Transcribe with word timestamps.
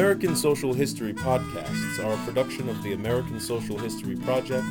American 0.00 0.34
Social 0.34 0.72
History 0.72 1.12
podcasts 1.12 2.02
are 2.02 2.14
a 2.14 2.24
production 2.24 2.70
of 2.70 2.82
the 2.82 2.94
American 2.94 3.38
Social 3.38 3.76
History 3.76 4.16
Project, 4.16 4.64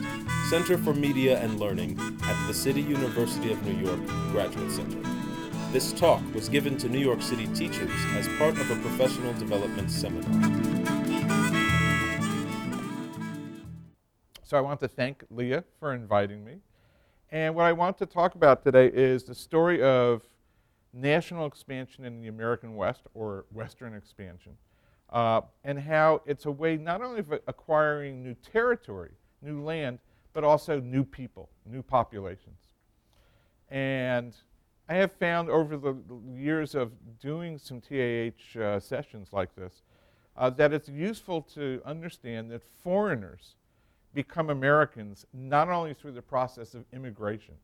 Center 0.50 0.76
for 0.76 0.92
Media 0.92 1.40
and 1.40 1.60
Learning 1.60 2.00
at 2.24 2.48
the 2.48 2.54
City 2.54 2.82
University 2.82 3.52
of 3.52 3.64
New 3.64 3.76
York 3.76 4.04
Graduate 4.32 4.72
Center. 4.72 5.00
This 5.72 5.94
talk 5.94 6.24
was 6.34 6.50
given 6.50 6.80
to 6.80 6.90
New 6.90 6.98
York 6.98 7.22
City 7.22 7.46
teachers 7.54 7.92
as 8.16 8.28
part 8.40 8.58
of 8.58 8.72
a 8.72 8.76
professional 8.78 9.32
development 9.34 9.92
seminar. 9.92 10.52
So 14.44 14.58
I 14.58 14.62
want 14.62 14.80
to 14.80 14.88
thank 14.88 15.24
Leah 15.30 15.64
for 15.80 15.94
inviting 15.94 16.44
me. 16.44 16.62
And 17.30 17.54
what 17.54 17.66
I 17.66 17.74
want 17.74 18.00
to 18.00 18.08
talk 18.08 18.34
about 18.34 18.64
today 18.64 18.88
is 18.88 19.26
the 19.26 19.36
story 19.36 19.84
of 19.84 20.24
national 20.92 21.46
expansion 21.46 22.04
in 22.04 22.20
the 22.20 22.30
American 22.30 22.76
West, 22.76 23.04
or 23.14 23.46
Western 23.54 23.94
expansion, 23.94 24.54
uh, 25.12 25.42
and 25.64 25.80
how 25.80 26.22
it's 26.26 26.46
a 26.46 26.52
way 26.52 26.78
not 26.78 27.02
only 27.02 27.20
of 27.20 27.32
acquiring 27.48 28.24
new 28.24 28.36
territory, 28.36 29.12
new 29.42 29.64
land, 29.64 30.00
but 30.34 30.44
also 30.44 30.80
new 30.80 31.04
people, 31.04 31.50
new 31.66 31.82
populations. 31.82 32.60
And 33.70 34.36
I 34.88 34.96
have 34.96 35.12
found 35.14 35.50
over 35.50 35.78
the 35.78 35.96
years 36.34 36.76
of 36.76 36.92
doing 37.20 37.58
some 37.58 37.82
TAH 37.82 38.60
uh, 38.60 38.80
sessions 38.80 39.30
like 39.32 39.56
this 39.56 39.84
uh, 40.38 40.50
that 40.52 40.74
it's 40.74 40.90
useful 40.90 41.42
to 41.42 41.82
understand 41.86 42.50
that 42.52 42.64
foreigners 42.84 43.56
become 44.14 44.50
Americans 44.50 45.26
not 45.34 45.70
only 45.70 45.94
through 45.94 46.14
the 46.14 46.22
process 46.22 46.74
of 46.74 46.86
immigration, 46.94 47.56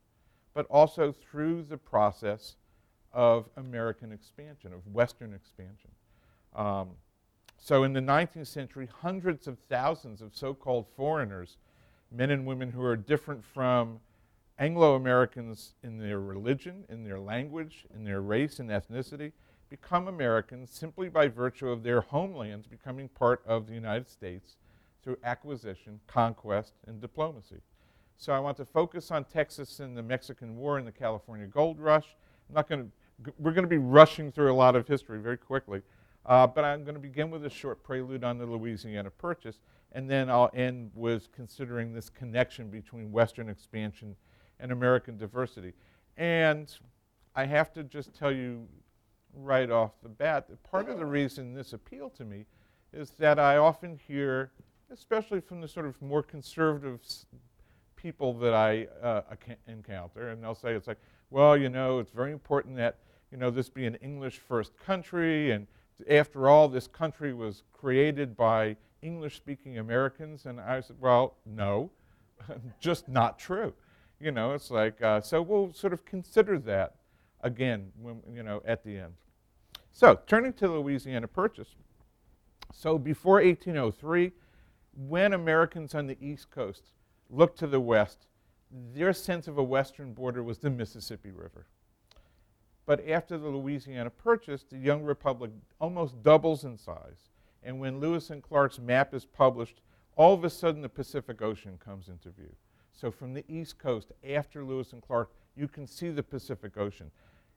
but 0.53 0.65
also 0.69 1.11
through 1.11 1.63
the 1.63 1.77
process 1.77 2.57
of 3.13 3.49
American 3.57 4.11
expansion, 4.11 4.73
of 4.73 4.85
Western 4.93 5.33
expansion. 5.33 5.89
Um, 6.55 6.89
so 7.65 7.83
in 7.83 7.93
the 7.93 7.99
19th 7.99 8.45
century, 8.45 8.87
hundreds 9.01 9.47
of 9.47 9.57
thousands 9.57 10.21
of 10.21 10.35
so 10.35 10.53
called 10.53 10.85
foreigners, 10.95 11.57
men 12.11 12.29
and 12.29 12.45
women 12.45 12.71
who 12.71 12.83
are 12.83 12.95
different 12.95 13.43
from 13.43 13.99
Anglo 14.59 14.93
Americans 14.93 15.73
in 15.81 15.97
their 15.97 16.19
religion, 16.19 16.83
in 16.89 17.03
their 17.03 17.19
language, 17.19 17.87
in 17.95 18.03
their 18.03 18.21
race 18.21 18.59
and 18.59 18.69
ethnicity, 18.69 19.31
become 19.67 20.07
Americans 20.07 20.69
simply 20.69 21.09
by 21.09 21.27
virtue 21.27 21.69
of 21.69 21.81
their 21.81 22.01
homelands 22.01 22.67
becoming 22.67 23.09
part 23.09 23.41
of 23.47 23.65
the 23.65 23.73
United 23.73 24.07
States 24.07 24.57
through 25.01 25.17
acquisition, 25.23 25.99
conquest, 26.05 26.73
and 26.85 27.01
diplomacy. 27.01 27.61
So 28.15 28.31
I 28.31 28.37
want 28.37 28.57
to 28.57 28.65
focus 28.65 29.09
on 29.09 29.23
Texas 29.23 29.79
and 29.79 29.97
the 29.97 30.03
Mexican 30.03 30.55
War 30.55 30.77
and 30.77 30.85
the 30.85 30.91
California 30.91 31.47
Gold 31.47 31.79
Rush. 31.79 32.15
I'm 32.47 32.53
not 32.53 32.69
going 32.69 32.91
to, 33.23 33.33
we're 33.39 33.53
going 33.53 33.63
to 33.63 33.67
be 33.67 33.79
rushing 33.79 34.31
through 34.31 34.53
a 34.53 34.53
lot 34.53 34.75
of 34.75 34.87
history 34.87 35.19
very 35.19 35.37
quickly, 35.37 35.81
uh, 36.25 36.47
but 36.47 36.63
I'm 36.63 36.83
going 36.83 36.95
to 36.95 37.01
begin 37.01 37.29
with 37.29 37.45
a 37.45 37.49
short 37.49 37.83
prelude 37.83 38.23
on 38.23 38.37
the 38.37 38.45
Louisiana 38.45 39.11
Purchase, 39.11 39.59
and 39.91 40.09
then 40.09 40.29
I'll 40.29 40.51
end 40.53 40.91
with 40.93 41.31
considering 41.31 41.93
this 41.93 42.09
connection 42.09 42.69
between 42.69 43.11
Western 43.11 43.49
expansion 43.49 44.15
and 44.59 44.71
American 44.71 45.17
diversity. 45.17 45.73
And 46.17 46.73
I 47.35 47.45
have 47.45 47.73
to 47.73 47.83
just 47.83 48.13
tell 48.13 48.31
you 48.31 48.67
right 49.33 49.69
off 49.69 49.91
the 50.01 50.09
bat 50.09 50.47
that 50.47 50.63
part 50.63 50.89
of 50.89 50.97
the 50.97 51.05
reason 51.05 51.53
this 51.53 51.73
appealed 51.73 52.15
to 52.15 52.25
me 52.25 52.45
is 52.93 53.11
that 53.19 53.37
I 53.37 53.57
often 53.57 53.99
hear 54.07 54.51
especially 54.91 55.41
from 55.41 55.61
the 55.61 55.67
sort 55.67 55.85
of 55.85 56.01
more 56.01 56.23
conservative 56.23 57.01
people 57.95 58.33
that 58.33 58.53
I 58.53 58.87
uh, 59.01 59.21
encounter, 59.67 60.29
and 60.29 60.43
they'll 60.43 60.55
say 60.55 60.73
it's 60.73 60.87
like, 60.87 60.99
well, 61.29 61.57
you 61.57 61.69
know, 61.69 61.99
it's 61.99 62.11
very 62.11 62.31
important 62.31 62.75
that 62.77 62.99
you 63.31 63.37
know 63.37 63.49
this 63.49 63.69
be 63.69 63.85
an 63.85 63.95
English-first 63.95 64.77
country, 64.77 65.51
and 65.51 65.67
after 66.09 66.49
all, 66.49 66.67
this 66.67 66.87
country 66.87 67.33
was 67.33 67.63
created 67.71 68.35
by 68.35 68.77
English-speaking 69.01 69.77
Americans. 69.77 70.45
And 70.45 70.59
I 70.59 70.81
said, 70.81 70.97
well, 70.99 71.37
no, 71.45 71.91
just 72.79 73.07
not 73.07 73.39
true. 73.39 73.73
You 74.19 74.31
know, 74.31 74.53
it's 74.53 74.71
like 74.71 75.01
uh, 75.01 75.21
so 75.21 75.41
we'll 75.41 75.73
sort 75.73 75.93
of 75.93 76.05
consider 76.05 76.57
that 76.59 76.95
again, 77.41 77.91
when, 78.01 78.21
you 78.33 78.43
know, 78.43 78.61
at 78.65 78.83
the 78.83 78.97
end. 78.97 79.13
So 79.91 80.19
turning 80.25 80.53
to 80.53 80.67
the 80.67 80.73
Louisiana 80.73 81.27
Purchase. 81.27 81.75
So 82.73 82.97
before 82.97 83.35
1803 83.35 84.31
when 84.95 85.33
Americans 85.33 85.93
on 85.93 86.07
the 86.07 86.17
East 86.21 86.49
Coast 86.49 86.91
looked 87.29 87.59
to 87.59 87.67
the 87.67 87.79
West, 87.79 88.27
their 88.93 89.13
sense 89.13 89.47
of 89.47 89.57
a 89.57 89.63
Western 89.63 90.13
border 90.13 90.43
was 90.43 90.59
the 90.59 90.69
Mississippi 90.69 91.31
River. 91.31 91.67
But 92.85 93.07
after 93.07 93.37
the 93.37 93.47
Louisiana 93.49 94.09
Purchase, 94.09 94.63
the 94.63 94.77
young 94.77 95.03
republic 95.03 95.51
almost 95.79 96.21
doubles 96.21 96.63
in 96.65 96.77
size. 96.77 97.29
And 97.63 97.79
when 97.79 97.99
Lewis 97.99 98.29
and 98.29 98.43
Clark's 98.43 98.79
map 98.79 99.13
is 99.13 99.25
published, 99.25 99.81
all 100.15 100.33
of 100.33 100.43
a 100.43 100.49
sudden 100.49 100.81
the 100.81 100.89
Pacific 100.89 101.41
Ocean 101.41 101.79
comes 101.83 102.07
into 102.07 102.29
view. 102.29 102.55
So 102.93 103.11
from 103.11 103.33
the 103.33 103.43
East 103.49 103.79
Coast, 103.79 104.11
after 104.27 104.63
Lewis 104.63 104.93
and 104.93 105.01
Clark, 105.01 105.31
you 105.55 105.67
can 105.67 105.87
see 105.87 106.09
the 106.09 106.23
Pacific 106.23 106.77
Ocean. 106.77 107.11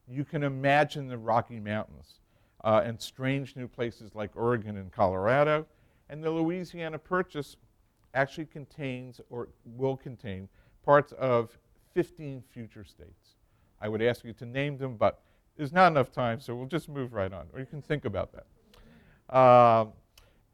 You 0.09 0.25
can 0.25 0.43
imagine 0.43 1.09
the 1.09 1.19
Rocky 1.19 1.60
Mountains 1.60 2.21
uh, 2.65 2.81
and 2.84 3.00
strange 3.00 3.55
new 3.55 3.69
places 3.69 4.15
like 4.15 4.31
Oregon 4.34 4.77
and 4.78 4.91
Colorado. 4.91 5.66
And 6.09 6.25
the 6.25 6.31
Louisiana 6.31 6.99
Purchase 6.99 7.56
actually 8.15 8.47
contains 8.47 9.21
or 9.28 9.49
will 9.65 9.97
contain 9.97 10.49
parts 10.84 11.12
of 11.12 11.59
15 11.95 12.43
future 12.50 12.84
states. 12.84 13.37
I 13.81 13.89
would 13.89 14.03
ask 14.03 14.25
you 14.25 14.33
to 14.34 14.47
name 14.47 14.77
them, 14.78 14.97
but 14.97 15.21
there's 15.56 15.72
not 15.72 15.91
enough 15.91 16.12
time, 16.12 16.41
so 16.41 16.55
we'll 16.55 16.66
just 16.66 16.89
move 16.89 17.12
right 17.12 17.33
on, 17.33 17.47
or 17.53 17.61
you 17.61 17.66
can 17.66 17.83
think 17.83 18.05
about 18.05 18.31
that. 18.33 19.37
Um, 19.37 19.93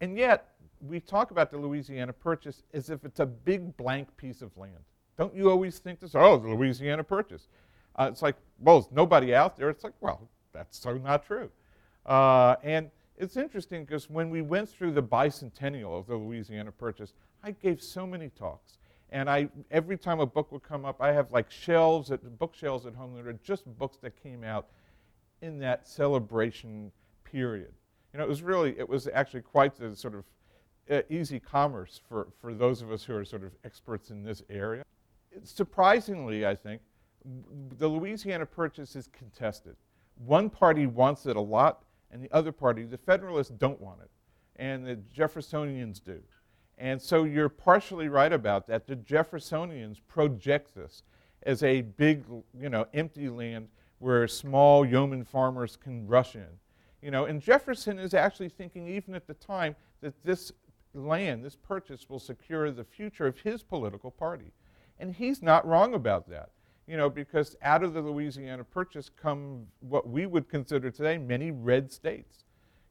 and 0.00 0.16
yet, 0.16 0.54
we 0.80 1.00
talk 1.00 1.30
about 1.30 1.50
the 1.50 1.58
Louisiana 1.58 2.12
Purchase 2.12 2.62
as 2.72 2.90
if 2.90 3.04
it's 3.04 3.20
a 3.20 3.26
big 3.26 3.76
blank 3.76 4.14
piece 4.16 4.42
of 4.42 4.56
land. 4.56 4.78
Don't 5.16 5.34
you 5.34 5.50
always 5.50 5.78
think 5.78 6.00
this? 6.00 6.14
Oh, 6.14 6.36
the 6.36 6.48
Louisiana 6.48 7.04
Purchase. 7.04 7.48
Uh, 7.96 8.08
it's 8.10 8.22
like, 8.22 8.36
well, 8.58 8.88
nobody 8.90 9.34
out 9.34 9.56
there. 9.56 9.70
It's 9.70 9.84
like, 9.84 9.94
well, 10.00 10.28
that's 10.52 10.78
so 10.78 10.94
not 10.94 11.24
true. 11.24 11.50
Uh, 12.04 12.56
and 12.62 12.90
it's 13.16 13.36
interesting 13.36 13.84
because 13.84 14.10
when 14.10 14.28
we 14.30 14.42
went 14.42 14.68
through 14.68 14.92
the 14.92 15.02
bicentennial 15.02 15.98
of 15.98 16.06
the 16.06 16.16
Louisiana 16.16 16.72
Purchase, 16.72 17.12
I 17.42 17.52
gave 17.52 17.80
so 17.80 18.06
many 18.06 18.30
talks. 18.30 18.78
And 19.14 19.30
I, 19.30 19.48
every 19.70 19.96
time 19.96 20.18
a 20.18 20.26
book 20.26 20.50
would 20.50 20.64
come 20.64 20.84
up, 20.84 21.00
I 21.00 21.12
have 21.12 21.30
like 21.30 21.48
shelves, 21.48 22.10
at, 22.10 22.20
bookshelves 22.36 22.84
at 22.84 22.96
home 22.96 23.14
that 23.14 23.28
are 23.28 23.38
just 23.44 23.64
books 23.78 23.96
that 24.02 24.20
came 24.20 24.42
out 24.42 24.66
in 25.40 25.60
that 25.60 25.86
celebration 25.86 26.90
period. 27.22 27.72
You 28.12 28.18
know, 28.18 28.24
it 28.24 28.28
was 28.28 28.42
really, 28.42 28.76
it 28.76 28.88
was 28.88 29.06
actually 29.14 29.42
quite 29.42 29.76
the 29.76 29.94
sort 29.94 30.16
of 30.16 30.24
uh, 30.90 31.02
easy 31.08 31.38
commerce 31.38 32.00
for, 32.08 32.26
for 32.40 32.54
those 32.54 32.82
of 32.82 32.90
us 32.90 33.04
who 33.04 33.14
are 33.14 33.24
sort 33.24 33.44
of 33.44 33.52
experts 33.64 34.10
in 34.10 34.24
this 34.24 34.42
area. 34.50 34.82
Surprisingly, 35.44 36.44
I 36.44 36.56
think, 36.56 36.82
the 37.78 37.86
Louisiana 37.86 38.44
Purchase 38.44 38.96
is 38.96 39.08
contested. 39.12 39.76
One 40.26 40.50
party 40.50 40.88
wants 40.88 41.26
it 41.26 41.36
a 41.36 41.40
lot, 41.40 41.84
and 42.10 42.20
the 42.20 42.32
other 42.32 42.50
party, 42.50 42.82
the 42.82 42.98
Federalists, 42.98 43.50
don't 43.50 43.80
want 43.80 44.00
it, 44.00 44.10
and 44.56 44.84
the 44.84 44.96
Jeffersonians 45.16 46.02
do. 46.02 46.20
And 46.78 47.00
so 47.00 47.24
you're 47.24 47.48
partially 47.48 48.08
right 48.08 48.32
about 48.32 48.66
that. 48.66 48.86
The 48.86 48.96
Jeffersonians 48.96 49.98
project 50.08 50.74
this 50.74 51.02
as 51.44 51.62
a 51.62 51.82
big, 51.82 52.24
you 52.58 52.68
know, 52.68 52.86
empty 52.94 53.28
land 53.28 53.68
where 53.98 54.26
small 54.26 54.84
yeoman 54.84 55.24
farmers 55.24 55.76
can 55.76 56.06
rush 56.06 56.34
in. 56.34 56.48
You 57.00 57.10
know, 57.10 57.26
and 57.26 57.40
Jefferson 57.40 57.98
is 57.98 58.14
actually 58.14 58.48
thinking, 58.48 58.88
even 58.88 59.14
at 59.14 59.26
the 59.26 59.34
time, 59.34 59.76
that 60.00 60.14
this 60.24 60.52
land, 60.94 61.44
this 61.44 61.56
purchase, 61.56 62.08
will 62.08 62.18
secure 62.18 62.70
the 62.70 62.84
future 62.84 63.26
of 63.26 63.38
his 63.38 63.62
political 63.62 64.10
party. 64.10 64.52
And 64.98 65.14
he's 65.14 65.42
not 65.42 65.66
wrong 65.66 65.94
about 65.94 66.28
that 66.30 66.50
you 66.86 66.96
know, 66.96 67.08
because 67.08 67.56
out 67.62 67.82
of 67.82 67.94
the 67.94 68.00
Louisiana 68.00 68.64
Purchase 68.64 69.08
come 69.08 69.66
what 69.80 70.08
we 70.08 70.26
would 70.26 70.48
consider 70.48 70.90
today 70.90 71.16
many 71.16 71.50
red 71.50 71.90
states, 71.90 72.44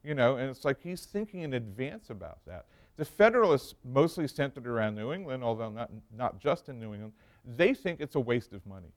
you 0.03 0.15
know, 0.15 0.38
and 0.38 0.50
it's 0.50 0.65
like 0.65 0.81
he's 0.81 1.06
thinking 1.06 1.41
in 1.41 1.53
advance 1.53 2.09
about 2.09 2.39
that. 2.45 2.65
The 2.95 3.05
Federalists, 3.05 3.75
mostly 3.83 4.27
centered 4.27 4.67
around 4.67 4.95
New 4.95 5.13
England, 5.13 5.43
although 5.43 5.69
not, 5.69 5.89
not 6.15 6.39
just 6.39 6.69
in 6.69 6.79
New 6.79 6.93
England, 6.93 7.13
they 7.43 7.73
think 7.73 7.99
it's 7.99 8.15
a 8.15 8.19
waste 8.19 8.53
of 8.53 8.65
money. 8.65 8.93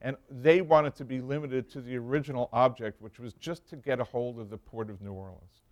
And 0.00 0.16
they 0.30 0.60
want 0.60 0.86
it 0.86 0.94
to 0.96 1.04
be 1.04 1.20
limited 1.20 1.68
to 1.70 1.80
the 1.80 1.96
original 1.96 2.50
object, 2.52 3.00
which 3.02 3.18
was 3.18 3.32
just 3.34 3.68
to 3.70 3.76
get 3.76 4.00
a 4.00 4.04
hold 4.04 4.38
of 4.38 4.50
the 4.50 4.58
port 4.58 4.90
of 4.90 5.00
New 5.00 5.12
Orleans 5.12 5.62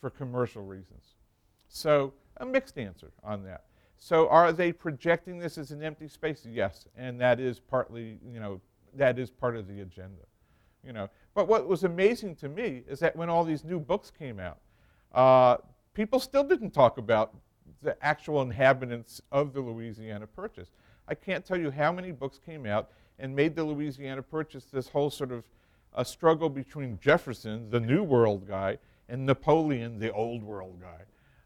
for 0.00 0.10
commercial 0.10 0.64
reasons. 0.64 1.14
So, 1.68 2.14
a 2.38 2.46
mixed 2.46 2.78
answer 2.78 3.12
on 3.22 3.44
that. 3.44 3.64
So 3.98 4.28
are 4.28 4.52
they 4.52 4.72
projecting 4.72 5.38
this 5.38 5.58
as 5.58 5.70
an 5.70 5.82
empty 5.82 6.08
space? 6.08 6.46
Yes, 6.48 6.86
and 6.96 7.20
that 7.20 7.40
is 7.40 7.60
partly, 7.60 8.18
you 8.30 8.40
know, 8.40 8.60
that 8.94 9.18
is 9.18 9.30
part 9.30 9.56
of 9.56 9.66
the 9.66 9.80
agenda. 9.80 10.22
You 10.84 10.92
know, 10.92 11.08
but 11.34 11.48
what 11.48 11.66
was 11.66 11.82
amazing 11.82 12.36
to 12.36 12.48
me 12.48 12.84
is 12.86 13.00
that 13.00 13.16
when 13.16 13.28
all 13.28 13.42
these 13.42 13.64
new 13.64 13.80
books 13.80 14.12
came 14.16 14.38
out, 14.38 14.58
uh, 15.12 15.56
people 15.96 16.20
still 16.20 16.44
didn't 16.44 16.72
talk 16.72 16.98
about 16.98 17.34
the 17.82 17.96
actual 18.04 18.42
inhabitants 18.42 19.22
of 19.32 19.54
the 19.54 19.60
Louisiana 19.60 20.26
Purchase. 20.26 20.68
I 21.08 21.14
can't 21.14 21.44
tell 21.44 21.58
you 21.58 21.70
how 21.70 21.90
many 21.90 22.12
books 22.12 22.38
came 22.38 22.66
out 22.66 22.90
and 23.18 23.34
made 23.34 23.56
the 23.56 23.64
Louisiana 23.64 24.22
Purchase 24.22 24.66
this 24.66 24.88
whole 24.88 25.08
sort 25.08 25.32
of 25.32 25.44
a 25.94 26.04
struggle 26.04 26.50
between 26.50 26.98
Jefferson, 27.00 27.70
the 27.70 27.80
New 27.80 28.02
World 28.02 28.46
guy, 28.46 28.76
and 29.08 29.24
Napoleon, 29.24 29.98
the 29.98 30.12
old 30.12 30.42
world 30.42 30.78
guy. 30.80 31.04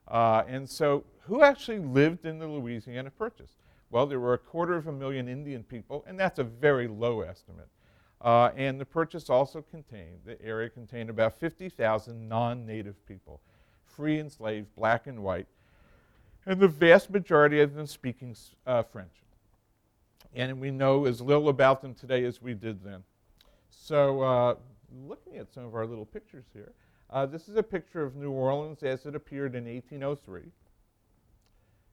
Uh, 0.08 0.42
and 0.48 0.68
so, 0.68 1.04
who 1.20 1.42
actually 1.42 1.78
lived 1.78 2.26
in 2.26 2.40
the 2.40 2.48
Louisiana 2.48 3.10
Purchase? 3.12 3.52
Well, 3.90 4.06
there 4.06 4.18
were 4.18 4.34
a 4.34 4.38
quarter 4.38 4.74
of 4.74 4.88
a 4.88 4.92
million 4.92 5.28
Indian 5.28 5.62
people, 5.62 6.04
and 6.08 6.18
that's 6.18 6.40
a 6.40 6.44
very 6.44 6.88
low 6.88 7.20
estimate. 7.20 7.68
Uh, 8.20 8.50
and 8.56 8.80
the 8.80 8.84
purchase 8.84 9.30
also 9.30 9.62
contained, 9.62 10.18
the 10.26 10.40
area 10.42 10.68
contained 10.68 11.08
about 11.08 11.38
50,000 11.38 12.28
non 12.28 12.66
native 12.66 13.06
people, 13.06 13.40
free 14.00 14.18
and 14.18 14.32
slave, 14.32 14.64
black 14.76 15.06
and 15.06 15.22
white, 15.22 15.46
and 16.46 16.58
the 16.58 16.66
vast 16.66 17.10
majority 17.10 17.60
of 17.60 17.74
them 17.74 17.86
speaking 17.86 18.34
uh, 18.66 18.82
French. 18.82 19.12
And 20.34 20.58
we 20.58 20.70
know 20.70 21.04
as 21.04 21.20
little 21.20 21.50
about 21.50 21.82
them 21.82 21.92
today 21.92 22.24
as 22.24 22.40
we 22.40 22.54
did 22.54 22.82
then. 22.82 23.02
So, 23.68 24.22
uh, 24.22 24.54
looking 25.06 25.36
at 25.36 25.52
some 25.52 25.66
of 25.66 25.74
our 25.74 25.84
little 25.84 26.06
pictures 26.06 26.46
here, 26.54 26.72
uh, 27.10 27.26
this 27.26 27.46
is 27.46 27.56
a 27.56 27.62
picture 27.62 28.02
of 28.02 28.16
New 28.16 28.30
Orleans 28.30 28.82
as 28.82 29.04
it 29.04 29.14
appeared 29.14 29.54
in 29.54 29.66
1803. 29.66 30.44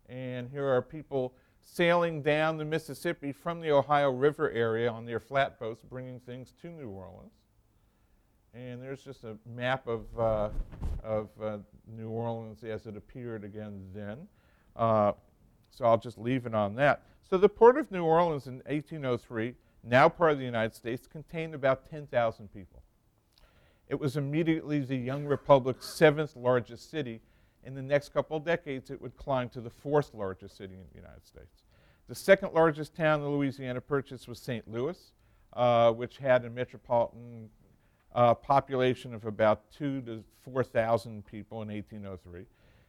And 0.08 0.48
here 0.50 0.66
are 0.66 0.82
people 0.82 1.34
sailing 1.62 2.22
down 2.22 2.56
the 2.56 2.64
Mississippi 2.64 3.34
from 3.34 3.60
the 3.60 3.72
Ohio 3.72 4.12
River 4.12 4.50
area 4.52 4.90
on 4.90 5.06
their 5.06 5.20
flatboats, 5.20 5.84
bringing 5.84 6.22
things 6.22 6.54
to 6.62 6.70
New 6.70 6.88
Orleans. 6.88 7.34
And 8.54 8.82
there's 8.82 9.02
just 9.02 9.24
a 9.24 9.38
map 9.46 9.88
of, 9.88 10.06
uh, 10.20 10.50
of 11.04 11.30
uh, 11.42 11.58
New 11.88 12.10
Orleans 12.10 12.64
as 12.64 12.88
it 12.88 12.98
appeared 12.98 13.44
again 13.44 13.82
then. 13.94 14.28
Uh, 14.76 15.14
so 15.70 15.86
I'll 15.86 15.98
just 15.98 16.18
leave 16.18 16.46
it 16.46 16.56
on 16.56 16.76
that. 16.76 17.04
So 17.30 17.38
the 17.38 17.50
port 17.50 17.78
of 17.78 17.92
New 17.92 18.04
Orleans 18.04 18.48
in 18.48 18.56
1803, 18.66 19.54
now 19.84 20.10
part 20.10 20.32
of 20.32 20.40
the 20.40 20.46
United 20.46 20.76
States, 20.76 21.08
contained 21.08 21.54
about 21.54 21.90
10,000 21.90 22.52
people. 22.54 22.82
It 23.90 24.00
was 24.00 24.18
immediately 24.18 24.80
the 24.80 24.98
young 24.98 25.26
republic's 25.26 25.88
seventh 25.88 26.36
largest 26.36 26.90
city. 26.90 27.22
In 27.64 27.74
the 27.74 27.82
next 27.82 28.14
couple 28.14 28.38
of 28.38 28.46
decades, 28.46 28.92
it 28.92 29.02
would 29.02 29.16
climb 29.18 29.50
to 29.50 29.62
the 29.62 29.70
fourth 29.70 30.14
largest 30.14 30.58
city 30.58 30.74
in 30.74 30.86
the 30.90 30.96
United 30.96 31.26
States. 31.26 31.64
The 32.08 32.16
second 32.16 32.54
largest 32.54 32.96
town 32.96 33.22
the 33.22 33.28
Louisiana 33.28 33.82
Purchase 33.82 34.28
was 34.28 34.40
St. 34.40 34.70
Louis, 34.70 34.98
uh, 35.54 35.92
which 35.92 36.18
had 36.18 36.46
a 36.46 36.50
metropolitan 36.50 37.50
uh, 38.18 38.34
population 38.34 39.14
of 39.14 39.26
about 39.26 39.72
two 39.72 40.02
to 40.02 40.24
4,000 40.42 41.24
people 41.28 41.62
in 41.62 41.68
1803. 41.70 42.46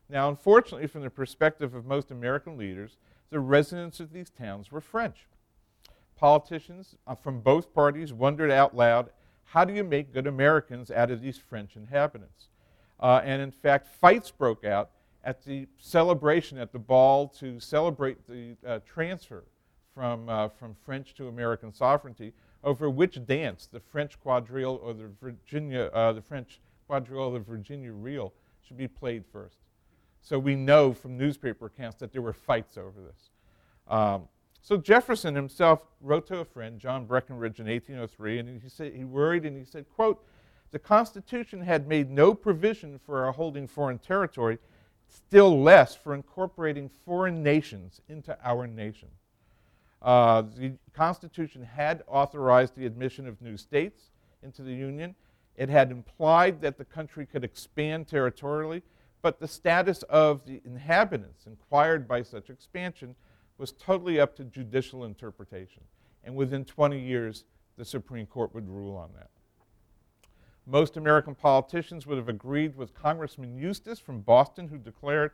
Now, 0.09 0.31
unfortunately, 0.31 0.87
from 0.87 1.03
the 1.03 1.11
perspective 1.11 1.75
of 1.75 1.85
most 1.85 2.11
American 2.11 2.57
leaders, 2.57 2.97
the 3.29 3.39
residents 3.39 4.01
of 4.01 4.11
these 4.11 4.31
towns 4.31 4.73
were 4.73 4.81
French. 4.81 5.27
Politicians 6.17 6.97
uh, 7.07 7.15
from 7.15 7.41
both 7.41 7.75
parties 7.75 8.11
wondered 8.13 8.51
out 8.51 8.75
loud 8.75 9.11
how 9.45 9.65
do 9.65 9.75
you 9.75 9.85
make 9.85 10.13
good 10.13 10.27
Americans 10.27 10.91
out 10.91 11.11
of 11.11 11.21
these 11.21 11.39
French 11.39 11.77
inhabitants? 11.77 12.49
Uh, 12.99 13.21
and 13.23 13.41
in 13.41 13.51
fact, 13.51 13.87
fights 13.87 14.31
broke 14.31 14.65
out 14.65 14.91
at 15.25 15.45
the 15.45 15.67
celebration 15.79 16.59
at 16.59 16.73
the 16.73 16.79
ball 16.79 17.29
to 17.29 17.61
celebrate 17.61 18.27
the 18.27 18.57
uh, 18.67 18.79
transfer 18.87 19.45
from, 19.95 20.29
uh, 20.29 20.49
from 20.49 20.75
French 20.75 21.15
to 21.15 21.29
American 21.29 21.73
sovereignty 21.73 22.33
over 22.64 22.90
which 22.90 23.25
dance, 23.26 23.66
the 23.66 23.81
French 23.81 24.19
quadrille 24.20 24.81
or 24.82 24.94
the 24.94 25.08
Virginia, 25.20 25.90
uh, 25.93 26.12
the 26.12 26.22
French 26.22 26.60
quadrille 26.87 27.25
or 27.25 27.32
the 27.32 27.44
Virginia 27.44 27.93
reel, 27.93 28.32
should 28.66 28.76
be 28.76 28.88
played 28.88 29.25
first. 29.32 29.58
So 30.20 30.38
we 30.38 30.56
know 30.56 30.93
from 30.93 31.16
newspaper 31.16 31.66
accounts 31.66 31.99
that 32.00 32.12
there 32.12 32.22
were 32.22 32.32
fights 32.32 32.76
over 32.76 33.00
this. 33.00 33.31
Um, 33.87 34.28
so 34.60 34.76
Jefferson 34.76 35.34
himself 35.34 35.87
wrote 36.00 36.26
to 36.26 36.40
a 36.40 36.44
friend, 36.44 36.78
John 36.78 37.06
Breckinridge, 37.06 37.60
in 37.60 37.66
1803, 37.66 38.38
and 38.38 38.62
he 38.62 38.69
said 38.69 38.93
he 38.93 39.05
worried 39.05 39.46
and 39.46 39.56
he 39.56 39.64
said, 39.64 39.87
"quote 39.88 40.22
The 40.72 40.78
Constitution 40.78 41.62
had 41.62 41.88
made 41.88 42.10
no 42.10 42.34
provision 42.34 42.99
for 42.99 43.25
our 43.25 43.32
holding 43.32 43.66
foreign 43.66 43.99
territory, 43.99 44.58
still 45.08 45.62
less 45.62 45.94
for 45.94 46.14
incorporating 46.14 46.88
foreign 46.88 47.43
nations 47.43 48.02
into 48.08 48.37
our 48.44 48.66
nation. 48.66 49.08
Uh, 50.00 50.43
the 50.43 50.73
Constitution 50.93 51.62
had 51.62 52.03
authorized 52.06 52.77
the 52.77 52.87
admission 52.87 53.27
of 53.27 53.41
new 53.43 53.56
states 53.56 54.11
into 54.43 54.62
the 54.62 54.73
Union. 54.73 55.15
It 55.56 55.69
had 55.69 55.91
implied 55.91 56.61
that 56.61 56.79
the 56.79 56.85
country 56.85 57.27
could 57.27 57.43
expand 57.43 58.06
territorially, 58.06 58.83
but 59.23 59.41
the 59.41 59.49
status 59.49 60.05
of 60.05 60.45
the 60.47 60.61
inhabitants 60.65 61.47
inquired 61.47 62.06
by 62.06 62.23
such 62.23 62.49
expansion 62.49 63.17
was 63.59 63.73
totally 63.73 64.21
up 64.21 64.37
to 64.37 64.45
judicial 64.45 65.05
interpretation. 65.05 65.83
And 66.23 66.37
within 66.37 66.65
20 66.65 67.01
years, 67.01 67.44
the 67.77 67.85
Supreme 67.85 68.27
Court 68.27 68.55
would 68.55 68.69
rule 68.69 68.97
on 68.97 69.11
that. 69.17 69.31
Most 70.67 70.97
American 70.97 71.35
politicians 71.35 72.06
would 72.06 72.19
have 72.19 72.29
agreed 72.29 72.77
with 72.77 72.94
Congressman 72.94 73.56
Eustis 73.56 73.99
from 73.99 74.21
Boston, 74.21 74.69
who 74.69 74.77
declared, 74.77 75.33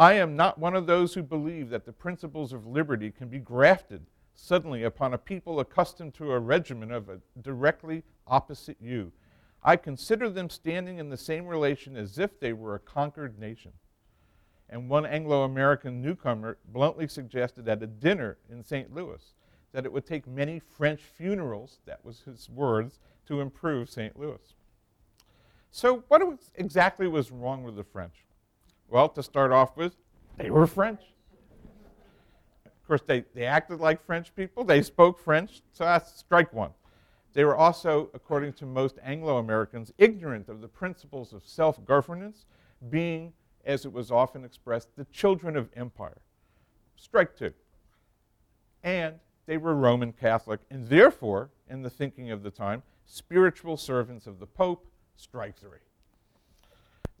I 0.00 0.14
am 0.14 0.34
not 0.34 0.58
one 0.58 0.74
of 0.74 0.86
those 0.86 1.12
who 1.12 1.22
believe 1.22 1.68
that 1.68 1.84
the 1.84 1.92
principles 1.92 2.54
of 2.54 2.66
liberty 2.66 3.10
can 3.10 3.28
be 3.28 3.38
grafted 3.38 4.06
suddenly 4.34 4.82
upon 4.82 5.12
a 5.12 5.18
people 5.18 5.60
accustomed 5.60 6.14
to 6.14 6.32
a 6.32 6.38
regimen 6.40 6.90
of 6.90 7.10
a 7.10 7.20
directly 7.42 8.02
opposite 8.26 8.78
you. 8.80 9.12
I 9.62 9.76
consider 9.76 10.30
them 10.30 10.48
standing 10.48 10.96
in 10.96 11.10
the 11.10 11.18
same 11.18 11.46
relation 11.46 11.98
as 11.98 12.18
if 12.18 12.40
they 12.40 12.54
were 12.54 12.74
a 12.74 12.78
conquered 12.78 13.38
nation 13.38 13.72
and 14.70 14.88
one 14.88 15.04
Anglo 15.04 15.42
American 15.42 16.00
newcomer 16.00 16.56
bluntly 16.72 17.06
suggested 17.06 17.68
at 17.68 17.82
a 17.82 17.86
dinner 17.86 18.38
in 18.48 18.64
St. 18.64 18.94
Louis 18.94 19.34
that 19.72 19.84
it 19.84 19.92
would 19.92 20.06
take 20.06 20.26
many 20.26 20.60
French 20.60 21.02
funerals, 21.02 21.80
that 21.84 22.02
was 22.02 22.22
his 22.22 22.48
words, 22.48 23.00
to 23.26 23.42
improve 23.42 23.90
St. 23.90 24.18
Louis. 24.18 24.54
So, 25.70 26.04
what 26.08 26.22
exactly 26.54 27.06
was 27.06 27.30
wrong 27.30 27.64
with 27.64 27.76
the 27.76 27.84
French? 27.84 28.24
Well, 28.90 29.08
to 29.10 29.22
start 29.22 29.52
off 29.52 29.76
with, 29.76 29.96
they 30.36 30.50
were 30.50 30.66
French. 30.66 31.00
Of 32.66 32.86
course, 32.86 33.02
they, 33.06 33.24
they 33.34 33.44
acted 33.46 33.78
like 33.80 34.04
French 34.04 34.34
people, 34.34 34.64
they 34.64 34.82
spoke 34.82 35.18
French, 35.18 35.62
so 35.72 35.84
that's 35.84 36.18
strike 36.18 36.52
one. 36.52 36.70
They 37.32 37.44
were 37.44 37.56
also, 37.56 38.10
according 38.14 38.54
to 38.54 38.66
most 38.66 38.98
Anglo 39.04 39.38
Americans, 39.38 39.92
ignorant 39.98 40.48
of 40.48 40.60
the 40.60 40.66
principles 40.66 41.32
of 41.32 41.46
self 41.46 41.84
governance, 41.84 42.46
being 42.88 43.32
as 43.64 43.84
it 43.84 43.92
was 43.92 44.10
often 44.10 44.44
expressed, 44.44 44.88
the 44.96 45.04
children 45.06 45.56
of 45.56 45.68
empire. 45.76 46.20
Strike 46.96 47.36
two. 47.36 47.52
And 48.82 49.16
they 49.46 49.58
were 49.58 49.74
Roman 49.74 50.12
Catholic, 50.12 50.60
and 50.70 50.88
therefore, 50.88 51.50
in 51.68 51.82
the 51.82 51.90
thinking 51.90 52.30
of 52.30 52.42
the 52.42 52.50
time, 52.50 52.82
spiritual 53.06 53.76
servants 53.76 54.26
of 54.26 54.40
the 54.40 54.46
Pope. 54.46 54.86
Strike 55.16 55.58
three. 55.58 55.78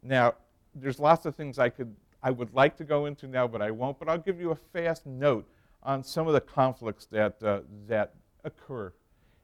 Now, 0.02 0.34
there's 0.74 0.98
lots 0.98 1.26
of 1.26 1.34
things 1.34 1.58
I 1.58 1.68
could 1.68 1.94
I 2.22 2.30
would 2.30 2.52
like 2.52 2.76
to 2.76 2.84
go 2.84 3.06
into 3.06 3.26
now, 3.26 3.48
but 3.48 3.62
I 3.62 3.70
won't. 3.70 3.98
But 3.98 4.08
I'll 4.08 4.18
give 4.18 4.40
you 4.40 4.50
a 4.50 4.56
fast 4.56 5.06
note 5.06 5.48
on 5.82 6.02
some 6.02 6.26
of 6.26 6.34
the 6.34 6.40
conflicts 6.40 7.06
that 7.06 7.42
uh, 7.42 7.60
that 7.86 8.14
occur 8.44 8.92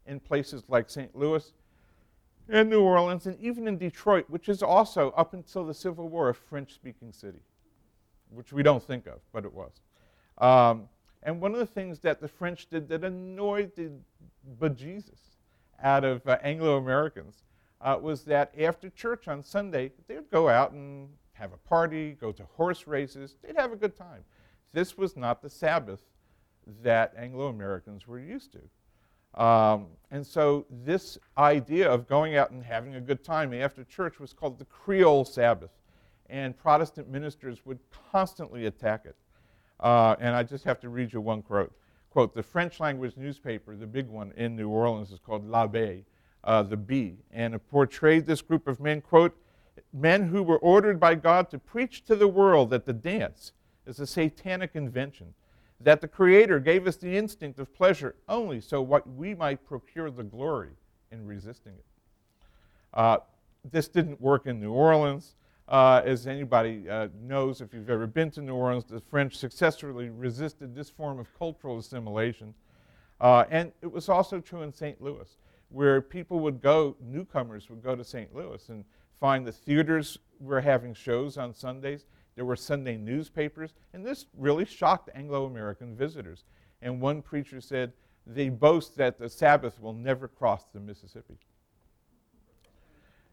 in 0.07 0.21
places 0.21 0.65
like 0.69 0.91
St. 0.91 1.15
Louis 1.17 1.53
and 2.49 2.71
New 2.71 2.81
Orleans, 2.81 3.27
and 3.27 3.39
even 3.41 3.67
in 3.67 3.77
Detroit, 3.77 4.27
which 4.29 4.49
is 4.49 4.63
also, 4.63 5.11
up 5.13 5.35
until 5.35 5.65
the 5.65 5.75
Civil 5.75 6.09
War, 6.09 6.29
a 6.29 6.35
French 6.35 6.75
speaking 6.75 7.13
city, 7.13 7.41
which 8.31 8.53
we 8.53 8.63
don't 8.63 8.83
think 8.83 9.07
of, 9.07 9.21
but 9.33 9.45
it 9.45 9.53
was. 9.53 9.73
Um, 10.39 10.89
and 11.25 11.41
one 11.41 11.53
of 11.53 11.59
the 11.59 11.67
things 11.67 11.99
that 12.01 12.21
the 12.21 12.29
French 12.29 12.69
did 12.69 12.89
that 12.89 13.03
annoyed 13.03 13.73
the 13.75 13.91
bejesus 14.61 15.39
out 15.83 16.05
of 16.05 16.27
uh, 16.29 16.39
Anglo 16.43 16.77
Americans 16.77 17.43
uh, 17.81 17.99
was 18.01 18.25
that 18.25 18.53
after 18.59 18.91
church 18.91 19.29
on 19.29 19.43
Sunday, 19.43 19.93
they 20.07 20.17
would 20.17 20.31
go 20.31 20.49
out 20.49 20.73
and 20.73 21.09
have 21.33 21.53
a 21.53 21.69
party, 21.69 22.13
go 22.13 22.33
to 22.33 22.45
horse 22.57 22.87
races, 22.87 23.37
they'd 23.43 23.57
have 23.57 23.73
a 23.73 23.77
good 23.77 23.97
time. 23.97 24.25
This 24.73 24.97
was 24.97 25.17
not 25.17 25.43
the 25.43 25.51
Sabbath 25.51 26.03
that 26.83 27.15
Anglo 27.17 27.49
Americans 27.49 28.07
were 28.07 28.19
used 28.19 28.53
to. 28.53 29.43
Um, 29.43 29.89
and 30.11 30.27
so 30.27 30.65
this 30.71 31.19
idea 31.37 31.91
of 31.91 32.09
going 32.09 32.37
out 32.37 32.51
and 32.51 32.63
having 32.63 32.95
a 32.95 33.01
good 33.01 33.23
time 33.23 33.53
after 33.53 33.85
church 33.85 34.19
was 34.19 34.33
called 34.33 34.59
the 34.59 34.65
Creole 34.65 35.25
Sabbath. 35.25 35.71
And 36.29 36.57
Protestant 36.57 37.09
ministers 37.09 37.65
would 37.67 37.79
constantly 38.11 38.67
attack 38.67 39.05
it. 39.05 39.17
Uh, 39.79 40.17
and 40.19 40.35
I 40.35 40.43
just 40.43 40.65
have 40.65 40.81
to 40.81 40.89
read 40.89 41.13
you 41.13 41.21
one 41.21 41.43
quote. 41.43 41.73
Quote, 42.11 42.35
the 42.35 42.43
French 42.43 42.81
language 42.81 43.17
newspaper, 43.19 43.77
the 43.77 43.87
big 43.87 44.09
one 44.09 44.33
in 44.37 44.57
New 44.57 44.71
Orleans, 44.71 45.13
is 45.13 45.19
called 45.21 45.47
L'Abeille, 45.47 46.03
uh, 46.47 46.63
the 46.63 46.77
Bee, 46.77 47.19
and 47.31 47.55
it 47.55 47.71
portrayed 47.71 48.25
this 48.25 48.41
group 48.41 48.67
of 48.67 48.81
men, 48.81 49.03
quote, 49.03 49.37
men 49.93 50.29
who 50.29 50.43
were 50.43 50.59
ordered 50.59 50.99
by 50.99 51.15
God 51.15 51.51
to 51.51 51.59
preach 51.59 52.05
to 52.05 52.17
the 52.17 52.29
world 52.29 52.71
that 52.71 52.87
the 52.87 52.93
dance 52.95 53.53
is 53.87 54.01
a 54.01 54.07
satanic 54.07 54.71
invention 54.75 55.35
that 55.81 56.01
the 56.01 56.09
Creator 56.09 56.61
gave 56.61 56.87
us 56.87 56.97
the 56.97 57.17
instinct 57.17 57.59
of 57.59 57.75
pleasure 57.75 58.15
only 58.29 58.61
so 58.61 58.81
what 58.81 59.09
we 59.15 59.35
might 59.35 59.67
procure 59.67 60.11
the 60.11 60.23
glory 60.23 60.71
in 61.11 61.27
resisting 61.27 61.73
it. 61.73 61.85
Uh, 62.95 63.19
this 63.71 63.89
didn't 63.89 64.21
work 64.21 64.47
in 64.47 64.61
New 64.61 64.73
Orleans. 64.73 65.35
Uh, 65.69 66.01
as 66.05 66.29
anybody 66.29 66.89
uh, 66.89 67.09
knows, 67.21 67.61
if 67.61 67.75
you've 67.75 67.91
ever 67.91 68.07
been 68.07 68.31
to 68.31 68.41
New 68.41 68.55
Orleans, 68.55 68.85
the 68.85 69.01
French 69.01 69.37
successfully 69.37 70.11
resisted 70.11 70.75
this 70.75 70.89
form 70.89 71.19
of 71.19 71.27
cultural 71.37 71.79
assimilation. 71.79 72.55
Uh, 73.21 73.45
and 73.51 73.73
it 73.83 73.91
was 73.91 74.09
also 74.09 74.41
true 74.41 74.63
in 74.63 74.73
St. 74.73 75.01
Louis, 75.03 75.29
where 75.69 76.01
people 76.01 76.41
would 76.41 76.61
go, 76.61 76.97
newcomers 77.01 77.69
would 77.69 77.83
go 77.83 77.97
to 77.97 78.05
St. 78.05 78.35
Louis 78.35 78.69
and 78.69 78.85
find 79.21 79.47
the 79.47 79.53
theaters 79.53 80.19
were 80.41 80.61
having 80.61 80.95
shows 80.95 81.37
on 81.37 81.55
Sundays. 81.55 82.07
There 82.35 82.45
were 82.45 82.57
Sunday 82.57 82.97
newspapers, 82.97 83.73
and 83.95 84.05
this 84.05 84.27
really 84.37 84.65
shocked 84.65 85.09
Anglo 85.15 85.47
American 85.47 85.97
visitors. 85.97 86.45
And 86.83 87.01
one 87.01 87.23
preacher 87.23 87.61
said, 87.61 87.93
They 88.27 88.51
boast 88.51 88.97
that 88.97 89.19
the 89.19 89.29
Sabbath 89.29 89.81
will 89.81 89.95
never 89.95 90.29
cross 90.29 90.65
the 90.73 90.81
Mississippi. 90.81 91.39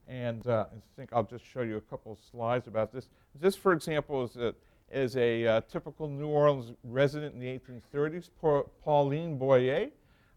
And 0.08 0.46
uh, 0.48 0.66
I 0.72 0.80
think 0.96 1.12
I'll 1.14 1.24
just 1.24 1.46
show 1.46 1.62
you 1.62 1.78
a 1.78 1.82
couple 1.82 2.18
slides 2.32 2.68
about 2.68 2.94
this. 2.94 3.10
This, 3.40 3.56
for 3.56 3.74
example, 3.74 4.24
is 4.24 4.36
a, 4.36 4.54
is 4.92 5.18
a 5.18 5.48
uh, 5.48 5.62
typical 5.62 6.08
New 6.08 6.28
Orleans 6.28 6.74
resident 6.84 7.34
in 7.34 7.40
the 7.40 7.48
1830s, 7.48 8.30
Pauline 8.84 9.38
Boyer, 9.38 9.88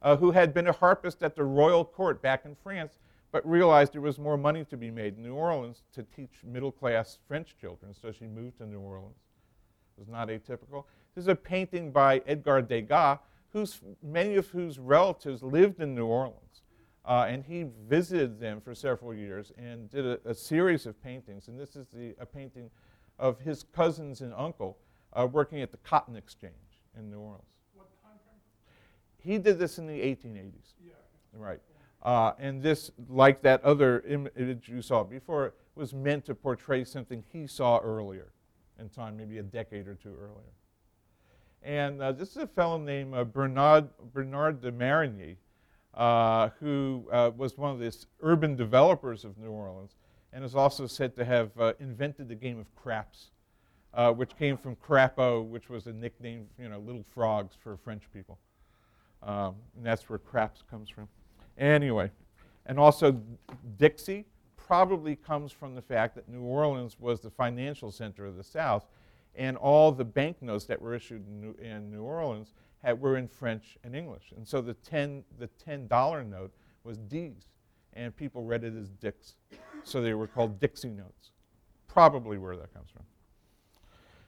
uh, 0.07 0.17
who 0.17 0.31
had 0.31 0.55
been 0.55 0.69
a 0.69 0.73
harpist 0.73 1.21
at 1.25 1.35
the 1.35 1.43
royal 1.43 1.85
court 1.85 2.23
back 2.23 2.45
in 2.45 2.55
France, 2.55 3.01
but 3.33 3.45
realized 3.45 3.93
there 3.93 4.01
was 4.01 4.21
more 4.21 4.37
money 4.37 4.65
to 4.65 4.77
be 4.77 4.89
made 4.89 5.17
in 5.17 5.25
New 5.25 5.35
Orleans 5.35 5.83
to 5.93 6.05
teach 6.05 6.31
middle 6.45 6.71
class 6.71 7.19
French 7.27 7.57
children, 7.61 7.93
so 7.93 8.13
she 8.13 8.29
moved 8.29 8.59
to 8.59 8.67
New 8.67 8.79
Orleans. 8.79 9.19
It 9.97 10.01
was 10.01 10.09
not 10.09 10.29
atypical. 10.29 10.85
This 11.17 11.23
is 11.23 11.29
a 11.29 11.35
painting 11.35 11.91
by 11.91 12.23
Edgar 12.25 12.63
Degas, 12.63 13.19
whose, 13.53 13.81
many 14.01 14.37
of 14.37 14.47
whose 14.47 14.79
relatives 14.79 15.43
lived 15.43 15.81
in 15.81 15.97
New 15.97 16.07
Orleans. 16.07 16.63
Uh, 17.05 17.27
and 17.29 17.45
he 17.45 17.67
visited 17.89 18.39
them 18.39 18.61
for 18.61 18.77
several 18.77 19.13
years 19.13 19.51
and 19.59 19.91
did 19.91 20.07
a, 20.07 20.21
a 20.25 20.35
series 20.35 20.87
of 20.87 21.03
paintings. 21.03 21.49
And 21.49 21.59
this 21.59 21.75
is 21.75 21.89
the, 21.93 22.15
a 22.21 22.27
painting 22.27 22.71
of 23.19 23.41
his 23.41 23.65
cousins 23.75 24.21
and 24.21 24.33
uncle 24.37 24.79
uh, 25.15 25.27
working 25.27 25.63
at 25.63 25.73
the 25.73 25.79
Cotton 25.79 26.15
Exchange 26.15 26.55
in 26.97 27.11
New 27.11 27.19
Orleans. 27.19 27.56
What 29.27 29.39
time 29.39 29.43
frame? 29.43 29.43
He 29.43 29.43
did 29.43 29.59
this 29.59 29.79
in 29.79 29.87
the 29.87 30.01
1880s. 30.01 30.75
Yeah. 30.85 30.93
Right. 31.33 31.61
Uh, 32.03 32.33
and 32.39 32.63
this, 32.63 32.91
like 33.09 33.43
that 33.43 33.63
other 33.65 34.01
image 34.01 34.69
you 34.69 34.83
saw 34.83 35.03
before, 35.03 35.55
was 35.75 35.93
meant 35.93 36.25
to 36.27 36.35
portray 36.35 36.85
something 36.85 37.25
he 37.33 37.47
saw 37.47 37.79
earlier 37.79 38.33
in 38.79 38.89
time, 38.89 39.17
maybe 39.17 39.39
a 39.39 39.43
decade 39.43 39.89
or 39.89 39.95
two 39.95 40.15
earlier. 40.21 40.53
And 41.63 42.01
uh, 42.01 42.13
this 42.13 42.31
is 42.31 42.37
a 42.37 42.47
fellow 42.47 42.79
named 42.79 43.15
uh, 43.15 43.25
Bernard, 43.25 43.89
Bernard 44.13 44.61
de 44.61 44.71
Marigny, 44.71 45.37
uh, 45.95 46.51
who 46.61 47.09
uh, 47.11 47.31
was 47.37 47.59
one 47.59 47.73
of 47.73 47.79
the 47.79 47.93
urban 48.21 48.55
developers 48.55 49.25
of 49.25 49.37
New 49.39 49.51
Orleans 49.51 49.97
and 50.33 50.45
is 50.45 50.55
also 50.55 50.87
said 50.87 51.17
to 51.17 51.25
have 51.25 51.51
uh, 51.59 51.73
invented 51.81 52.29
the 52.29 52.35
game 52.35 52.59
of 52.59 52.73
craps, 52.77 53.31
uh, 53.95 54.13
which 54.13 54.37
came 54.37 54.57
from 54.57 54.77
crapaud, 54.77 55.49
which 55.49 55.69
was 55.69 55.87
a 55.87 55.93
nickname, 55.93 56.47
you 56.59 56.69
know, 56.69 56.79
little 56.79 57.05
frogs 57.15 57.57
for 57.61 57.77
French 57.79 58.03
people. 58.13 58.39
Um, 59.27 59.57
and 59.77 59.85
that's 59.85 60.09
where 60.09 60.19
craps 60.19 60.63
comes 60.71 60.89
from. 60.89 61.09
Anyway, 61.59 62.11
and 62.65 62.79
also 62.79 63.21
Dixie 63.77 64.25
probably 64.57 65.17
comes 65.17 65.53
from 65.53 65.75
the 65.75 65.83
fact 65.83 66.15
that 66.15 66.29
New 66.29 66.43
Orleans 66.43 66.99
was 66.99 67.21
the 67.21 67.31
financial 67.31 67.91
center 67.91 68.25
of 68.25 68.37
the 68.37 68.45
South, 68.45 68.87
and 69.35 69.57
all 69.57 69.93
the 69.93 70.05
banknotes 70.05 70.65
that 70.67 70.81
were 70.81 70.95
issued 70.95 71.27
in 71.27 71.41
New, 71.41 71.55
in 71.61 71.91
New 71.91 72.03
Orleans 72.03 72.55
had, 72.83 73.01
were 73.01 73.17
in 73.17 73.27
French 73.27 73.77
and 73.85 73.95
English. 73.95 74.33
And 74.37 74.47
so 74.47 74.61
the 74.61 74.75
10, 74.75 75.25
the 75.39 75.49
$10 75.67 76.29
note 76.29 76.53
was 76.85 76.99
D's, 76.99 77.49
and 77.95 78.17
people 78.17 78.45
read 78.45 78.63
it 78.63 78.75
as 78.77 78.91
Dix. 78.91 79.35
So 79.83 80.01
they 80.01 80.15
were 80.15 80.29
called 80.29 80.61
Dixie 80.61 80.91
notes. 80.91 81.33
Probably 81.89 82.39
where 82.39 82.57
that 82.57 82.73
comes 82.73 82.91
from. 82.91 83.05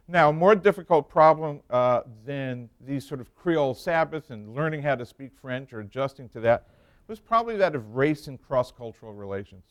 Now, 0.08 0.30
a 0.30 0.32
more 0.32 0.54
difficult 0.54 1.08
problem 1.08 1.60
uh, 1.68 2.00
than 2.24 2.70
these 2.80 3.06
sort 3.06 3.20
of 3.20 3.34
Creole 3.34 3.74
Sabbaths 3.74 4.30
and 4.30 4.54
learning 4.54 4.82
how 4.82 4.94
to 4.94 5.04
speak 5.04 5.32
French 5.40 5.72
or 5.72 5.80
adjusting 5.80 6.30
to 6.30 6.40
that 6.40 6.66
was 7.06 7.20
probably 7.20 7.56
that 7.58 7.74
of 7.74 7.94
race 7.94 8.26
and 8.26 8.40
cross 8.40 8.72
cultural 8.72 9.12
relations. 9.12 9.64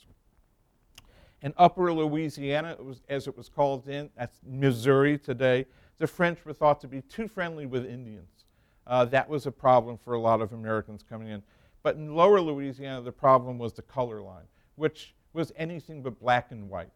In 1.42 1.54
Upper 1.58 1.92
Louisiana, 1.92 2.72
it 2.72 2.86
was, 2.86 3.02
as 3.10 3.28
it 3.28 3.36
was 3.36 3.50
called 3.50 3.86
then, 3.86 4.10
that's 4.16 4.40
Missouri 4.46 5.18
today, 5.18 5.66
the 5.98 6.08
French 6.08 6.46
were 6.46 6.54
thought 6.54 6.80
to 6.82 6.88
be 6.88 7.02
too 7.02 7.28
friendly 7.28 7.66
with 7.66 7.86
Indians 7.86 8.46
uh, 8.88 9.06
that 9.06 9.30
was 9.30 9.46
a 9.46 9.52
problem 9.52 9.98
for 9.98 10.14
a 10.14 10.20
lot 10.20 10.42
of 10.42 10.54
Americans 10.54 11.04
coming 11.08 11.28
in. 11.28 11.44
But 11.84 11.96
in 11.96 12.16
lower 12.16 12.42
Louisiana, 12.42 13.02
the 13.02 13.12
problem 13.12 13.58
was 13.58 13.74
the 13.74 13.82
color 13.82 14.22
line, 14.22 14.46
which 14.76 15.14
was 15.34 15.52
anything 15.58 16.02
but 16.02 16.20
black 16.20 16.52
and 16.52 16.70
white. 16.70 16.90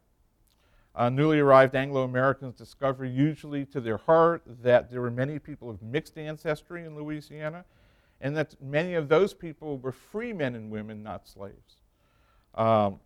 Uh, 0.93 1.09
newly 1.09 1.39
arrived 1.39 1.73
Anglo 1.73 2.03
Americans 2.03 2.55
discover, 2.55 3.05
usually 3.05 3.65
to 3.65 3.79
their 3.79 3.97
heart, 3.97 4.43
that 4.61 4.91
there 4.91 4.99
were 4.99 5.11
many 5.11 5.39
people 5.39 5.69
of 5.69 5.81
mixed 5.81 6.17
ancestry 6.17 6.83
in 6.83 6.95
Louisiana, 6.95 7.63
and 8.19 8.35
that 8.35 8.61
many 8.61 8.95
of 8.95 9.07
those 9.07 9.33
people 9.33 9.77
were 9.77 9.93
free 9.93 10.33
men 10.33 10.53
and 10.53 10.69
women, 10.69 11.01
not 11.01 11.27
slaves. 11.27 11.77
Um, 12.55 12.99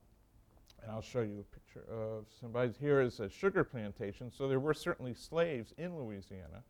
and 0.81 0.91
I'll 0.91 1.01
show 1.01 1.21
you 1.21 1.39
a 1.39 1.55
picture 1.55 1.83
of 1.91 2.25
somebody. 2.39 2.73
Here 2.79 3.01
is 3.01 3.19
a 3.19 3.29
sugar 3.29 3.63
plantation, 3.63 4.31
so 4.31 4.47
there 4.47 4.59
were 4.59 4.73
certainly 4.73 5.13
slaves 5.13 5.73
in 5.77 5.97
Louisiana. 5.97 6.63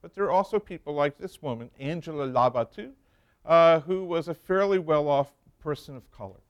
But 0.00 0.14
there 0.14 0.24
are 0.24 0.30
also 0.30 0.58
people 0.58 0.94
like 0.94 1.18
this 1.18 1.42
woman, 1.42 1.70
Angela 1.78 2.26
Labatut, 2.26 2.92
uh, 3.44 3.80
who 3.80 4.04
was 4.04 4.28
a 4.28 4.34
fairly 4.34 4.78
well 4.78 5.08
off 5.08 5.32
person 5.60 5.96
of 5.96 6.10
color, 6.10 6.40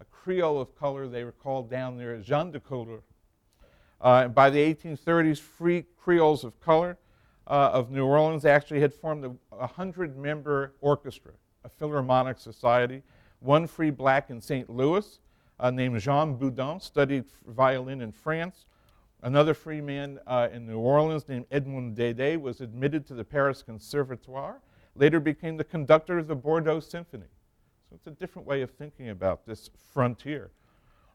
a 0.00 0.04
Creole 0.04 0.60
of 0.60 0.76
color. 0.78 1.08
They 1.08 1.24
were 1.24 1.32
called 1.32 1.68
down 1.68 1.96
there 1.96 2.16
gens 2.18 2.52
de 2.52 2.60
couleur. 2.60 3.00
Uh, 4.02 4.26
by 4.26 4.50
the 4.50 4.58
1830s, 4.58 5.38
free 5.38 5.84
Creoles 5.96 6.42
of 6.42 6.58
color 6.60 6.98
uh, 7.46 7.70
of 7.72 7.92
New 7.92 8.04
Orleans 8.04 8.44
actually 8.44 8.80
had 8.80 8.92
formed 8.92 9.24
a 9.24 9.28
100 9.54 10.18
member 10.18 10.74
orchestra, 10.80 11.30
a 11.64 11.68
philharmonic 11.68 12.38
society. 12.38 13.02
One 13.38 13.68
free 13.68 13.90
black 13.90 14.30
in 14.30 14.40
St. 14.40 14.68
Louis 14.68 15.20
uh, 15.60 15.70
named 15.70 16.00
Jean 16.00 16.34
Boudin 16.34 16.80
studied 16.80 17.26
violin 17.46 18.00
in 18.00 18.10
France. 18.10 18.66
Another 19.22 19.54
free 19.54 19.80
man 19.80 20.18
uh, 20.26 20.48
in 20.52 20.66
New 20.66 20.78
Orleans 20.78 21.28
named 21.28 21.46
Edmond 21.52 21.94
Dede 21.94 22.36
was 22.36 22.60
admitted 22.60 23.06
to 23.06 23.14
the 23.14 23.24
Paris 23.24 23.62
Conservatoire, 23.62 24.60
later 24.96 25.20
became 25.20 25.56
the 25.56 25.64
conductor 25.64 26.18
of 26.18 26.26
the 26.26 26.34
Bordeaux 26.34 26.80
Symphony. 26.80 27.30
So 27.88 27.94
it's 27.94 28.08
a 28.08 28.10
different 28.10 28.48
way 28.48 28.62
of 28.62 28.72
thinking 28.72 29.10
about 29.10 29.46
this 29.46 29.70
frontier. 29.92 30.50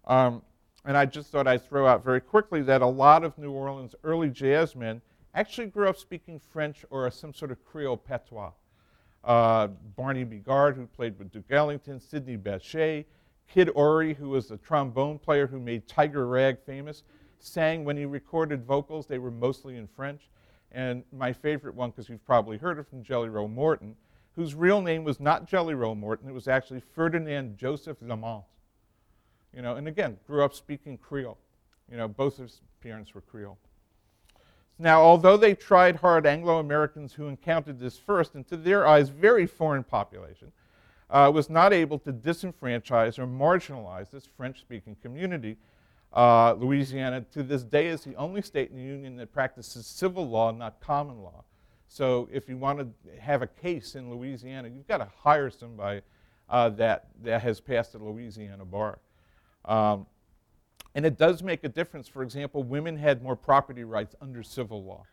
Um, 0.05 0.41
and 0.87 0.95
I 0.95 1.05
just 1.05 1.31
thought 1.31 1.47
I'd 1.47 1.67
throw 1.67 1.85
out 1.85 2.05
very 2.05 2.21
quickly 2.21 2.61
that 2.61 2.81
a 2.81 2.87
lot 2.87 3.25
of 3.25 3.37
New 3.37 3.51
Orleans 3.51 3.93
early 4.05 4.29
jazz 4.29 4.73
men 4.73 5.01
actually 5.35 5.67
grew 5.67 5.89
up 5.89 5.97
speaking 5.97 6.39
French 6.39 6.85
or 6.89 7.11
some 7.11 7.33
sort 7.33 7.51
of 7.51 7.63
Creole 7.65 7.97
patois. 7.97 8.51
Uh, 9.21 9.67
Barney 9.97 10.23
Bigard, 10.23 10.77
who 10.77 10.87
played 10.87 11.19
with 11.19 11.29
Duke 11.29 11.51
Ellington, 11.51 11.99
Sidney 11.99 12.37
Bechet, 12.37 13.05
Kid 13.49 13.69
Ory, 13.75 14.13
who 14.13 14.29
was 14.29 14.47
the 14.47 14.55
trombone 14.55 15.19
player 15.19 15.45
who 15.45 15.59
made 15.59 15.89
Tiger 15.89 16.25
Rag 16.25 16.57
famous, 16.65 17.03
sang 17.39 17.83
when 17.83 17.97
he 17.97 18.05
recorded 18.05 18.63
vocals, 18.63 19.07
they 19.07 19.19
were 19.19 19.29
mostly 19.29 19.75
in 19.75 19.87
French. 19.87 20.29
And 20.71 21.03
my 21.11 21.33
favorite 21.33 21.75
one, 21.75 21.89
because 21.89 22.07
you've 22.07 22.25
probably 22.25 22.57
heard 22.57 22.79
it 22.79 22.87
from 22.87 23.03
Jelly 23.03 23.27
Roll 23.27 23.49
Morton, 23.49 23.97
whose 24.37 24.55
real 24.55 24.81
name 24.81 25.03
was 25.03 25.19
not 25.19 25.49
Jelly 25.49 25.73
Roll 25.73 25.95
Morton, 25.95 26.29
it 26.29 26.33
was 26.33 26.47
actually 26.47 26.79
Ferdinand 26.79 27.57
Joseph 27.57 27.99
Lamothe. 27.99 28.45
You 29.53 29.61
know, 29.61 29.75
and 29.75 29.87
again, 29.87 30.17
grew 30.27 30.43
up 30.43 30.53
speaking 30.53 30.97
Creole. 30.97 31.37
You 31.89 31.97
know, 31.97 32.07
both 32.07 32.37
his 32.37 32.61
parents 32.81 33.13
were 33.13 33.21
Creole. 33.21 33.57
Now, 34.79 35.01
although 35.01 35.37
they 35.37 35.55
tried 35.55 35.95
hard, 35.95 36.27
Anglo 36.27 36.59
Americans 36.59 37.13
who 37.13 37.27
encountered 37.27 37.79
this 37.79 37.97
first, 37.97 38.35
and 38.35 38.47
to 38.47 38.57
their 38.57 38.85
eyes, 38.85 39.09
very 39.09 39.47
foreign 39.47 39.83
population, 39.83 40.51
uh, 41.09 41.31
was 41.33 41.49
not 41.49 41.73
able 41.73 41.97
to 41.99 42.13
disenfranchise 42.13 43.17
or 43.17 43.25
marginalize 43.25 44.11
this 44.11 44.27
French 44.37 44.59
speaking 44.59 44.95
community 45.01 45.57
uh, 46.13 46.53
Louisiana, 46.53 47.21
to 47.33 47.43
this 47.43 47.63
day, 47.63 47.87
is 47.87 48.01
the 48.01 48.15
only 48.15 48.41
state 48.41 48.71
in 48.71 48.77
the 48.77 48.83
Union 48.83 49.15
that 49.17 49.33
practices 49.33 49.85
civil 49.85 50.27
law, 50.27 50.51
not 50.51 50.79
common 50.79 51.21
law. 51.21 51.43
So 51.87 52.27
if 52.31 52.49
you 52.49 52.57
want 52.57 52.79
to 52.79 53.21
have 53.21 53.41
a 53.41 53.47
case 53.47 53.95
in 53.95 54.09
Louisiana, 54.09 54.67
you've 54.67 54.87
got 54.87 54.97
to 54.97 55.07
hire 55.17 55.49
somebody 55.49 56.01
uh, 56.49 56.69
that, 56.69 57.07
that 57.23 57.41
has 57.41 57.59
passed 57.59 57.93
the 57.93 57.99
Louisiana 57.99 58.65
bar. 58.65 58.99
Um, 59.67 60.05
and 60.95 61.05
it 61.05 61.17
does 61.17 61.43
make 61.43 61.63
a 61.63 61.69
difference. 61.69 62.07
For 62.07 62.23
example, 62.23 62.63
women 62.63 62.97
had 62.97 63.21
more 63.21 63.35
property 63.35 63.83
rights 63.83 64.15
under 64.21 64.41
civil 64.41 64.83
law. 64.83 65.05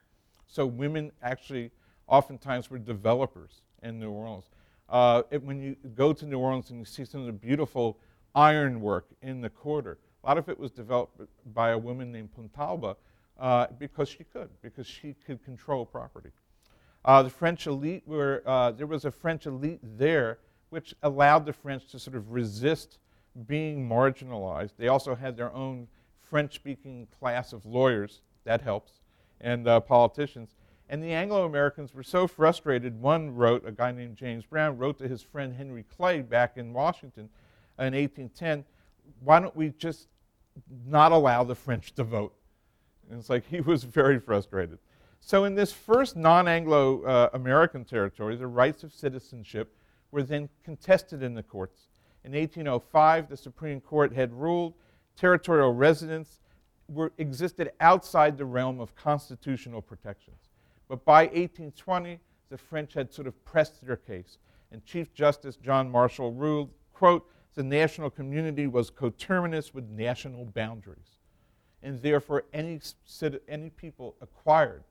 So 0.46 0.64
women 0.64 1.12
actually 1.22 1.70
oftentimes 2.06 2.70
were 2.70 2.78
developers 2.78 3.62
in 3.82 3.98
New 3.98 4.10
Orleans. 4.10 4.48
Uh, 4.88 5.22
it, 5.30 5.42
when 5.42 5.60
you 5.60 5.76
go 5.94 6.12
to 6.12 6.26
New 6.26 6.38
Orleans 6.38 6.70
and 6.70 6.78
you 6.78 6.84
see 6.84 7.04
some 7.04 7.20
of 7.20 7.26
the 7.26 7.32
beautiful 7.32 7.98
ironwork 8.34 9.06
in 9.22 9.40
the 9.40 9.50
quarter, 9.50 9.98
a 10.22 10.26
lot 10.26 10.38
of 10.38 10.48
it 10.48 10.58
was 10.58 10.70
developed 10.70 11.20
by 11.52 11.70
a 11.70 11.78
woman 11.78 12.12
named 12.12 12.30
Pontalba 12.34 12.96
uh, 13.38 13.66
because 13.78 14.08
she 14.08 14.24
could, 14.24 14.48
because 14.62 14.86
she 14.86 15.14
could 15.26 15.44
control 15.44 15.84
property. 15.84 16.30
Uh, 17.04 17.22
the 17.22 17.30
French 17.30 17.66
elite 17.66 18.02
were, 18.06 18.42
uh, 18.46 18.70
there 18.70 18.86
was 18.86 19.04
a 19.04 19.10
French 19.10 19.46
elite 19.46 19.80
there 19.98 20.38
which 20.70 20.94
allowed 21.02 21.44
the 21.44 21.52
French 21.52 21.86
to 21.90 21.98
sort 21.98 22.16
of 22.16 22.30
resist 22.30 22.98
being 23.46 23.88
marginalized. 23.88 24.72
They 24.76 24.88
also 24.88 25.14
had 25.14 25.36
their 25.36 25.52
own 25.52 25.88
French 26.22 26.54
speaking 26.54 27.06
class 27.18 27.52
of 27.52 27.66
lawyers, 27.66 28.22
that 28.44 28.60
helps, 28.60 29.00
and 29.40 29.66
uh, 29.66 29.80
politicians. 29.80 30.54
And 30.88 31.02
the 31.02 31.12
Anglo 31.12 31.44
Americans 31.44 31.94
were 31.94 32.02
so 32.02 32.26
frustrated, 32.26 33.00
one 33.00 33.34
wrote, 33.34 33.66
a 33.66 33.72
guy 33.72 33.92
named 33.92 34.16
James 34.16 34.44
Brown 34.44 34.76
wrote 34.76 34.98
to 34.98 35.08
his 35.08 35.22
friend 35.22 35.54
Henry 35.54 35.84
Clay 35.96 36.20
back 36.20 36.56
in 36.56 36.72
Washington 36.72 37.28
in 37.78 37.94
1810, 37.94 38.64
why 39.20 39.40
don't 39.40 39.56
we 39.56 39.70
just 39.70 40.08
not 40.86 41.12
allow 41.12 41.42
the 41.44 41.54
French 41.54 41.94
to 41.94 42.04
vote? 42.04 42.34
And 43.10 43.18
it's 43.18 43.30
like 43.30 43.46
he 43.48 43.60
was 43.60 43.84
very 43.84 44.18
frustrated. 44.18 44.78
So, 45.20 45.44
in 45.44 45.54
this 45.54 45.72
first 45.72 46.16
non 46.16 46.46
Anglo 46.46 47.02
uh, 47.02 47.30
American 47.32 47.84
territory, 47.84 48.36
the 48.36 48.46
rights 48.46 48.84
of 48.84 48.92
citizenship 48.92 49.74
were 50.10 50.22
then 50.22 50.48
contested 50.62 51.22
in 51.22 51.34
the 51.34 51.42
courts. 51.42 51.88
In 52.24 52.32
1805, 52.32 53.28
the 53.28 53.36
Supreme 53.36 53.80
Court 53.80 54.12
had 54.12 54.32
ruled 54.32 54.74
territorial 55.16 55.72
residents 55.72 56.40
were, 56.88 57.12
existed 57.18 57.70
outside 57.80 58.36
the 58.36 58.44
realm 58.44 58.80
of 58.80 58.94
constitutional 58.96 59.82
protections. 59.82 60.48
But 60.88 61.04
by 61.04 61.24
1820, 61.24 62.18
the 62.50 62.58
French 62.58 62.94
had 62.94 63.12
sort 63.12 63.26
of 63.26 63.44
pressed 63.44 63.84
their 63.84 63.96
case, 63.96 64.38
and 64.72 64.84
Chief 64.84 65.12
Justice 65.14 65.56
John 65.56 65.90
Marshall 65.90 66.32
ruled, 66.32 66.70
quote, 66.92 67.28
the 67.54 67.62
national 67.62 68.10
community 68.10 68.66
was 68.66 68.90
coterminous 68.90 69.72
with 69.72 69.88
national 69.88 70.44
boundaries, 70.46 71.18
and 71.82 72.02
therefore 72.02 72.44
any, 72.52 72.80
any 73.48 73.70
people 73.70 74.16
acquired 74.20 74.82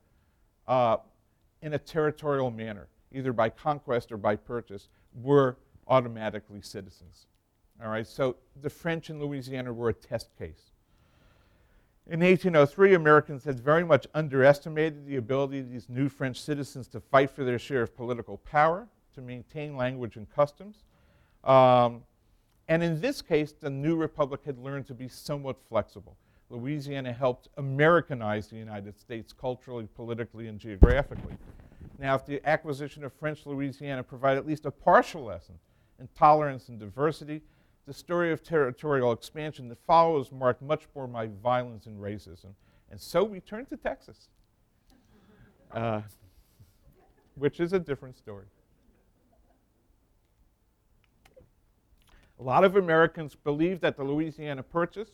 uh, 0.67 0.97
in 1.61 1.73
a 1.73 1.79
territorial 1.79 2.51
manner, 2.51 2.87
either 3.11 3.33
by 3.33 3.49
conquest 3.49 4.11
or 4.11 4.17
by 4.17 4.35
purchase, 4.35 4.87
were 5.13 5.57
automatically 5.87 6.61
citizens. 6.61 7.27
All 7.83 7.89
right, 7.89 8.07
so 8.07 8.37
the 8.61 8.69
French 8.69 9.09
in 9.09 9.19
Louisiana 9.19 9.73
were 9.73 9.89
a 9.89 9.93
test 9.93 10.29
case. 10.37 10.71
In 12.05 12.19
1803, 12.19 12.95
Americans 12.95 13.45
had 13.45 13.59
very 13.59 13.83
much 13.83 14.07
underestimated 14.13 15.05
the 15.05 15.15
ability 15.15 15.59
of 15.59 15.71
these 15.71 15.87
new 15.87 16.09
French 16.09 16.41
citizens 16.41 16.87
to 16.89 16.99
fight 16.99 17.29
for 17.29 17.43
their 17.43 17.57
share 17.57 17.81
of 17.81 17.95
political 17.95 18.37
power, 18.39 18.87
to 19.15 19.21
maintain 19.21 19.77
language 19.77 20.17
and 20.17 20.29
customs. 20.29 20.83
Um, 21.43 22.03
and 22.67 22.83
in 22.83 22.99
this 22.99 23.21
case, 23.21 23.53
the 23.53 23.69
new 23.69 23.95
republic 23.95 24.41
had 24.45 24.57
learned 24.57 24.85
to 24.87 24.93
be 24.93 25.07
somewhat 25.07 25.57
flexible. 25.69 26.17
Louisiana 26.49 27.13
helped 27.13 27.47
Americanize 27.57 28.47
the 28.47 28.57
United 28.57 28.99
States 28.99 29.33
culturally, 29.33 29.87
politically, 29.95 30.47
and 30.47 30.59
geographically. 30.59 31.35
Now, 31.99 32.15
if 32.15 32.25
the 32.25 32.41
acquisition 32.47 33.03
of 33.03 33.13
French 33.13 33.45
Louisiana 33.45 34.03
provided 34.03 34.39
at 34.39 34.47
least 34.47 34.65
a 34.65 34.71
partial 34.71 35.23
lesson 35.23 35.55
in 35.99 36.07
tolerance 36.15 36.69
and 36.69 36.79
diversity, 36.79 37.41
the 37.85 37.93
story 37.93 38.31
of 38.31 38.43
territorial 38.43 39.11
expansion 39.11 39.67
that 39.69 39.77
follows 39.85 40.31
marked 40.31 40.61
much 40.61 40.87
more 40.95 41.07
by 41.07 41.27
violence 41.41 41.85
and 41.85 42.01
racism. 42.01 42.53
And 42.91 42.99
so 42.99 43.23
we 43.23 43.39
turn 43.39 43.65
to 43.67 43.77
Texas, 43.77 44.29
uh, 45.71 46.01
which 47.35 47.59
is 47.59 47.73
a 47.73 47.79
different 47.79 48.17
story. 48.17 48.45
A 52.39 52.43
lot 52.43 52.63
of 52.63 52.75
Americans 52.75 53.35
believe 53.35 53.79
that 53.81 53.95
the 53.97 54.03
Louisiana 54.03 54.63
Purchase, 54.63 55.09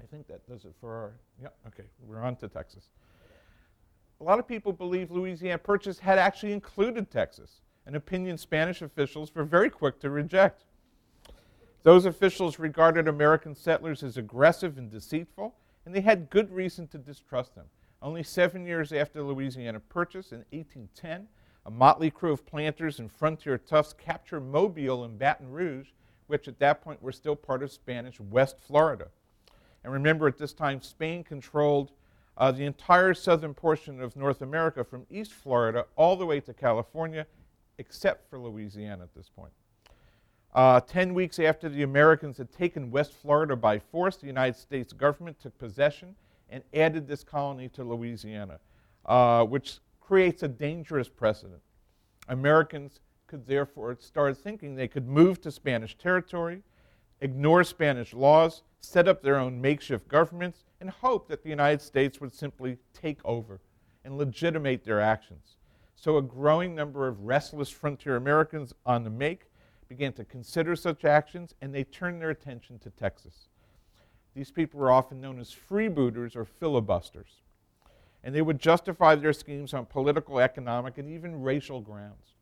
I 0.00 0.06
think 0.06 0.26
that 0.28 0.46
does 0.48 0.64
it 0.64 0.74
for 0.80 0.92
our, 0.92 1.12
yeah, 1.42 1.48
okay, 1.66 1.84
we're 2.06 2.20
on 2.20 2.36
to 2.36 2.48
Texas. 2.48 2.84
A 4.20 4.24
lot 4.24 4.38
of 4.38 4.46
people 4.48 4.72
believe 4.72 5.10
Louisiana 5.10 5.58
Purchase 5.58 5.98
had 5.98 6.18
actually 6.18 6.52
included 6.52 7.10
Texas, 7.10 7.60
an 7.86 7.94
opinion 7.94 8.36
Spanish 8.36 8.82
officials 8.82 9.34
were 9.34 9.44
very 9.44 9.70
quick 9.70 10.00
to 10.00 10.10
reject. 10.10 10.64
Those 11.82 12.04
officials 12.04 12.58
regarded 12.58 13.06
American 13.06 13.54
settlers 13.54 14.02
as 14.02 14.16
aggressive 14.16 14.76
and 14.76 14.90
deceitful, 14.90 15.54
and 15.84 15.94
they 15.94 16.00
had 16.00 16.30
good 16.30 16.50
reason 16.50 16.88
to 16.88 16.98
distrust 16.98 17.54
them. 17.54 17.66
Only 18.02 18.24
seven 18.24 18.66
years 18.66 18.92
after 18.92 19.22
Louisiana 19.22 19.80
Purchase, 19.80 20.32
in 20.32 20.38
1810, 20.50 21.28
a 21.64 21.70
motley 21.70 22.10
crew 22.10 22.32
of 22.32 22.44
planters 22.44 22.98
and 22.98 23.10
frontier 23.10 23.56
toughs 23.56 23.92
captured 23.92 24.40
Mobile 24.40 25.04
and 25.04 25.18
Baton 25.18 25.50
Rouge, 25.50 25.88
which 26.26 26.48
at 26.48 26.58
that 26.58 26.82
point 26.82 27.02
were 27.02 27.12
still 27.12 27.36
part 27.36 27.62
of 27.62 27.70
Spanish 27.70 28.20
West 28.20 28.58
Florida. 28.60 29.08
And 29.84 29.92
remember, 29.92 30.26
at 30.26 30.38
this 30.38 30.52
time, 30.52 30.82
Spain 30.82 31.22
controlled 31.22 31.92
uh, 32.36 32.52
the 32.52 32.64
entire 32.64 33.14
southern 33.14 33.54
portion 33.54 34.00
of 34.00 34.16
North 34.16 34.42
America 34.42 34.84
from 34.84 35.06
East 35.08 35.32
Florida 35.32 35.86
all 35.96 36.16
the 36.16 36.26
way 36.26 36.40
to 36.40 36.52
California, 36.52 37.26
except 37.78 38.28
for 38.28 38.38
Louisiana 38.38 39.04
at 39.04 39.14
this 39.14 39.28
point. 39.28 39.52
Uh, 40.54 40.80
ten 40.80 41.12
weeks 41.12 41.38
after 41.38 41.68
the 41.68 41.82
Americans 41.82 42.38
had 42.38 42.50
taken 42.50 42.90
West 42.90 43.12
Florida 43.12 43.54
by 43.56 43.78
force, 43.78 44.16
the 44.16 44.26
United 44.26 44.56
States 44.58 44.92
government 44.92 45.38
took 45.38 45.56
possession 45.58 46.14
and 46.48 46.62
added 46.72 47.06
this 47.06 47.22
colony 47.22 47.68
to 47.68 47.84
Louisiana, 47.84 48.58
uh, 49.04 49.44
which 49.44 49.80
creates 50.00 50.42
a 50.42 50.48
dangerous 50.48 51.08
precedent. 51.08 51.60
Americans 52.28 53.00
could 53.26 53.46
therefore 53.46 53.96
start 54.00 54.38
thinking 54.38 54.74
they 54.74 54.88
could 54.88 55.08
move 55.08 55.40
to 55.42 55.50
Spanish 55.50 55.98
territory, 55.98 56.62
ignore 57.20 57.64
Spanish 57.64 58.14
laws, 58.14 58.62
set 58.80 59.08
up 59.08 59.20
their 59.20 59.36
own 59.36 59.60
makeshift 59.60 60.06
governments, 60.08 60.64
and 60.80 60.88
hope 60.88 61.28
that 61.28 61.42
the 61.42 61.48
United 61.48 61.82
States 61.82 62.20
would 62.20 62.32
simply 62.32 62.78
take 62.94 63.18
over 63.24 63.60
and 64.04 64.16
legitimate 64.16 64.84
their 64.84 65.00
actions. 65.00 65.55
So, 65.98 66.18
a 66.18 66.22
growing 66.22 66.74
number 66.74 67.08
of 67.08 67.24
restless 67.24 67.70
frontier 67.70 68.16
Americans 68.16 68.74
on 68.84 69.02
the 69.02 69.10
make 69.10 69.46
began 69.88 70.12
to 70.12 70.24
consider 70.24 70.76
such 70.76 71.04
actions, 71.04 71.54
and 71.62 71.74
they 71.74 71.84
turned 71.84 72.20
their 72.20 72.30
attention 72.30 72.78
to 72.80 72.90
Texas. 72.90 73.48
These 74.34 74.50
people 74.50 74.78
were 74.78 74.90
often 74.90 75.22
known 75.22 75.40
as 75.40 75.54
freebooters 75.54 76.36
or 76.36 76.44
filibusters, 76.44 77.40
and 78.22 78.34
they 78.34 78.42
would 78.42 78.58
justify 78.58 79.14
their 79.14 79.32
schemes 79.32 79.72
on 79.72 79.86
political, 79.86 80.38
economic, 80.38 80.98
and 80.98 81.08
even 81.08 81.40
racial 81.40 81.80
grounds. 81.80 82.34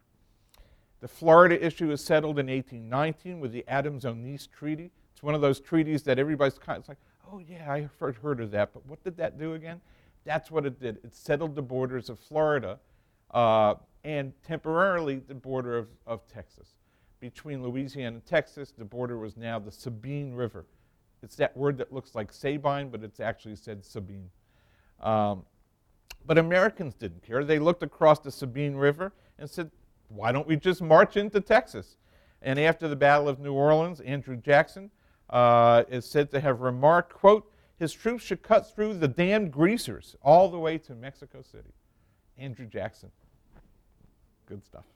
The 1.00 1.08
Florida 1.08 1.64
issue 1.64 1.88
was 1.88 2.04
settled 2.04 2.40
in 2.40 2.46
1819 2.46 3.38
with 3.38 3.52
the 3.52 3.64
Adams-Onís 3.68 4.48
Treaty. 4.50 4.90
It's 5.12 5.22
one 5.22 5.34
of 5.34 5.40
those 5.40 5.60
treaties 5.60 6.02
that 6.04 6.18
everybody's 6.18 6.58
kind 6.58 6.78
of 6.78 6.88
like, 6.88 6.98
oh 7.30 7.38
yeah, 7.38 7.70
I 7.70 7.88
heard 8.00 8.40
of 8.40 8.50
that, 8.50 8.72
but 8.72 8.84
what 8.86 9.04
did 9.04 9.16
that 9.18 9.38
do 9.38 9.54
again? 9.54 9.80
That's 10.24 10.50
what 10.50 10.66
it 10.66 10.80
did. 10.80 10.98
It 11.04 11.14
settled 11.14 11.54
the 11.54 11.62
borders 11.62 12.08
of 12.10 12.18
Florida 12.18 12.80
uh, 13.30 13.74
and 14.04 14.32
temporarily 14.46 15.16
the 15.16 15.34
border 15.34 15.76
of, 15.78 15.88
of 16.06 16.26
Texas 16.26 16.74
between 17.24 17.62
Louisiana 17.62 18.16
and 18.16 18.26
Texas, 18.26 18.74
the 18.76 18.84
border 18.84 19.18
was 19.18 19.34
now 19.34 19.58
the 19.58 19.72
Sabine 19.72 20.34
River. 20.34 20.66
It's 21.22 21.36
that 21.36 21.56
word 21.56 21.78
that 21.78 21.90
looks 21.90 22.14
like 22.14 22.30
Sabine, 22.30 22.90
but 22.90 23.02
it's 23.02 23.18
actually 23.18 23.56
said 23.56 23.82
Sabine. 23.82 24.28
Um, 25.00 25.44
but 26.26 26.36
Americans 26.36 26.92
didn't 26.92 27.22
care. 27.22 27.42
They 27.42 27.58
looked 27.58 27.82
across 27.82 28.20
the 28.20 28.30
Sabine 28.30 28.74
River 28.76 29.14
and 29.38 29.48
said, 29.48 29.70
why 30.08 30.32
don't 30.32 30.46
we 30.46 30.56
just 30.56 30.82
march 30.82 31.16
into 31.16 31.40
Texas? 31.40 31.96
And 32.42 32.58
after 32.60 32.88
the 32.88 32.96
Battle 32.96 33.26
of 33.26 33.40
New 33.40 33.54
Orleans, 33.54 34.00
Andrew 34.00 34.36
Jackson 34.36 34.90
uh, 35.30 35.84
is 35.88 36.04
said 36.04 36.30
to 36.32 36.40
have 36.40 36.60
remarked, 36.60 37.14
quote, 37.14 37.50
his 37.78 37.94
troops 37.94 38.22
should 38.22 38.42
cut 38.42 38.74
through 38.74 38.98
the 38.98 39.08
damned 39.08 39.50
greasers 39.50 40.14
all 40.20 40.50
the 40.50 40.58
way 40.58 40.76
to 40.76 40.94
Mexico 40.94 41.40
City. 41.40 41.72
Andrew 42.38 42.66
Jackson. 42.66 43.10
Good 44.46 44.64
stuff. 44.64 44.84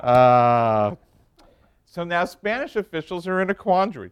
Uh, 0.00 0.96
so 1.84 2.02
now 2.02 2.24
Spanish 2.24 2.74
officials 2.74 3.28
are 3.28 3.40
in 3.40 3.50
a 3.50 3.54
quandary. 3.54 4.10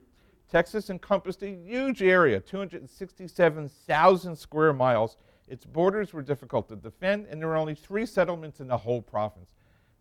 Texas 0.48 0.90
encompassed 0.90 1.42
a 1.42 1.48
huge 1.48 2.02
area, 2.02 2.38
267,000 2.38 4.36
square 4.36 4.72
miles. 4.72 5.16
Its 5.48 5.64
borders 5.64 6.12
were 6.12 6.22
difficult 6.22 6.68
to 6.68 6.76
defend, 6.76 7.26
and 7.26 7.40
there 7.40 7.48
were 7.48 7.56
only 7.56 7.74
three 7.74 8.06
settlements 8.06 8.60
in 8.60 8.68
the 8.68 8.76
whole 8.76 9.02
province. 9.02 9.50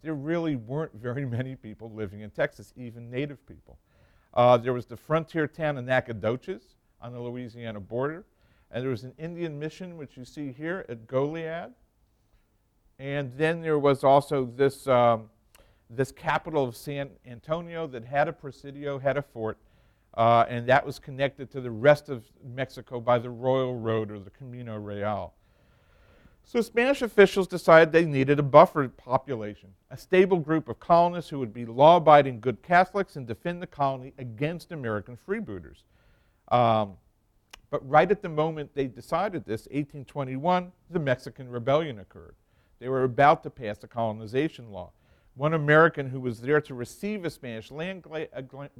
There 0.04 0.14
really 0.14 0.58
weren't 0.58 0.94
very 0.94 1.26
many 1.26 1.56
people 1.56 1.90
living 1.90 2.20
in 2.20 2.30
Texas, 2.32 2.74
even 2.76 3.10
native 3.10 3.44
people. 3.48 3.80
Uh, 4.34 4.58
there 4.58 4.74
was 4.74 4.86
the 4.86 4.98
frontier 4.98 5.48
town 5.48 5.78
of 5.78 5.86
Nacogdoches 5.86 6.76
on 7.02 7.14
the 7.14 7.20
Louisiana 7.20 7.80
border, 7.80 8.26
and 8.72 8.84
there 8.84 8.92
was 8.92 9.06
an 9.06 9.14
Indian 9.18 9.58
mission, 9.58 9.98
which 9.98 10.18
you 10.18 10.26
see 10.26 10.52
here 10.52 10.86
at 10.90 11.08
Goliad. 11.08 11.72
And 13.02 13.34
then 13.34 13.64
there 13.64 13.80
was 13.80 14.04
also 14.04 14.46
this 14.46 14.88
um, 14.88 15.32
this 15.90 16.12
capital 16.12 16.64
of 16.64 16.78
San 16.78 17.10
Antonio 17.26 17.88
that 17.88 18.06
had 18.06 18.28
a 18.28 18.34
presidio, 18.34 19.00
had 19.00 19.18
a 19.18 19.24
fort, 19.24 19.58
uh, 20.14 20.46
and 20.48 20.68
that 20.68 20.86
was 20.86 21.00
connected 21.00 21.50
to 21.52 21.62
the 21.62 21.72
rest 21.72 22.10
of 22.10 22.24
Mexico 22.46 23.00
by 23.00 23.18
the 23.18 23.32
Royal 23.32 23.76
Road 23.76 24.12
or 24.12 24.20
the 24.20 24.30
Camino 24.30 24.78
Real. 24.78 25.34
So 26.44 26.62
Spanish 26.62 27.02
officials 27.02 27.48
decided 27.48 27.92
they 27.92 28.06
needed 28.06 28.38
a 28.38 28.44
buffer 28.44 28.88
population, 28.88 29.70
a 29.90 29.98
stable 29.98 30.38
group 30.38 30.70
of 30.70 30.80
colonists 30.80 31.32
who 31.32 31.40
would 31.40 31.56
be 31.56 31.66
law 31.66 31.98
abiding 31.98 32.40
good 32.40 32.62
Catholics 32.62 33.16
and 33.16 33.26
defend 33.26 33.64
the 33.64 33.68
colony 33.68 34.14
against 34.20 34.72
American 34.72 35.18
freebooters. 35.28 35.84
Um, 36.50 36.98
but 37.72 37.88
right 37.90 38.12
at 38.12 38.22
the 38.22 38.30
moment 38.30 38.76
they 38.76 38.86
decided 38.86 39.44
this, 39.44 39.62
1821, 39.72 40.72
the 40.92 41.00
Mexican 41.00 41.50
Rebellion 41.50 41.98
occurred. 41.98 42.36
They 42.82 42.90
were 42.90 43.04
about 43.04 43.44
to 43.44 43.52
pass 43.52 43.84
a 43.84 43.88
colonization 43.88 44.72
law. 44.72 44.90
One 45.36 45.54
American 45.54 46.10
who 46.10 46.20
was 46.20 46.42
there 46.42 46.60
to 46.62 46.74
receive 46.74 47.24
a 47.24 47.30
Spanish 47.30 47.70
land 47.70 48.02
gla- 48.02 48.26
gla- 48.48 48.72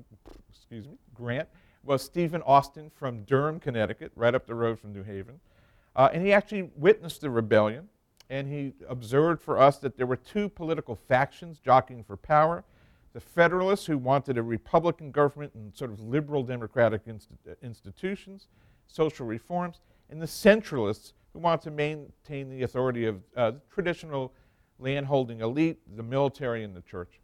excuse 0.50 0.88
me, 0.88 0.98
grant 1.14 1.48
was 1.84 2.02
Stephen 2.02 2.42
Austin 2.42 2.90
from 2.90 3.24
Durham, 3.26 3.60
Connecticut, 3.60 4.12
right 4.16 4.34
up 4.34 4.48
the 4.48 4.56
road 4.56 4.80
from 4.80 4.92
New 4.92 5.04
Haven. 5.04 5.40
Uh, 5.96 6.10
and 6.12 6.26
he 6.26 6.34
actually 6.34 6.72
witnessed 6.76 7.22
the 7.22 7.30
rebellion, 7.30 7.90
and 8.32 8.48
he 8.48 8.74
observed 8.90 9.40
for 9.40 9.60
us 9.60 9.78
that 9.78 9.98
there 9.98 10.08
were 10.08 10.16
two 10.16 10.50
political 10.50 10.96
factions 10.96 11.60
jockeying 11.60 12.04
for 12.04 12.18
power. 12.18 12.64
the 13.14 13.20
Federalists, 13.20 13.86
who 13.86 14.00
wanted 14.00 14.38
a 14.38 14.44
Republican 14.44 15.12
government 15.12 15.54
and 15.54 15.76
sort 15.76 15.92
of 15.92 16.00
liberal 16.00 16.44
democratic 16.44 17.02
uh, 17.08 17.54
institutions, 17.62 18.48
social 18.88 19.28
reforms, 19.28 19.80
and 20.10 20.20
the 20.20 20.26
Centralists, 20.26 21.14
who 21.34 21.40
wanted 21.40 21.62
to 21.62 21.72
maintain 21.72 22.50
the 22.50 22.64
authority 22.64 23.06
of 23.06 23.22
uh, 23.36 23.52
the 23.52 23.62
traditional 23.74 24.34
landholding 24.80 25.42
elite, 25.42 25.80
the 25.96 26.04
military, 26.04 26.64
and 26.64 26.76
the 26.76 26.82
church. 26.82 27.20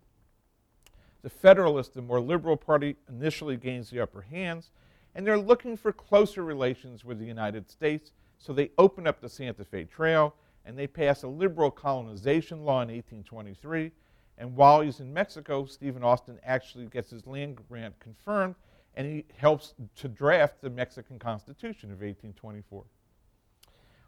The 1.23 1.29
Federalists, 1.29 1.93
the 1.93 2.01
more 2.01 2.21
liberal 2.21 2.55
party, 2.55 2.95
initially 3.09 3.57
gains 3.57 3.89
the 3.89 3.99
upper 3.99 4.21
hands, 4.21 4.71
and 5.15 5.25
they're 5.25 5.37
looking 5.37 5.75
for 5.75 5.91
closer 5.91 6.43
relations 6.43 7.03
with 7.03 7.19
the 7.19 7.25
United 7.25 7.69
States, 7.69 8.11
so 8.37 8.53
they 8.53 8.71
open 8.77 9.07
up 9.07 9.19
the 9.19 9.29
Santa 9.29 9.65
Fe 9.65 9.83
Trail 9.83 10.35
and 10.63 10.77
they 10.77 10.85
pass 10.85 11.23
a 11.23 11.27
liberal 11.27 11.71
colonization 11.71 12.63
law 12.63 12.81
in 12.81 12.89
1823. 12.89 13.91
And 14.37 14.55
while 14.55 14.81
he's 14.81 14.99
in 14.99 15.11
Mexico, 15.11 15.65
Stephen 15.65 16.03
Austin 16.03 16.39
actually 16.43 16.85
gets 16.87 17.09
his 17.09 17.25
land 17.25 17.57
grant 17.67 17.97
confirmed 17.99 18.55
and 18.95 19.07
he 19.07 19.25
helps 19.37 19.73
to 19.95 20.07
draft 20.07 20.61
the 20.61 20.69
Mexican 20.69 21.17
Constitution 21.17 21.89
of 21.91 22.01
1824. 22.01 22.83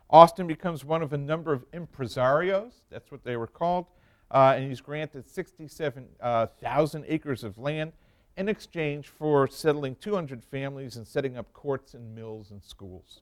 Austin 0.10 0.48
becomes 0.48 0.84
one 0.84 1.02
of 1.02 1.14
a 1.14 1.18
number 1.18 1.54
of 1.54 1.70
impresarios, 1.72 2.74
that's 2.90 3.12
what 3.12 3.24
they 3.24 3.38
were 3.38 3.48
called, 3.48 3.86
uh, 4.32 4.54
and 4.56 4.68
he's 4.68 4.82
granted 4.82 5.30
67,000 5.30 6.08
uh, 6.22 7.06
acres 7.08 7.44
of 7.44 7.58
land 7.58 7.94
in 8.38 8.50
exchange 8.50 9.08
for 9.08 9.48
settling 9.48 9.96
200 9.96 10.44
families 10.44 10.96
and 10.96 11.06
setting 11.06 11.38
up 11.38 11.52
courts 11.54 11.94
and 11.94 12.16
mills 12.16 12.52
and 12.52 12.64
schools. 12.64 13.22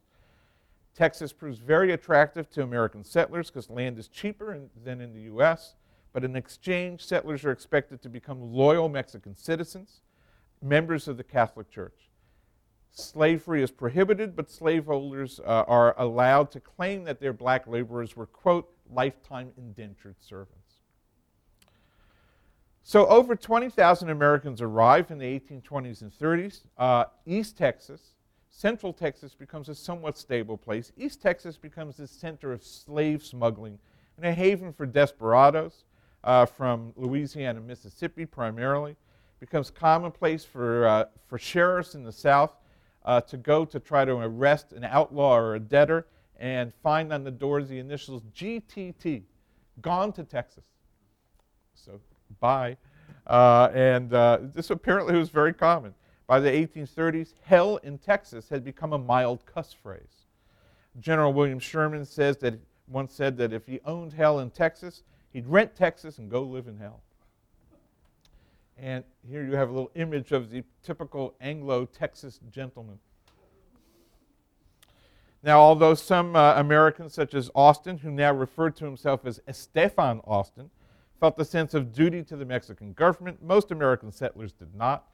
Texas 0.96 1.34
proves 1.34 1.60
very 1.60 1.92
attractive 1.92 2.50
to 2.50 2.64
American 2.64 3.04
settlers 3.04 3.50
because 3.50 3.70
land 3.70 4.00
is 4.00 4.08
cheaper 4.08 4.54
in, 4.54 4.70
than 4.84 5.02
in 5.02 5.14
the 5.14 5.22
U.S., 5.22 5.76
but 6.14 6.24
in 6.24 6.36
exchange, 6.36 7.06
settlers 7.06 7.44
are 7.44 7.52
expected 7.52 8.02
to 8.02 8.10
become 8.10 8.54
loyal 8.54 8.90
Mexican 8.90 9.36
citizens, 9.36 10.02
members 10.62 11.08
of 11.08 11.18
the 11.18 11.24
Catholic 11.24 11.70
Church. 11.70 12.07
Slavery 12.92 13.62
is 13.62 13.72
prohibited, 13.72 14.36
but 14.36 14.50
slaveholders 14.50 15.40
uh, 15.40 15.64
are 15.68 15.94
allowed 16.00 16.52
to 16.52 16.60
claim 16.60 17.04
that 17.04 17.20
their 17.20 17.34
black 17.34 17.68
laborers 17.68 18.16
were, 18.16 18.26
quote, 18.26 18.70
lifetime 18.92 19.52
indentured 19.58 20.16
servants. 20.20 20.58
So, 22.84 23.06
over 23.08 23.36
20,000 23.36 24.10
Americans 24.10 24.62
arrive 24.62 25.12
in 25.12 25.18
the 25.18 25.40
1820s 25.40 26.02
and 26.02 26.12
30s. 26.12 26.62
Uh, 26.78 27.06
East 27.26 27.58
Texas, 27.58 28.14
Central 28.50 28.94
Texas 28.94 29.36
becomes 29.36 29.70
a 29.70 29.76
somewhat 29.76 30.18
stable 30.18 30.58
place. 30.58 30.92
East 30.98 31.22
Texas 31.22 31.58
becomes 31.58 31.98
the 31.98 32.08
center 32.08 32.54
of 32.54 32.64
slave 32.64 33.24
smuggling 33.24 33.78
and 34.16 34.26
a 34.26 34.34
haven 34.34 34.74
for 34.74 34.86
desperados 34.86 35.84
uh, 36.24 36.46
from 36.46 36.94
Louisiana 36.96 37.60
and 37.60 37.68
Mississippi 37.68 38.26
primarily. 38.26 38.96
Becomes 39.40 39.70
commonplace 39.70 40.44
for, 40.44 40.88
uh, 40.88 41.06
for 41.28 41.38
sheriffs 41.38 41.94
in 41.94 42.04
the 42.04 42.12
South 42.12 42.52
uh, 43.08 43.22
to 43.22 43.38
go 43.38 43.64
to 43.64 43.80
try 43.80 44.04
to 44.04 44.18
arrest 44.18 44.74
an 44.74 44.84
outlaw 44.84 45.36
or 45.38 45.56
a 45.56 45.60
debtor 45.60 46.06
and 46.40 46.74
find 46.84 47.12
on 47.14 47.24
the 47.24 47.32
doors 47.32 47.70
the 47.70 47.80
initials 47.80 48.22
GTT, 48.36 49.24
gone 49.82 50.12
to 50.12 50.24
Texas. 50.26 50.66
So, 51.74 52.02
bye. 52.42 52.76
Uh, 53.26 53.70
and 53.74 54.14
uh, 54.14 54.40
this 54.54 54.70
apparently 54.70 55.18
was 55.18 55.30
very 55.30 55.54
common. 55.54 55.96
By 56.28 56.42
the 56.42 56.50
1830s, 56.50 57.34
hell 57.42 57.78
in 57.78 57.98
Texas 57.98 58.50
had 58.50 58.66
become 58.66 58.92
a 58.92 58.98
mild 58.98 59.46
cuss 59.46 59.74
phrase. 59.74 60.26
General 61.00 61.32
William 61.32 61.60
Sherman 61.60 62.04
says 62.04 62.38
that 62.40 62.60
once 62.90 63.14
said 63.14 63.38
that 63.38 63.54
if 63.54 63.66
he 63.66 63.80
owned 63.86 64.12
hell 64.12 64.40
in 64.40 64.50
Texas, 64.50 65.04
he'd 65.32 65.48
rent 65.48 65.76
Texas 65.76 66.18
and 66.18 66.30
go 66.30 66.42
live 66.44 66.68
in 66.68 66.78
hell. 66.78 67.02
And 68.78 69.04
here 69.28 69.44
you 69.44 69.54
have 69.54 69.70
a 69.70 69.72
little 69.72 69.92
image 69.96 70.32
of 70.32 70.52
the 70.52 70.64
typical 70.84 71.36
Anglo 71.42 71.86
Texas 71.86 72.40
gentleman. 72.52 73.00
Now, 75.44 75.60
although 75.60 75.94
some 75.94 76.36
uh, 76.36 76.56
Americans, 76.56 77.14
such 77.14 77.34
as 77.34 77.50
Austin, 77.56 77.98
who 78.00 78.12
now 78.12 78.34
referred 78.34 78.76
to 78.78 78.86
himself 78.86 79.26
as 79.26 79.40
Estefan 79.48 80.22
Austin, 80.28 80.70
felt 81.20 81.40
a 81.40 81.46
sense 81.46 81.74
of 81.74 81.94
duty 81.94 82.24
to 82.24 82.36
the 82.36 82.46
Mexican 82.46 82.94
government, 82.94 83.42
most 83.42 83.72
American 83.72 84.12
settlers 84.12 84.52
did 84.52 84.76
not. 84.76 85.08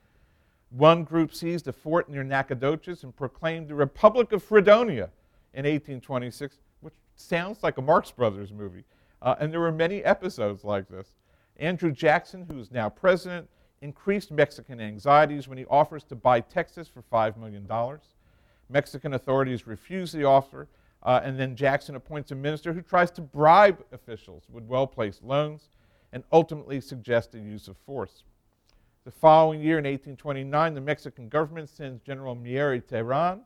One 0.69 1.04
group 1.04 1.34
seized 1.34 1.67
a 1.67 1.73
fort 1.73 2.10
near 2.10 2.23
Nacogdoches 2.23 3.04
and 3.04 3.15
proclaimed 3.15 3.67
the 3.67 3.76
Republic 3.76 4.32
of 4.32 4.43
Fredonia 4.43 5.10
in 5.54 5.65
1826, 5.65 6.58
which 6.82 6.95
sounds 7.15 7.62
like 7.62 7.78
a 7.78 7.82
Marx 7.82 8.12
Brothers 8.12 8.52
movie. 8.52 8.84
Uh, 9.21 9.36
and 9.39 9.54
there 9.54 9.60
were 9.60 9.71
many 9.71 10.04
episodes 10.04 10.63
like 10.63 10.89
this. 10.89 11.10
Andrew 11.57 11.91
Jackson, 11.91 12.45
who 12.49 12.59
is 12.59 12.71
now 12.71 12.89
president, 12.89 13.49
increased 13.81 14.31
Mexican 14.31 14.79
anxieties 14.79 15.47
when 15.47 15.57
he 15.57 15.65
offers 15.65 16.03
to 16.05 16.15
buy 16.15 16.39
Texas 16.39 16.87
for 16.87 17.01
$5 17.01 17.37
million. 17.37 17.67
Mexican 18.69 19.13
authorities 19.13 19.67
refuse 19.67 20.11
the 20.11 20.23
offer, 20.23 20.67
uh, 21.03 21.19
and 21.23 21.37
then 21.37 21.55
Jackson 21.55 21.95
appoints 21.95 22.31
a 22.31 22.35
minister 22.35 22.73
who 22.73 22.81
tries 22.81 23.11
to 23.11 23.21
bribe 23.21 23.83
officials 23.91 24.43
with 24.51 24.63
well 24.63 24.87
placed 24.87 25.21
loans 25.21 25.69
and 26.13 26.23
ultimately 26.31 26.79
suggests 26.79 27.31
the 27.31 27.39
use 27.39 27.67
of 27.67 27.75
force. 27.77 28.23
The 29.03 29.11
following 29.11 29.59
year, 29.59 29.79
in 29.79 29.83
1829, 29.83 30.73
the 30.73 30.81
Mexican 30.81 31.27
government 31.27 31.67
sends 31.67 31.99
General 32.01 32.35
Mier 32.35 32.71
y 32.71 32.79
Terán 32.79 33.41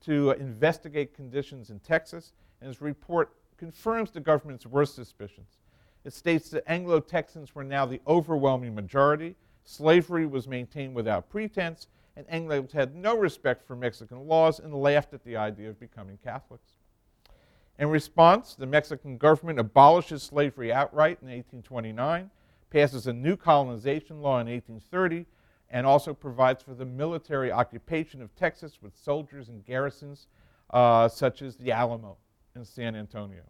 to 0.00 0.30
investigate 0.32 1.14
conditions 1.14 1.68
in 1.68 1.80
Texas, 1.80 2.32
and 2.60 2.68
his 2.68 2.80
report 2.80 3.34
confirms 3.58 4.10
the 4.10 4.20
government's 4.20 4.64
worst 4.64 4.94
suspicions. 4.94 5.58
It 6.04 6.12
states 6.12 6.50
that 6.50 6.64
Anglo 6.66 7.00
Texans 7.00 7.54
were 7.54 7.64
now 7.64 7.86
the 7.86 8.00
overwhelming 8.06 8.74
majority, 8.74 9.36
slavery 9.64 10.26
was 10.26 10.48
maintained 10.48 10.94
without 10.94 11.28
pretense, 11.28 11.86
and 12.16 12.26
Anglos 12.26 12.72
had 12.72 12.94
no 12.94 13.16
respect 13.16 13.66
for 13.66 13.76
Mexican 13.76 14.26
laws 14.26 14.58
and 14.58 14.74
laughed 14.74 15.14
at 15.14 15.24
the 15.24 15.36
idea 15.36 15.70
of 15.70 15.80
becoming 15.80 16.18
Catholics. 16.22 16.72
In 17.78 17.88
response, 17.88 18.54
the 18.54 18.66
Mexican 18.66 19.16
government 19.16 19.58
abolishes 19.58 20.22
slavery 20.22 20.72
outright 20.72 21.18
in 21.22 21.28
1829 21.28 22.30
passes 22.72 23.06
a 23.06 23.12
new 23.12 23.36
colonization 23.36 24.22
law 24.22 24.40
in 24.40 24.46
1830, 24.46 25.26
and 25.70 25.86
also 25.86 26.14
provides 26.14 26.62
for 26.62 26.74
the 26.74 26.84
military 26.84 27.52
occupation 27.52 28.22
of 28.22 28.34
Texas 28.34 28.78
with 28.82 28.96
soldiers 28.96 29.48
and 29.48 29.64
garrisons 29.64 30.26
uh, 30.70 31.08
such 31.08 31.42
as 31.42 31.56
the 31.56 31.70
Alamo 31.70 32.16
in 32.56 32.64
San 32.64 32.96
Antonio. 32.96 33.42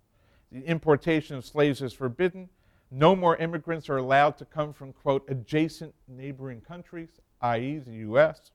The 0.52 0.64
importation 0.66 1.36
of 1.36 1.46
slaves 1.46 1.80
is 1.80 1.94
forbidden. 1.94 2.50
No 2.90 3.16
more 3.16 3.36
immigrants 3.36 3.88
are 3.88 3.96
allowed 3.96 4.36
to 4.36 4.44
come 4.44 4.74
from, 4.74 4.92
quote, 4.92 5.24
adjacent 5.28 5.94
neighboring 6.06 6.60
countries, 6.60 7.08
i.e., 7.40 7.78
the 7.78 7.94
U.S., 7.94 8.50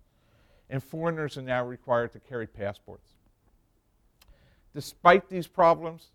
and 0.69 0.83
foreigners 0.83 1.37
are 1.37 1.41
now 1.41 1.65
required 1.65 2.13
to 2.13 2.19
carry 2.19 2.45
passports. 2.45 3.13
Despite 4.75 5.27
these 5.27 5.47
problems, 5.47 6.09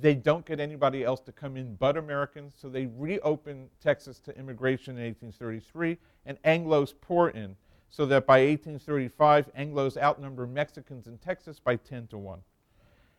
they 0.00 0.14
don't 0.14 0.44
get 0.44 0.58
anybody 0.58 1.04
else 1.04 1.20
to 1.20 1.32
come 1.32 1.56
in 1.56 1.76
but 1.76 1.96
Americans, 1.96 2.54
so 2.60 2.68
they 2.68 2.86
reopen 2.86 3.68
Texas 3.80 4.18
to 4.20 4.36
immigration 4.36 4.98
in 4.98 5.04
1833, 5.04 5.98
and 6.26 6.42
Anglos 6.42 6.94
pour 7.00 7.30
in, 7.30 7.54
so 7.90 8.06
that 8.06 8.26
by 8.26 8.38
1835, 8.38 9.54
Anglos 9.54 9.96
outnumber 9.96 10.48
Mexicans 10.48 11.06
in 11.06 11.18
Texas 11.18 11.60
by 11.60 11.76
10 11.76 12.08
to 12.08 12.18
1. 12.18 12.40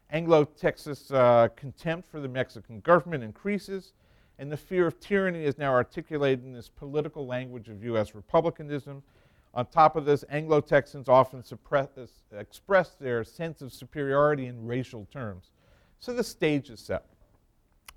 Anglo 0.10 0.46
Texas 0.46 1.12
uh, 1.12 1.48
contempt 1.56 2.10
for 2.10 2.20
the 2.20 2.28
Mexican 2.28 2.80
government 2.82 3.24
increases, 3.24 3.94
and 4.39 4.52
the 4.52 4.58
fear 4.58 4.86
of 4.86 5.00
tyranny 5.00 5.46
is 5.46 5.58
now 5.58 5.72
articulated 5.72 6.46
in 6.46 6.54
this 6.54 6.70
political 6.70 7.26
language 7.26 7.70
of 7.70 7.84
U.S. 7.84 8.13
republicanism. 8.13 9.02
On 9.56 9.66
top 9.66 9.96
of 9.96 10.06
this, 10.06 10.24
Anglo 10.30 10.62
Texans 10.62 11.08
often 11.08 11.44
suppress, 11.44 11.88
express 12.36 12.92
their 12.92 13.24
sense 13.24 13.62
of 13.62 13.72
superiority 13.72 14.48
in 14.48 14.66
racial 14.66 15.08
terms. 15.12 15.52
So 16.00 16.13
the 16.13 16.24
stage 16.24 16.70
is 16.70 16.80
set. 16.80 17.06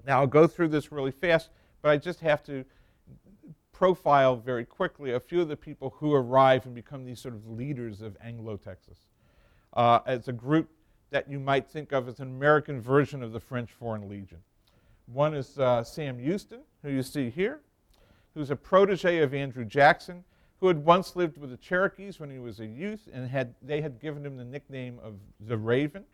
Now, 0.07 0.21
I'll 0.21 0.27
go 0.27 0.47
through 0.47 0.69
this 0.69 0.93
really 0.93 1.11
fast, 1.11 1.51
but 1.83 1.91
I 1.91 1.97
just 1.97 2.21
have 2.21 2.45
to 2.45 2.65
profile 3.73 4.37
very 4.37 4.65
quickly 4.65 5.13
a 5.13 5.21
few 5.21 5.41
of 5.41 5.49
the 5.49 5.57
people 5.57 5.95
who 5.99 6.15
arrive 6.15 6.65
and 6.67 6.75
become 6.75 7.05
these 7.05 7.21
sort 7.21 7.35
of 7.35 7.47
leaders 7.47 8.01
of 8.01 8.17
Anglo 8.23 8.57
Texas. 8.57 8.99
Uh, 9.73 10.01
as 10.07 10.29
a 10.29 10.33
group 10.33 10.71
that 11.11 11.31
you 11.31 11.39
might 11.39 11.69
think 11.69 11.93
of 11.93 12.09
as 12.09 12.21
an 12.21 12.29
American 12.29 12.81
version 12.81 13.23
of 13.23 13.33
the 13.33 13.41
French 13.41 13.71
Foreign 13.73 14.09
Legion. 14.09 14.39
One 15.07 15.35
is 15.35 15.59
uh, 15.59 15.85
Sam 15.85 16.19
Houston, 16.19 16.61
who 16.83 16.91
you 16.91 17.03
see 17.03 17.31
here, 17.31 17.61
who's 18.35 18.51
a 18.51 18.57
protege 18.57 19.19
of 19.19 19.33
Andrew 19.33 19.65
Jackson, 19.65 20.25
who 20.59 20.69
had 20.69 20.85
once 20.85 21.15
lived 21.15 21.39
with 21.39 21.51
the 21.51 21.57
Cherokees 21.57 22.19
when 22.19 22.31
he 22.31 22.39
was 22.39 22.61
a 22.61 22.67
youth, 22.67 23.09
and 23.13 23.29
had, 23.29 23.55
they 23.63 23.81
had 23.81 24.01
given 24.01 24.25
him 24.25 24.37
the 24.37 24.45
nickname 24.45 24.99
of 25.03 25.15
the 25.41 25.57
Raven. 25.57 26.05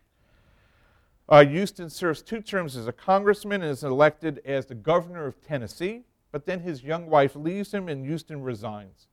Uh, 1.28 1.44
Houston 1.44 1.88
serves 1.88 2.20
two 2.20 2.40
terms 2.40 2.76
as 2.76 2.86
a 2.86 2.92
congressman 2.92 3.62
and 3.62 3.70
is 3.70 3.84
elected 3.84 4.42
as 4.44 4.66
the 4.66 4.74
governor 4.74 5.26
of 5.26 5.40
Tennessee, 5.40 6.02
but 6.32 6.44
then 6.44 6.60
his 6.60 6.82
young 6.82 7.06
wife 7.06 7.36
leaves 7.36 7.72
him 7.72 7.88
and 7.88 8.04
Houston 8.04 8.42
resigns. 8.42 9.06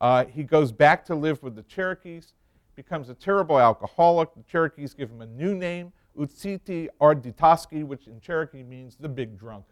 Uh, 0.00 0.24
he 0.26 0.44
goes 0.44 0.72
back 0.72 1.04
to 1.06 1.14
live 1.14 1.42
with 1.42 1.56
the 1.56 1.62
Cherokees, 1.62 2.32
becomes 2.76 3.08
a 3.08 3.14
terrible 3.14 3.58
alcoholic. 3.58 4.34
The 4.34 4.42
Cherokees 4.42 4.94
give 4.94 5.10
him 5.10 5.22
a 5.22 5.26
new 5.26 5.54
name, 5.54 5.92
Utsiti 6.16 6.88
Arditaski, 7.00 7.84
which 7.84 8.06
in 8.06 8.20
Cherokee 8.20 8.62
means 8.62 8.96
the 8.96 9.08
big 9.08 9.38
drunk. 9.38 9.64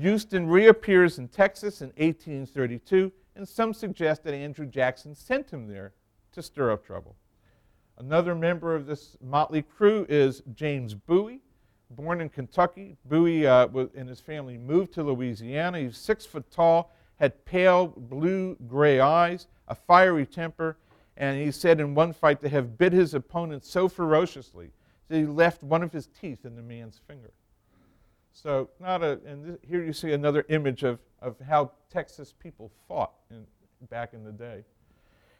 Houston 0.00 0.48
reappears 0.48 1.18
in 1.18 1.28
Texas 1.28 1.80
in 1.80 1.88
1832, 1.90 3.12
and 3.36 3.48
some 3.48 3.72
suggest 3.72 4.24
that 4.24 4.34
Andrew 4.34 4.66
Jackson 4.66 5.14
sent 5.14 5.50
him 5.50 5.68
there 5.68 5.92
to 6.32 6.42
stir 6.42 6.72
up 6.72 6.84
trouble. 6.84 7.16
Another 7.98 8.34
member 8.34 8.74
of 8.74 8.86
this 8.86 9.16
motley 9.22 9.62
crew 9.62 10.04
is 10.08 10.42
James 10.54 10.94
Bowie. 10.94 11.40
Born 11.90 12.20
in 12.20 12.28
Kentucky, 12.28 12.96
Bowie 13.04 13.46
uh, 13.46 13.68
and 13.94 14.08
his 14.08 14.20
family 14.20 14.58
moved 14.58 14.92
to 14.94 15.04
Louisiana. 15.04 15.78
He's 15.78 15.96
six 15.96 16.26
foot 16.26 16.50
tall, 16.50 16.92
had 17.16 17.44
pale 17.44 17.88
blue 17.88 18.56
gray 18.66 19.00
eyes, 19.00 19.46
a 19.68 19.74
fiery 19.74 20.26
temper, 20.26 20.76
and 21.16 21.40
he 21.40 21.50
said 21.50 21.80
in 21.80 21.94
one 21.94 22.12
fight 22.12 22.40
to 22.42 22.48
have 22.48 22.76
bit 22.76 22.92
his 22.92 23.14
opponent 23.14 23.64
so 23.64 23.88
ferociously 23.88 24.70
that 25.08 25.16
he 25.16 25.24
left 25.24 25.62
one 25.62 25.82
of 25.82 25.92
his 25.92 26.08
teeth 26.08 26.44
in 26.44 26.56
the 26.56 26.62
man's 26.62 27.00
finger. 27.06 27.32
So, 28.32 28.68
not 28.80 29.02
a, 29.02 29.18
and 29.26 29.44
this, 29.44 29.58
here 29.66 29.82
you 29.82 29.94
see 29.94 30.12
another 30.12 30.44
image 30.50 30.82
of, 30.82 30.98
of 31.22 31.36
how 31.40 31.70
Texas 31.90 32.34
people 32.38 32.70
fought 32.86 33.12
in, 33.30 33.46
back 33.88 34.12
in 34.12 34.24
the 34.24 34.32
day. 34.32 34.62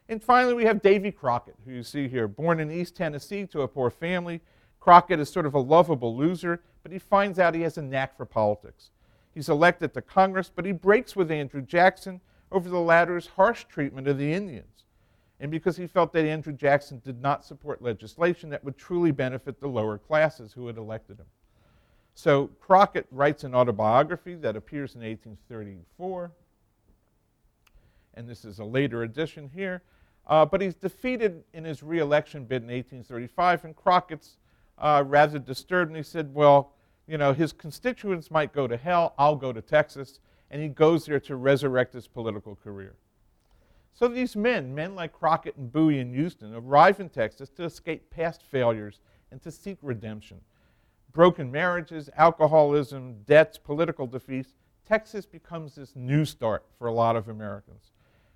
And 0.09 0.23
finally, 0.23 0.55
we 0.55 0.65
have 0.65 0.81
Davy 0.81 1.11
Crockett, 1.11 1.57
who 1.67 1.73
you 1.73 1.83
see 1.83 2.09
here. 2.09 2.27
Born 2.27 2.59
in 2.59 2.71
East 2.71 2.97
Tennessee 2.97 3.45
to 3.49 3.63
a 3.63 3.69
poor 3.69 3.91
family, 3.91 4.41
Crockett 4.81 5.21
is 5.21 5.29
sort 5.29 5.47
of 5.47 5.55
a 5.55 5.59
lovable 5.59 6.17
loser, 6.17 6.63
but 6.83 6.93
he 6.93 6.99
finds 6.99 7.39
out 7.39 7.55
he 7.55 7.63
has 7.63 7.77
a 7.77 7.83
knack 7.83 8.17
for 8.17 8.25
politics. 8.25 8.91
He's 9.37 9.51
elected 9.51 9.93
to 9.93 10.01
Congress, 10.01 10.51
but 10.53 10.65
he 10.65 10.73
breaks 10.73 11.15
with 11.15 11.31
Andrew 11.31 11.61
Jackson 11.61 12.23
over 12.51 12.71
the 12.71 12.81
latter's 12.81 13.27
harsh 13.27 13.65
treatment 13.65 14.09
of 14.09 14.17
the 14.17 14.33
Indians, 14.33 14.85
and 15.39 15.51
because 15.51 15.77
he 15.77 15.87
felt 15.87 16.15
that 16.15 16.25
Andrew 16.25 16.55
Jackson 16.55 17.03
did 17.05 17.21
not 17.21 17.45
support 17.45 17.83
legislation 17.83 18.49
that 18.49 18.65
would 18.65 18.79
truly 18.79 19.11
benefit 19.11 19.61
the 19.61 19.69
lower 19.69 19.99
classes 19.99 20.55
who 20.55 20.67
had 20.69 20.79
elected 20.79 21.19
him. 21.19 21.27
So 22.15 22.47
Crockett 22.63 23.07
writes 23.11 23.45
an 23.45 23.55
autobiography 23.55 24.37
that 24.37 24.57
appears 24.57 24.95
in 24.95 25.03
1834, 25.03 26.33
and 28.15 28.27
this 28.27 28.47
is 28.47 28.59
a 28.59 28.65
later 28.65 29.03
edition 29.03 29.51
here. 29.55 29.83
Uh, 30.27 30.47
but 30.47 30.63
he's 30.63 30.75
defeated 30.75 31.45
in 31.53 31.63
his 31.63 31.83
reelection 31.83 32.47
bid 32.47 32.63
in 32.63 32.69
1835, 32.69 33.67
and 33.67 33.77
Crockett's 33.77 34.39
uh, 34.79 35.05
rather 35.07 35.39
disturbed, 35.39 35.91
and 35.91 35.97
he 35.99 36.03
said, 36.03 36.33
Well, 36.33 36.73
you 37.07 37.19
know, 37.19 37.33
his 37.33 37.53
constituents 37.53 38.31
might 38.31 38.53
go 38.53 38.67
to 38.67 38.77
hell, 38.77 39.15
I'll 39.19 39.37
go 39.37 39.53
to 39.53 39.63
Texas. 39.63 40.21
And 40.51 40.63
he 40.63 40.69
goes 40.69 41.07
there 41.07 41.19
to 41.21 41.35
resurrect 41.35 41.93
his 41.93 42.07
political 42.07 42.55
career. 42.55 42.95
So 43.95 44.07
these 44.07 44.37
men, 44.37 44.73
men 44.75 44.95
like 44.95 45.13
Crockett 45.13 45.57
and 45.57 45.73
Bowie 45.73 45.99
and 45.99 46.15
Houston, 46.15 46.55
arrive 46.55 47.01
in 47.01 47.09
Texas 47.09 47.49
to 47.51 47.65
escape 47.65 48.11
past 48.11 48.43
failures 48.43 49.01
and 49.33 49.43
to 49.43 49.51
seek 49.51 49.79
redemption 49.83 50.41
broken 51.17 51.51
marriages, 51.51 52.11
alcoholism, 52.19 53.17
debts, 53.25 53.57
political 53.57 54.07
defeats, 54.07 54.53
Texas 54.87 55.25
becomes 55.25 55.75
this 55.75 55.97
new 55.97 56.27
start 56.27 56.63
for 56.79 56.89
a 56.89 56.93
lot 56.93 57.17
of 57.17 57.31
Americans. 57.31 57.93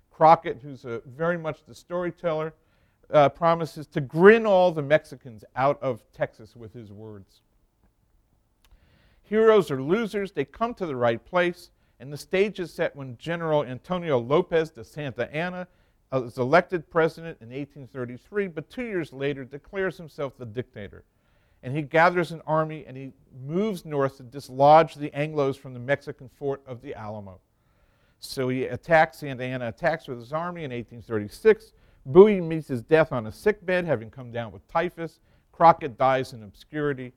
Crockett, 0.09 0.59
who's 0.63 0.83
a, 0.83 0.99
very 1.05 1.37
much 1.37 1.63
the 1.67 1.75
storyteller, 1.75 2.55
uh, 3.11 3.29
promises 3.29 3.85
to 3.85 4.01
grin 4.01 4.47
all 4.47 4.71
the 4.71 4.81
Mexicans 4.81 5.45
out 5.55 5.81
of 5.81 6.01
Texas 6.11 6.55
with 6.55 6.73
his 6.73 6.91
words. 6.91 7.41
Heroes 9.31 9.71
or 9.71 9.81
losers, 9.81 10.33
they 10.33 10.43
come 10.43 10.73
to 10.73 10.85
the 10.85 10.95
right 10.95 11.23
place, 11.23 11.71
and 12.01 12.11
the 12.11 12.17
stage 12.17 12.59
is 12.59 12.73
set 12.73 12.95
when 12.95 13.17
General 13.17 13.63
Antonio 13.63 14.19
Lopez 14.19 14.71
de 14.71 14.83
Santa 14.83 15.33
Anna 15.33 15.67
uh, 16.11 16.23
is 16.23 16.37
elected 16.37 16.89
president 16.89 17.37
in 17.39 17.47
1833, 17.47 18.49
but 18.49 18.69
two 18.69 18.83
years 18.83 19.13
later 19.13 19.45
declares 19.45 19.95
himself 19.95 20.37
the 20.37 20.45
dictator 20.45 21.05
and 21.63 21.75
he 21.75 21.81
gathers 21.81 22.31
an 22.31 22.41
army 22.45 22.85
and 22.87 22.97
he 22.97 23.13
moves 23.45 23.85
north 23.85 24.17
to 24.17 24.23
dislodge 24.23 24.95
the 24.95 25.11
Anglos 25.11 25.57
from 25.57 25.73
the 25.73 25.79
Mexican 25.79 26.27
fort 26.27 26.61
of 26.65 26.81
the 26.81 26.95
Alamo. 26.95 27.39
So 28.19 28.49
he 28.49 28.65
attacks 28.65 29.19
Santa 29.19 29.43
Anna, 29.43 29.67
attacks 29.67 30.07
with 30.07 30.19
his 30.19 30.33
army 30.33 30.63
in 30.63 30.71
1836. 30.71 31.73
Bowie 32.05 32.41
meets 32.41 32.67
his 32.67 32.81
death 32.81 33.11
on 33.11 33.27
a 33.27 33.31
sickbed, 33.31 33.85
having 33.85 34.09
come 34.09 34.31
down 34.31 34.51
with 34.51 34.67
typhus. 34.67 35.19
Crockett 35.51 35.97
dies 35.97 36.33
in 36.33 36.43
obscurity. 36.43 37.13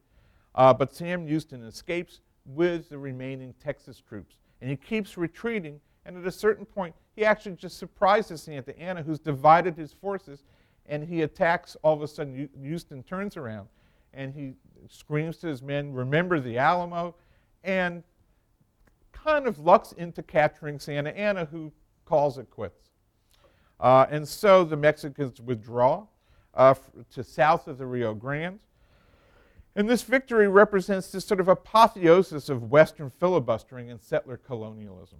Uh, 0.54 0.72
but 0.72 0.94
Sam 0.94 1.26
Houston 1.26 1.62
escapes 1.64 2.20
with 2.46 2.88
the 2.88 2.98
remaining 2.98 3.54
Texas 3.62 4.00
troops. 4.00 4.36
And 4.60 4.70
he 4.70 4.76
keeps 4.76 5.16
retreating. 5.16 5.80
And 6.06 6.16
at 6.16 6.26
a 6.26 6.32
certain 6.32 6.64
point, 6.64 6.94
he 7.16 7.24
actually 7.24 7.56
just 7.56 7.78
surprises 7.78 8.42
Santa 8.42 8.78
Anna, 8.78 9.02
who's 9.02 9.18
divided 9.18 9.76
his 9.76 9.92
forces. 9.92 10.44
And 10.86 11.02
he 11.02 11.22
attacks. 11.22 11.76
All 11.82 11.94
of 11.94 12.02
a 12.02 12.08
sudden, 12.08 12.48
Houston 12.60 13.02
turns 13.02 13.36
around 13.36 13.68
and 14.16 14.32
he 14.34 14.54
screams 14.88 15.38
to 15.38 15.48
his 15.48 15.62
men, 15.62 15.92
Remember 15.92 16.40
the 16.40 16.58
Alamo, 16.58 17.14
and 17.62 18.02
kind 19.12 19.46
of 19.46 19.58
lucks 19.58 19.92
into 19.92 20.22
capturing 20.22 20.78
Santa 20.78 21.10
Anna, 21.10 21.46
who 21.46 21.72
calls 22.04 22.38
it 22.38 22.50
quits. 22.50 22.90
Uh, 23.80 24.06
and 24.10 24.26
so 24.26 24.64
the 24.64 24.76
Mexicans 24.76 25.40
withdraw 25.40 26.06
uh, 26.54 26.74
to 27.10 27.24
south 27.24 27.66
of 27.66 27.78
the 27.78 27.86
Rio 27.86 28.14
Grande. 28.14 28.60
And 29.76 29.88
this 29.88 30.02
victory 30.02 30.48
represents 30.48 31.10
this 31.10 31.24
sort 31.24 31.40
of 31.40 31.48
apotheosis 31.48 32.48
of 32.48 32.70
Western 32.70 33.10
filibustering 33.10 33.90
and 33.90 34.00
settler 34.00 34.36
colonialism. 34.36 35.18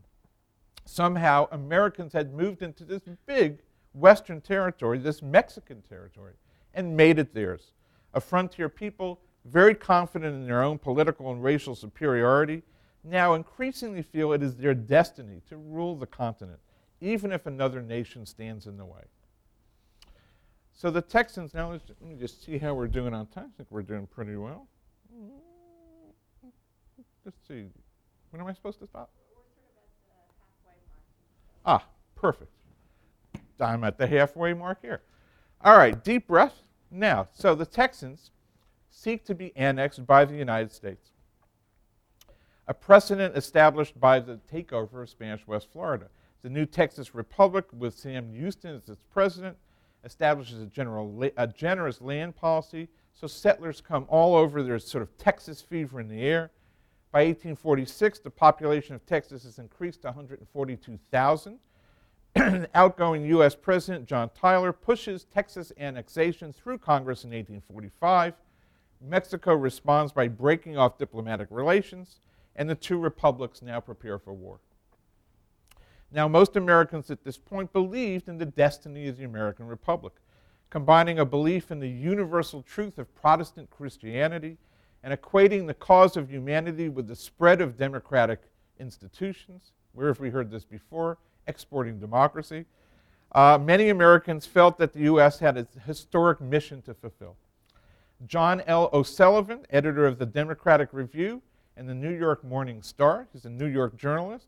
Somehow, 0.84 1.48
Americans 1.50 2.12
had 2.12 2.34
moved 2.34 2.62
into 2.62 2.84
this 2.84 3.02
big 3.26 3.62
Western 3.94 4.40
territory, 4.40 4.98
this 4.98 5.22
Mexican 5.22 5.82
territory, 5.82 6.34
and 6.72 6.96
made 6.96 7.18
it 7.18 7.34
theirs 7.34 7.72
a 8.14 8.20
frontier 8.20 8.68
people, 8.68 9.20
very 9.44 9.74
confident 9.74 10.34
in 10.34 10.46
their 10.46 10.62
own 10.62 10.78
political 10.78 11.30
and 11.32 11.42
racial 11.42 11.74
superiority, 11.74 12.62
now 13.02 13.34
increasingly 13.34 14.02
feel 14.02 14.32
it 14.32 14.42
is 14.42 14.56
their 14.56 14.72
destiny 14.72 15.42
to 15.48 15.56
rule 15.56 15.96
the 15.96 16.06
continent, 16.06 16.60
even 17.00 17.32
if 17.32 17.44
another 17.44 17.82
nation 17.82 18.24
stands 18.24 18.66
in 18.66 18.78
the 18.78 18.84
way. 18.84 19.02
So 20.76 20.90
the 20.90 21.00
Texans, 21.00 21.54
now 21.54 21.70
let 21.70 22.02
me 22.02 22.16
just 22.18 22.44
see 22.44 22.58
how 22.58 22.74
we're 22.74 22.88
doing 22.88 23.14
on 23.14 23.26
time. 23.28 23.52
I 23.54 23.56
think 23.56 23.68
we're 23.70 23.82
doing 23.82 24.06
pretty 24.06 24.36
well. 24.36 24.66
Let's 27.24 27.38
see. 27.48 27.68
When 28.30 28.42
am 28.42 28.48
I 28.48 28.52
supposed 28.52 28.80
to 28.80 28.86
stop? 28.86 29.10
Ah, 31.64 31.86
perfect. 32.16 32.50
I'm 33.60 33.84
at 33.84 33.96
the 33.96 34.06
halfway 34.06 34.52
mark 34.52 34.82
here. 34.82 35.00
All 35.62 35.78
right, 35.78 36.02
deep 36.04 36.26
breath. 36.26 36.54
Now, 36.90 37.28
so 37.32 37.54
the 37.54 37.64
Texans 37.64 38.30
seek 38.90 39.24
to 39.24 39.34
be 39.34 39.56
annexed 39.56 40.06
by 40.06 40.24
the 40.24 40.34
United 40.34 40.72
States, 40.72 41.12
a 42.68 42.74
precedent 42.74 43.36
established 43.36 43.98
by 43.98 44.20
the 44.20 44.38
takeover 44.52 45.02
of 45.02 45.08
Spanish 45.08 45.46
West 45.46 45.68
Florida. 45.72 46.08
The 46.42 46.50
new 46.50 46.66
Texas 46.66 47.14
Republic, 47.14 47.64
with 47.72 47.94
Sam 47.94 48.34
Houston 48.34 48.74
as 48.74 48.88
its 48.88 49.00
president, 49.10 49.56
establishes 50.04 50.60
a, 50.60 50.66
general, 50.66 51.30
a 51.36 51.46
generous 51.46 52.00
land 52.00 52.36
policy, 52.36 52.88
so 53.14 53.26
settlers 53.26 53.80
come 53.80 54.06
all 54.08 54.34
over. 54.34 54.62
There's 54.62 54.86
sort 54.86 55.02
of 55.02 55.16
Texas 55.16 55.60
fever 55.60 56.00
in 56.00 56.08
the 56.08 56.22
air. 56.22 56.50
By 57.12 57.20
1846, 57.20 58.20
the 58.20 58.30
population 58.30 58.94
of 58.94 59.06
Texas 59.06 59.44
has 59.44 59.58
increased 59.58 60.02
to 60.02 60.08
142,000. 60.08 61.58
outgoing 62.74 63.24
U.S. 63.26 63.54
President 63.54 64.06
John 64.06 64.28
Tyler 64.34 64.72
pushes 64.72 65.24
Texas 65.24 65.72
annexation 65.78 66.52
through 66.52 66.78
Congress 66.78 67.22
in 67.22 67.30
1845. 67.30 68.34
Mexico 69.00 69.54
responds 69.54 70.12
by 70.12 70.26
breaking 70.26 70.76
off 70.76 70.98
diplomatic 70.98 71.46
relations, 71.50 72.18
and 72.56 72.68
the 72.68 72.74
two 72.74 72.98
republics 72.98 73.62
now 73.62 73.78
prepare 73.78 74.18
for 74.18 74.32
war. 74.32 74.58
Now, 76.14 76.28
most 76.28 76.54
Americans 76.54 77.10
at 77.10 77.24
this 77.24 77.36
point 77.36 77.72
believed 77.72 78.28
in 78.28 78.38
the 78.38 78.46
destiny 78.46 79.08
of 79.08 79.16
the 79.16 79.24
American 79.24 79.66
Republic, 79.66 80.12
combining 80.70 81.18
a 81.18 81.24
belief 81.24 81.72
in 81.72 81.80
the 81.80 81.88
universal 81.88 82.62
truth 82.62 82.98
of 82.98 83.12
Protestant 83.16 83.68
Christianity 83.68 84.56
and 85.02 85.12
equating 85.12 85.66
the 85.66 85.74
cause 85.74 86.16
of 86.16 86.30
humanity 86.30 86.88
with 86.88 87.08
the 87.08 87.16
spread 87.16 87.60
of 87.60 87.76
democratic 87.76 88.42
institutions. 88.78 89.72
Where 89.92 90.06
have 90.06 90.20
we 90.20 90.30
heard 90.30 90.50
this 90.50 90.64
before? 90.64 91.18
exporting 91.46 91.98
democracy. 91.98 92.64
Uh, 93.32 93.58
many 93.60 93.88
Americans 93.90 94.46
felt 94.46 94.78
that 94.78 94.92
the 94.92 95.00
U.S. 95.00 95.38
had 95.38 95.58
a 95.58 95.66
historic 95.84 96.40
mission 96.40 96.80
to 96.82 96.94
fulfill. 96.94 97.36
John 98.26 98.62
L. 98.66 98.88
O'Sullivan, 98.92 99.66
editor 99.70 100.06
of 100.06 100.18
the 100.18 100.26
Democratic 100.26 100.90
Review 100.92 101.42
and 101.76 101.88
the 101.88 101.94
New 101.94 102.12
York 102.16 102.44
Morning 102.44 102.82
Star, 102.82 103.26
he's 103.32 103.44
a 103.44 103.50
New 103.50 103.66
York 103.66 103.96
journalist, 103.96 104.46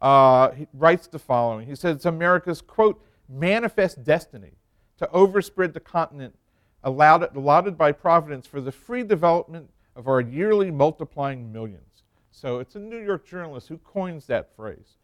uh, 0.00 0.50
writes 0.72 1.06
the 1.06 1.18
following. 1.18 1.66
He 1.66 1.74
says, 1.74 1.96
It's 1.96 2.04
America's, 2.06 2.60
quote, 2.60 3.04
manifest 3.28 4.02
destiny 4.04 4.52
to 4.98 5.06
overspread 5.12 5.72
the 5.72 5.80
continent 5.80 6.34
allowed, 6.82 7.36
allotted 7.36 7.76
by 7.76 7.92
Providence 7.92 8.46
for 8.46 8.60
the 8.60 8.72
free 8.72 9.02
development 9.02 9.70
of 9.96 10.08
our 10.08 10.20
yearly 10.20 10.70
multiplying 10.70 11.52
millions. 11.52 12.02
So 12.30 12.58
it's 12.58 12.76
a 12.76 12.80
New 12.80 13.02
York 13.02 13.26
journalist 13.26 13.68
who 13.68 13.78
coins 13.78 14.26
that 14.26 14.54
phrase. 14.54 14.96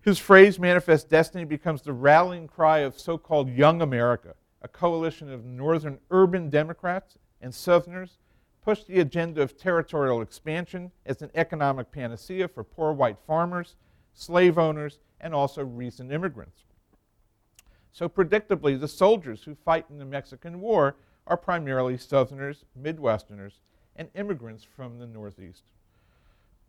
His 0.00 0.18
phrase, 0.18 0.58
Manifest 0.58 1.08
Destiny, 1.08 1.44
becomes 1.44 1.82
the 1.82 1.92
rallying 1.92 2.48
cry 2.48 2.80
of 2.80 2.98
so 2.98 3.16
called 3.16 3.48
Young 3.48 3.80
America, 3.82 4.34
a 4.62 4.68
coalition 4.68 5.30
of 5.30 5.44
northern 5.44 5.98
urban 6.10 6.50
Democrats 6.50 7.16
and 7.40 7.54
Southerners 7.54 8.18
pushed 8.64 8.86
the 8.86 9.00
agenda 9.00 9.42
of 9.42 9.56
territorial 9.56 10.22
expansion 10.22 10.90
as 11.04 11.20
an 11.20 11.30
economic 11.34 11.92
panacea 11.92 12.48
for 12.48 12.64
poor 12.64 12.92
white 12.92 13.18
farmers, 13.26 13.76
slave 14.14 14.58
owners, 14.58 14.98
and 15.20 15.34
also 15.34 15.64
recent 15.64 16.12
immigrants. 16.12 16.64
So, 17.92 18.08
predictably, 18.08 18.78
the 18.78 18.88
soldiers 18.88 19.42
who 19.44 19.54
fight 19.54 19.86
in 19.90 19.98
the 19.98 20.04
Mexican 20.04 20.60
War 20.60 20.96
are 21.26 21.36
primarily 21.36 21.96
Southerners, 21.96 22.64
Midwesterners, 22.80 23.60
and 23.96 24.08
immigrants 24.14 24.64
from 24.64 24.98
the 24.98 25.06
Northeast. 25.06 25.62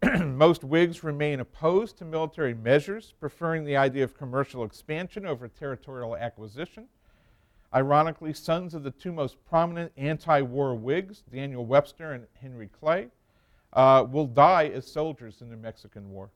Most 0.23 0.63
Whigs 0.63 1.03
remain 1.03 1.39
opposed 1.39 1.97
to 1.97 2.05
military 2.05 2.53
measures, 2.53 3.13
preferring 3.19 3.65
the 3.65 3.77
idea 3.77 4.03
of 4.03 4.17
commercial 4.17 4.63
expansion 4.63 5.25
over 5.25 5.47
territorial 5.47 6.15
acquisition. 6.15 6.87
Ironically, 7.73 8.33
sons 8.33 8.73
of 8.73 8.83
the 8.83 8.91
two 8.91 9.11
most 9.11 9.43
prominent 9.45 9.91
anti 9.97 10.41
war 10.41 10.75
Whigs, 10.75 11.23
Daniel 11.31 11.65
Webster 11.65 12.13
and 12.13 12.25
Henry 12.39 12.67
Clay, 12.67 13.07
uh, 13.73 14.05
will 14.09 14.27
die 14.27 14.67
as 14.67 14.89
soldiers 14.89 15.41
in 15.41 15.49
the 15.49 15.57
Mexican 15.57 16.09
War. 16.11 16.29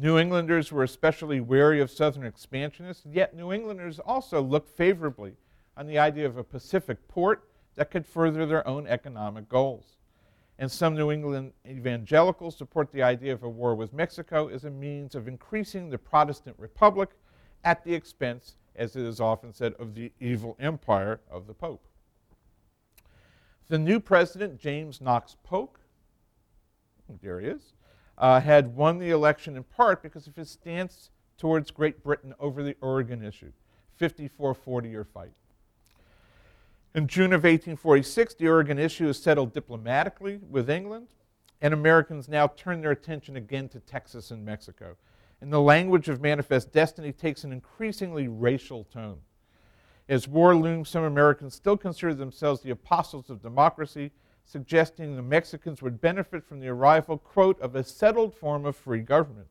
New 0.00 0.16
Englanders 0.16 0.70
were 0.70 0.84
especially 0.84 1.40
wary 1.40 1.80
of 1.80 1.90
Southern 1.90 2.24
expansionists, 2.24 3.04
yet 3.04 3.34
New 3.34 3.52
Englanders 3.52 3.98
also 3.98 4.40
looked 4.40 4.68
favorably 4.68 5.32
on 5.76 5.88
the 5.88 5.98
idea 5.98 6.24
of 6.24 6.36
a 6.36 6.44
Pacific 6.44 7.08
port 7.08 7.50
that 7.74 7.90
could 7.90 8.06
further 8.06 8.46
their 8.46 8.64
own 8.66 8.86
economic 8.86 9.48
goals. 9.48 9.96
And 10.60 10.70
some 10.70 10.94
New 10.94 11.10
England 11.10 11.52
evangelicals 11.66 12.56
support 12.56 12.92
the 12.92 13.02
idea 13.02 13.32
of 13.32 13.42
a 13.42 13.48
war 13.48 13.74
with 13.74 13.92
Mexico 13.92 14.46
as 14.46 14.64
a 14.64 14.70
means 14.70 15.16
of 15.16 15.26
increasing 15.26 15.90
the 15.90 15.98
Protestant 15.98 16.54
Republic 16.60 17.10
at 17.64 17.82
the 17.82 17.94
expense, 17.94 18.54
as 18.76 18.94
it 18.94 19.02
is 19.02 19.20
often 19.20 19.52
said, 19.52 19.74
of 19.80 19.96
the 19.96 20.12
evil 20.20 20.56
empire 20.60 21.18
of 21.28 21.48
the 21.48 21.54
Pope. 21.54 21.84
The 23.66 23.78
new 23.78 23.98
president, 23.98 24.60
James 24.60 25.00
Knox 25.00 25.36
Polk, 25.42 25.80
there 27.20 27.40
he 27.40 27.48
is, 27.48 27.72
uh, 28.18 28.40
had 28.40 28.74
won 28.74 28.98
the 28.98 29.10
election 29.10 29.56
in 29.56 29.62
part 29.62 30.02
because 30.02 30.26
of 30.26 30.36
his 30.36 30.50
stance 30.50 31.10
towards 31.38 31.70
Great 31.70 32.02
Britain 32.02 32.34
over 32.40 32.62
the 32.62 32.76
Oregon 32.80 33.24
issue 33.24 33.52
54 33.96 34.54
40 34.54 34.88
year 34.88 35.04
fight. 35.04 35.32
In 36.94 37.06
June 37.06 37.32
of 37.32 37.44
1846, 37.44 38.34
the 38.34 38.48
Oregon 38.48 38.78
issue 38.78 39.08
is 39.08 39.22
settled 39.22 39.52
diplomatically 39.52 40.40
with 40.50 40.68
England, 40.68 41.06
and 41.60 41.72
Americans 41.72 42.28
now 42.28 42.48
turn 42.48 42.80
their 42.80 42.90
attention 42.90 43.36
again 43.36 43.68
to 43.68 43.80
Texas 43.80 44.30
and 44.30 44.44
Mexico. 44.44 44.96
And 45.40 45.52
the 45.52 45.60
language 45.60 46.08
of 46.08 46.20
Manifest 46.20 46.72
Destiny 46.72 47.12
takes 47.12 47.44
an 47.44 47.52
increasingly 47.52 48.26
racial 48.26 48.84
tone. 48.84 49.18
As 50.08 50.26
war 50.26 50.56
looms, 50.56 50.88
some 50.88 51.04
Americans 51.04 51.54
still 51.54 51.76
consider 51.76 52.14
themselves 52.14 52.62
the 52.62 52.70
apostles 52.70 53.28
of 53.30 53.42
democracy, 53.42 54.10
suggesting 54.48 55.14
the 55.14 55.22
Mexicans 55.22 55.82
would 55.82 56.00
benefit 56.00 56.42
from 56.42 56.58
the 56.58 56.68
arrival, 56.68 57.18
quote, 57.18 57.60
of 57.60 57.76
a 57.76 57.84
settled 57.84 58.34
form 58.34 58.64
of 58.64 58.74
free 58.74 59.02
government. 59.02 59.46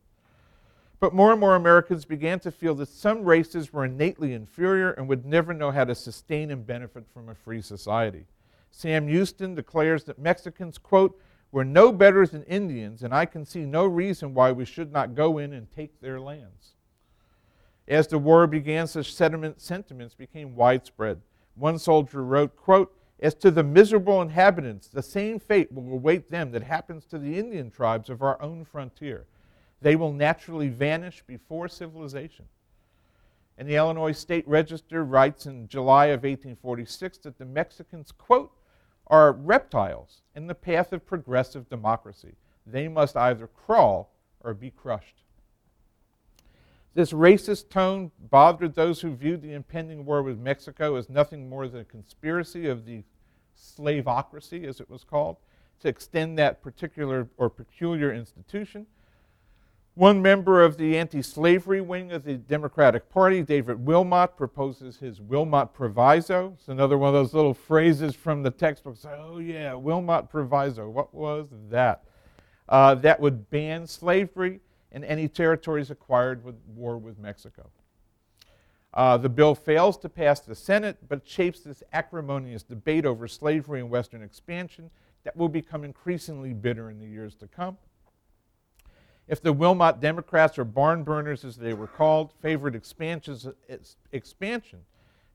But 0.98 1.14
more 1.14 1.30
and 1.30 1.38
more 1.40 1.54
Americans 1.54 2.04
began 2.04 2.40
to 2.40 2.50
feel 2.50 2.74
that 2.74 2.88
some 2.88 3.22
races 3.22 3.72
were 3.72 3.84
innately 3.84 4.32
inferior 4.32 4.90
and 4.90 5.08
would 5.08 5.24
never 5.24 5.54
know 5.54 5.70
how 5.70 5.84
to 5.84 5.94
sustain 5.94 6.50
and 6.50 6.66
benefit 6.66 7.04
from 7.14 7.28
a 7.28 7.34
free 7.36 7.62
society. 7.62 8.26
Sam 8.72 9.06
Houston 9.06 9.54
declares 9.54 10.02
that 10.04 10.18
Mexicans, 10.18 10.78
quote, 10.78 11.18
were 11.52 11.64
no 11.64 11.92
better 11.92 12.26
than 12.26 12.42
Indians, 12.42 13.04
and 13.04 13.14
I 13.14 13.24
can 13.24 13.44
see 13.44 13.64
no 13.64 13.86
reason 13.86 14.34
why 14.34 14.50
we 14.50 14.64
should 14.64 14.92
not 14.92 15.14
go 15.14 15.38
in 15.38 15.52
and 15.52 15.70
take 15.70 16.00
their 16.00 16.20
lands. 16.20 16.74
As 17.86 18.08
the 18.08 18.18
war 18.18 18.48
began, 18.48 18.88
such 18.88 19.14
sentiments 19.14 20.14
became 20.14 20.56
widespread. 20.56 21.20
One 21.54 21.78
soldier 21.78 22.24
wrote, 22.24 22.56
quote, 22.56 22.92
As 23.20 23.34
to 23.34 23.50
the 23.50 23.64
miserable 23.64 24.22
inhabitants, 24.22 24.88
the 24.88 25.02
same 25.02 25.38
fate 25.38 25.72
will 25.72 25.92
await 25.92 26.30
them 26.30 26.52
that 26.52 26.62
happens 26.62 27.04
to 27.06 27.18
the 27.18 27.38
Indian 27.38 27.70
tribes 27.70 28.08
of 28.10 28.22
our 28.22 28.40
own 28.40 28.64
frontier 28.64 29.26
they 29.80 29.96
will 29.96 30.12
naturally 30.12 30.68
vanish 30.68 31.22
before 31.26 31.68
civilization. 31.68 32.46
And 33.56 33.68
the 33.68 33.76
Illinois 33.76 34.12
State 34.12 34.46
Register 34.46 35.04
writes 35.04 35.46
in 35.46 35.68
July 35.68 36.06
of 36.06 36.22
1846 36.22 37.18
that 37.18 37.38
the 37.38 37.44
Mexicans, 37.44 38.12
quote, 38.12 38.52
are 39.06 39.32
reptiles 39.32 40.22
in 40.34 40.46
the 40.46 40.54
path 40.54 40.92
of 40.92 41.06
progressive 41.06 41.68
democracy. 41.68 42.34
They 42.66 42.88
must 42.88 43.16
either 43.16 43.46
crawl 43.46 44.12
or 44.40 44.54
be 44.54 44.70
crushed. 44.70 45.22
This 46.98 47.12
racist 47.12 47.68
tone 47.68 48.10
bothered 48.28 48.74
those 48.74 49.00
who 49.00 49.14
viewed 49.14 49.40
the 49.40 49.52
impending 49.52 50.04
war 50.04 50.20
with 50.20 50.36
Mexico 50.36 50.96
as 50.96 51.08
nothing 51.08 51.48
more 51.48 51.68
than 51.68 51.82
a 51.82 51.84
conspiracy 51.84 52.66
of 52.66 52.86
the 52.86 53.04
slaveocracy, 53.56 54.64
as 54.64 54.80
it 54.80 54.90
was 54.90 55.04
called, 55.04 55.36
to 55.78 55.86
extend 55.86 56.36
that 56.40 56.60
particular 56.60 57.28
or 57.36 57.50
peculiar 57.50 58.12
institution 58.12 58.84
one 59.94 60.20
member 60.20 60.60
of 60.60 60.76
the 60.76 60.98
anti 60.98 61.22
slavery 61.22 61.80
wing 61.80 62.10
of 62.10 62.24
the 62.24 62.34
Democratic 62.34 63.08
Party, 63.10 63.44
David 63.44 63.86
Wilmot, 63.86 64.36
proposes 64.36 64.96
his 64.96 65.20
Wilmot 65.20 65.72
Proviso. 65.72 66.54
It's 66.58 66.66
another 66.66 66.98
one 66.98 67.08
of 67.08 67.14
those 67.14 67.32
little 67.32 67.54
phrases 67.54 68.16
from 68.16 68.42
the 68.42 68.50
textbooks. 68.50 69.06
Oh, 69.08 69.38
yeah, 69.38 69.74
Wilmot 69.74 70.30
Proviso. 70.30 70.88
What 70.88 71.14
was 71.14 71.46
that? 71.70 72.02
Uh, 72.68 72.96
that 72.96 73.20
would 73.20 73.50
ban 73.50 73.86
slavery 73.86 74.60
in 74.92 75.04
any 75.04 75.28
territories 75.28 75.90
acquired 75.90 76.44
with 76.44 76.56
war 76.74 76.98
with 76.98 77.18
Mexico. 77.18 77.70
Uh, 78.94 79.16
the 79.16 79.28
bill 79.28 79.54
fails 79.54 79.98
to 79.98 80.08
pass 80.08 80.40
the 80.40 80.54
Senate, 80.54 80.96
but 81.08 81.26
shapes 81.26 81.60
this 81.60 81.82
acrimonious 81.92 82.62
debate 82.62 83.04
over 83.04 83.28
slavery 83.28 83.80
and 83.80 83.90
Western 83.90 84.22
expansion 84.22 84.90
that 85.24 85.36
will 85.36 85.48
become 85.48 85.84
increasingly 85.84 86.54
bitter 86.54 86.90
in 86.90 86.98
the 86.98 87.06
years 87.06 87.34
to 87.34 87.46
come. 87.46 87.76
If 89.28 89.42
the 89.42 89.52
Wilmot 89.52 90.00
Democrats, 90.00 90.58
or 90.58 90.64
barn 90.64 91.04
burners 91.04 91.44
as 91.44 91.56
they 91.56 91.74
were 91.74 91.86
called, 91.86 92.32
favored 92.40 92.74
expansion 92.74 93.36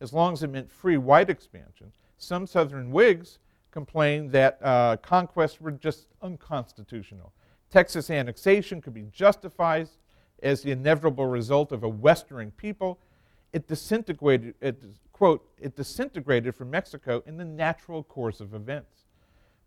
as 0.01 0.13
long 0.13 0.33
as 0.33 0.41
it 0.41 0.49
meant 0.49 0.71
free 0.71 0.97
white 0.97 1.29
expansion, 1.29 1.91
some 2.17 2.47
Southern 2.47 2.91
Whigs 2.91 3.37
complained 3.69 4.31
that 4.31 4.57
uh, 4.63 4.97
conquests 4.97 5.61
were 5.61 5.71
just 5.71 6.07
unconstitutional. 6.23 7.33
Texas 7.73 8.11
annexation 8.11 8.81
could 8.81 8.93
be 8.93 9.07
justified 9.11 9.89
as 10.43 10.61
the 10.61 10.69
inevitable 10.69 11.25
result 11.25 11.71
of 11.71 11.81
a 11.81 11.89
westering 11.89 12.51
people. 12.51 12.99
It 13.51 13.67
disintegrated, 13.67 14.53
it, 14.61 14.83
quote, 15.11 15.43
it 15.59 15.75
disintegrated 15.75 16.53
from 16.53 16.69
Mexico 16.69 17.23
in 17.25 17.35
the 17.35 17.45
natural 17.45 18.03
course 18.03 18.39
of 18.39 18.53
events. 18.53 19.05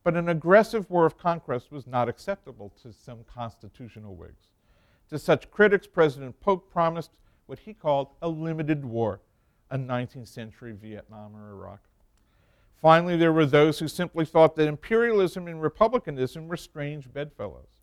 But 0.05 0.15
an 0.15 0.29
aggressive 0.29 0.89
war 0.89 1.05
of 1.05 1.19
conquest 1.19 1.73
was 1.73 1.89
not 1.89 2.09
acceptable 2.09 2.73
to 2.81 2.93
some 2.93 3.25
constitutional 3.25 4.15
Whigs. 4.15 4.53
To 5.11 5.19
such 5.19 5.51
critics, 5.51 5.89
President 5.89 6.39
Polk 6.39 6.71
promised 6.71 7.11
what 7.47 7.59
he 7.59 7.75
called 7.75 8.11
a 8.23 8.29
limited 8.29 8.85
war, 8.85 9.21
a 9.69 9.77
19th 9.77 10.29
century 10.29 10.77
Vietnam 10.81 11.35
or 11.35 11.51
Iraq. 11.51 11.81
Finally, 12.81 13.17
there 13.17 13.33
were 13.33 13.47
those 13.47 13.81
who 13.81 13.89
simply 13.89 14.25
thought 14.25 14.55
that 14.55 14.69
imperialism 14.69 15.49
and 15.49 15.61
republicanism 15.61 16.47
were 16.47 16.57
strange 16.57 17.13
bedfellows. 17.13 17.76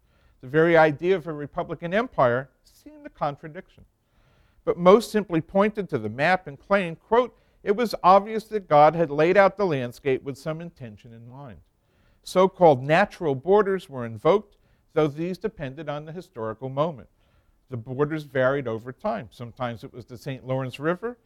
The 0.44 0.50
very 0.50 0.76
idea 0.76 1.16
of 1.16 1.26
a 1.26 1.32
republican 1.32 1.94
empire 1.94 2.50
seemed 2.66 3.06
a 3.06 3.10
contradiction. 3.10 3.86
But 4.66 4.78
most 4.78 5.10
simply 5.10 5.40
pointed 5.40 5.88
to 5.88 5.98
the 5.98 6.10
map 6.10 6.48
and 6.48 6.60
claimed, 6.60 7.00
quote, 7.00 7.34
it 7.64 7.78
was 7.78 7.96
obvious 8.04 8.44
that 8.48 8.68
God 8.68 8.94
had 8.94 9.10
laid 9.10 9.38
out 9.38 9.56
the 9.56 9.66
landscape 9.66 10.22
with 10.22 10.38
some 10.38 10.60
intention 10.60 11.14
in 11.14 11.30
mind. 11.30 11.60
So 12.24 12.50
called 12.50 12.84
natural 12.84 13.36
borders 13.36 13.90
were 13.90 14.06
invoked, 14.06 14.58
though 14.92 15.08
these 15.08 15.38
depended 15.38 15.88
on 15.88 16.04
the 16.04 16.12
historical 16.12 16.68
moment. 16.68 17.08
The 17.70 17.78
borders 17.78 18.24
varied 18.24 18.68
over 18.68 18.92
time. 18.92 19.30
Sometimes 19.32 19.86
it 19.86 19.94
was 19.94 20.04
the 20.04 20.18
St. 20.18 20.46
Lawrence 20.46 20.78
River, 20.78 21.18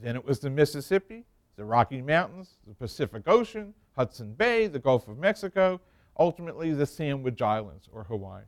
then 0.00 0.14
it 0.14 0.24
was 0.24 0.38
the 0.38 0.50
Mississippi, 0.50 1.24
the 1.56 1.64
Rocky 1.64 2.02
Mountains, 2.02 2.50
the 2.68 2.74
Pacific 2.74 3.26
Ocean, 3.26 3.74
Hudson 3.96 4.34
Bay, 4.34 4.68
the 4.68 4.78
Gulf 4.78 5.08
of 5.08 5.18
Mexico, 5.18 5.80
ultimately 6.18 6.72
the 6.72 6.86
Sandwich 6.86 7.42
Islands 7.42 7.88
or 7.92 8.04
Hawaii. 8.04 8.44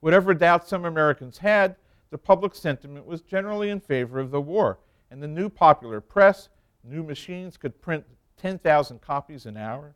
Whatever 0.00 0.34
doubts 0.34 0.68
some 0.68 0.84
Americans 0.84 1.38
had, 1.38 1.76
the 2.10 2.18
public 2.18 2.54
sentiment 2.54 3.06
was 3.06 3.22
generally 3.22 3.70
in 3.70 3.80
favor 3.80 4.18
of 4.18 4.30
the 4.30 4.40
war, 4.40 4.78
and 5.10 5.22
the 5.22 5.28
new 5.28 5.48
popular 5.48 6.00
press, 6.00 6.48
new 6.84 7.02
machines 7.02 7.56
could 7.56 7.80
print 7.80 8.04
10,000 8.36 9.00
copies 9.00 9.46
an 9.46 9.56
hour, 9.56 9.94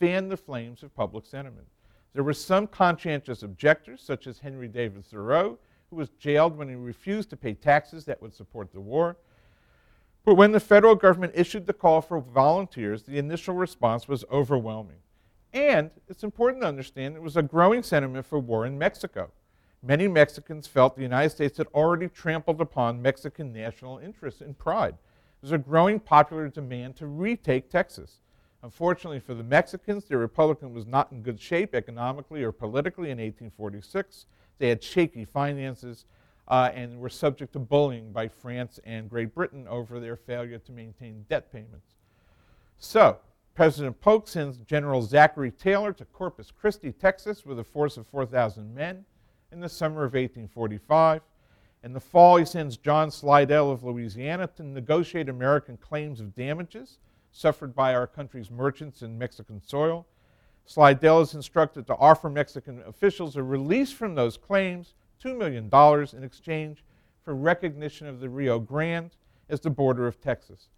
fanned 0.00 0.30
the 0.30 0.36
flames 0.36 0.82
of 0.82 0.94
public 0.94 1.24
sentiment. 1.24 1.66
There 2.12 2.24
were 2.24 2.34
some 2.34 2.66
conscientious 2.66 3.42
objectors, 3.42 4.02
such 4.02 4.26
as 4.26 4.38
Henry 4.38 4.68
David 4.68 5.04
Thoreau, 5.04 5.58
who 5.90 5.96
was 5.96 6.10
jailed 6.10 6.56
when 6.56 6.68
he 6.68 6.74
refused 6.74 7.30
to 7.30 7.36
pay 7.36 7.54
taxes 7.54 8.04
that 8.04 8.20
would 8.20 8.34
support 8.34 8.72
the 8.72 8.80
war. 8.80 9.16
But 10.24 10.34
when 10.34 10.52
the 10.52 10.60
federal 10.60 10.94
government 10.94 11.34
issued 11.36 11.66
the 11.66 11.72
call 11.72 12.00
for 12.00 12.18
volunteers, 12.20 13.02
the 13.02 13.18
initial 13.18 13.54
response 13.54 14.08
was 14.08 14.24
overwhelming. 14.30 14.96
And 15.54 15.90
it's 16.08 16.24
important 16.24 16.62
to 16.62 16.68
understand 16.68 17.16
it 17.16 17.22
was 17.22 17.38
a 17.38 17.42
growing 17.42 17.82
sentiment 17.82 18.26
for 18.26 18.38
war 18.38 18.66
in 18.66 18.76
Mexico. 18.76 19.30
Many 19.82 20.08
Mexicans 20.08 20.66
felt 20.66 20.96
the 20.96 21.02
United 21.02 21.30
States 21.30 21.56
had 21.56 21.68
already 21.68 22.08
trampled 22.08 22.60
upon 22.60 23.00
Mexican 23.00 23.52
national 23.52 23.98
interests 23.98 24.42
and 24.42 24.58
pride 24.58 24.96
there's 25.44 25.52
a 25.52 25.58
growing 25.58 26.00
popular 26.00 26.48
demand 26.48 26.96
to 26.96 27.06
retake 27.06 27.68
Texas. 27.68 28.22
Unfortunately 28.62 29.20
for 29.20 29.34
the 29.34 29.42
Mexicans, 29.42 30.06
the 30.06 30.16
Republic 30.16 30.56
was 30.62 30.86
not 30.86 31.12
in 31.12 31.20
good 31.20 31.38
shape 31.38 31.74
economically 31.74 32.42
or 32.42 32.50
politically 32.50 33.10
in 33.10 33.18
1846. 33.18 34.24
They 34.56 34.70
had 34.70 34.82
shaky 34.82 35.26
finances 35.26 36.06
uh, 36.48 36.70
and 36.72 36.98
were 36.98 37.10
subject 37.10 37.52
to 37.52 37.58
bullying 37.58 38.10
by 38.10 38.26
France 38.26 38.80
and 38.84 39.10
Great 39.10 39.34
Britain 39.34 39.68
over 39.68 40.00
their 40.00 40.16
failure 40.16 40.56
to 40.60 40.72
maintain 40.72 41.26
debt 41.28 41.52
payments. 41.52 41.92
So, 42.78 43.18
President 43.54 44.00
Polk 44.00 44.26
sends 44.26 44.58
General 44.58 45.02
Zachary 45.02 45.52
Taylor 45.52 45.92
to 45.92 46.04
Corpus 46.06 46.50
Christi, 46.50 46.90
Texas, 46.90 47.46
with 47.46 47.60
a 47.60 47.64
force 47.64 47.96
of 47.96 48.06
4,000 48.08 48.74
men 48.74 49.04
in 49.52 49.60
the 49.60 49.68
summer 49.68 50.00
of 50.00 50.14
1845. 50.14 51.22
In 51.84 51.92
the 51.92 52.00
fall, 52.00 52.36
he 52.36 52.44
sends 52.44 52.76
John 52.76 53.12
Slidell 53.12 53.70
of 53.70 53.84
Louisiana 53.84 54.48
to 54.56 54.64
negotiate 54.64 55.28
American 55.28 55.76
claims 55.76 56.18
of 56.18 56.34
damages 56.34 56.98
suffered 57.30 57.76
by 57.76 57.94
our 57.94 58.08
country's 58.08 58.50
merchants 58.50 59.02
in 59.02 59.18
Mexican 59.18 59.60
soil. 59.60 60.06
Slidell 60.64 61.20
is 61.20 61.34
instructed 61.34 61.86
to 61.86 61.96
offer 61.96 62.28
Mexican 62.28 62.82
officials 62.86 63.36
a 63.36 63.42
release 63.42 63.92
from 63.92 64.14
those 64.14 64.36
claims, 64.36 64.94
$2 65.22 65.36
million, 65.36 65.70
in 66.16 66.24
exchange 66.24 66.82
for 67.22 67.34
recognition 67.36 68.08
of 68.08 68.18
the 68.18 68.28
Rio 68.28 68.58
Grande 68.58 69.14
as 69.48 69.60
the 69.60 69.70
border 69.70 70.08
of 70.08 70.20
Texas. 70.20 70.68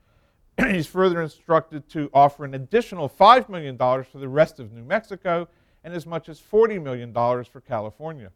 He's 0.71 0.87
further 0.87 1.21
instructed 1.21 1.89
to 1.91 2.11
offer 2.15 2.45
an 2.45 2.55
additional 2.55 3.09
$5 3.09 3.49
million 3.49 3.77
for 3.77 4.19
the 4.19 4.29
rest 4.29 4.59
of 4.59 4.73
New 4.73 4.85
Mexico 4.85 5.49
and 5.85 5.93
as 5.93 6.07
much 6.07 6.29
as 6.29 6.41
$40 6.41 6.83
million 6.83 7.13
for 7.13 7.61
California. 7.61 8.31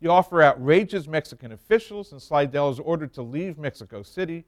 The 0.00 0.08
offer 0.08 0.42
outrages 0.42 1.06
Mexican 1.06 1.52
officials, 1.52 2.12
and 2.12 2.20
Slidell 2.20 2.70
is 2.70 2.78
ordered 2.78 3.12
to 3.14 3.22
leave 3.22 3.58
Mexico 3.58 4.02
City. 4.02 4.44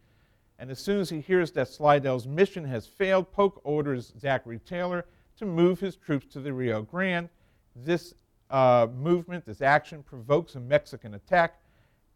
And 0.59 0.71
as 0.71 0.79
soon 0.79 1.01
as 1.01 1.11
he 1.11 1.21
hears 1.21 1.53
that 1.53 1.69
Slidell's 1.69 2.27
mission 2.27 2.65
has 2.65 2.87
failed, 2.87 3.31
Polk 3.33 3.61
orders 3.63 4.13
Zachary 4.19 4.61
Taylor 4.61 5.05
to 5.37 5.45
move 5.45 5.81
his 5.81 5.97
troops 5.97 6.27
to 6.33 6.41
the 6.41 6.53
Rio 6.53 6.83
Grande. 6.83 7.29
This 7.77 8.15
uh, 8.51 8.87
movement, 8.95 9.45
this 9.45 9.61
action, 9.61 10.03
provokes 10.03 10.55
a 10.55 10.61
Mexican 10.61 11.15
attack, 11.15 11.61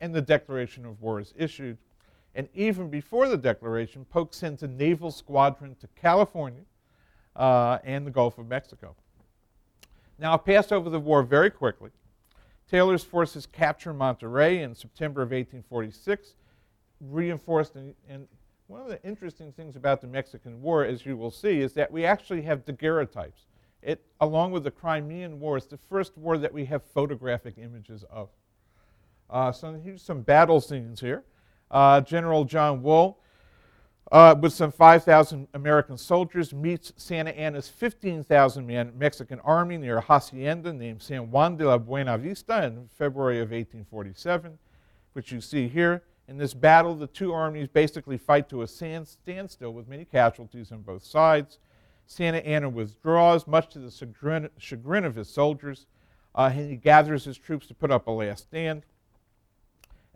and 0.00 0.14
the 0.14 0.20
declaration 0.20 0.86
of 0.86 1.00
war 1.02 1.20
is 1.20 1.34
issued. 1.36 1.78
And 2.36 2.50
even 2.54 2.90
before 2.90 3.28
the 3.28 3.38
declaration, 3.38 4.04
Polk 4.04 4.34
sends 4.34 4.62
a 4.62 4.68
naval 4.68 5.10
squadron 5.10 5.74
to 5.80 5.88
California 5.96 6.60
uh, 7.34 7.78
and 7.82 8.06
the 8.06 8.10
Gulf 8.10 8.36
of 8.36 8.46
Mexico. 8.46 8.94
Now, 10.18 10.32
I'll 10.32 10.38
pass 10.38 10.70
over 10.70 10.90
the 10.90 11.00
war 11.00 11.22
very 11.22 11.50
quickly. 11.50 11.90
Taylor's 12.70 13.02
forces 13.02 13.46
capture 13.46 13.94
Monterrey 13.94 14.62
in 14.62 14.74
September 14.74 15.22
of 15.22 15.30
1846, 15.30 16.34
reinforced. 17.00 17.74
And, 17.74 17.94
and 18.06 18.28
one 18.66 18.82
of 18.82 18.88
the 18.88 19.02
interesting 19.02 19.50
things 19.52 19.74
about 19.74 20.02
the 20.02 20.06
Mexican 20.06 20.60
War, 20.60 20.84
as 20.84 21.06
you 21.06 21.16
will 21.16 21.30
see, 21.30 21.60
is 21.60 21.72
that 21.72 21.90
we 21.90 22.04
actually 22.04 22.42
have 22.42 22.66
daguerreotypes. 22.66 23.46
It, 23.80 24.04
along 24.20 24.52
with 24.52 24.64
the 24.64 24.70
Crimean 24.70 25.40
War, 25.40 25.56
is 25.56 25.66
the 25.66 25.78
first 25.78 26.18
war 26.18 26.36
that 26.36 26.52
we 26.52 26.66
have 26.66 26.82
photographic 26.82 27.54
images 27.56 28.04
of. 28.10 28.28
Uh, 29.30 29.52
so 29.52 29.72
here's 29.82 30.02
some 30.02 30.20
battle 30.20 30.60
scenes 30.60 31.00
here. 31.00 31.24
Uh, 31.70 32.00
General 32.00 32.44
John 32.44 32.82
Wool 32.82 33.18
uh, 34.12 34.34
with 34.40 34.52
some 34.52 34.70
5,000 34.70 35.48
American 35.54 35.98
soldiers, 35.98 36.54
meets 36.54 36.92
Santa 36.96 37.36
Anna's 37.36 37.68
15,000 37.68 38.66
man 38.66 38.92
Mexican 38.96 39.40
army 39.40 39.76
near 39.76 39.98
a 39.98 40.00
hacienda 40.00 40.72
named 40.72 41.02
San 41.02 41.30
Juan 41.30 41.56
de 41.56 41.66
la 41.66 41.78
Buena 41.78 42.16
Vista 42.16 42.64
in 42.64 42.88
February 42.96 43.38
of 43.38 43.50
1847, 43.50 44.58
which 45.12 45.32
you 45.32 45.40
see 45.40 45.66
here. 45.66 46.04
In 46.28 46.38
this 46.38 46.54
battle, 46.54 46.94
the 46.94 47.06
two 47.06 47.32
armies 47.32 47.68
basically 47.68 48.18
fight 48.18 48.48
to 48.48 48.62
a 48.62 48.66
standstill 48.66 49.72
with 49.72 49.88
many 49.88 50.04
casualties 50.04 50.72
on 50.72 50.82
both 50.82 51.04
sides. 51.04 51.58
Santa 52.06 52.38
Anna 52.38 52.68
withdraws, 52.68 53.46
much 53.46 53.68
to 53.70 53.80
the 53.80 53.90
chagrin, 53.90 54.48
chagrin 54.58 55.04
of 55.04 55.16
his 55.16 55.28
soldiers, 55.28 55.86
uh, 56.34 56.50
and 56.52 56.70
he 56.70 56.76
gathers 56.76 57.24
his 57.24 57.38
troops 57.38 57.66
to 57.66 57.74
put 57.74 57.90
up 57.90 58.06
a 58.06 58.10
last 58.10 58.44
stand. 58.44 58.84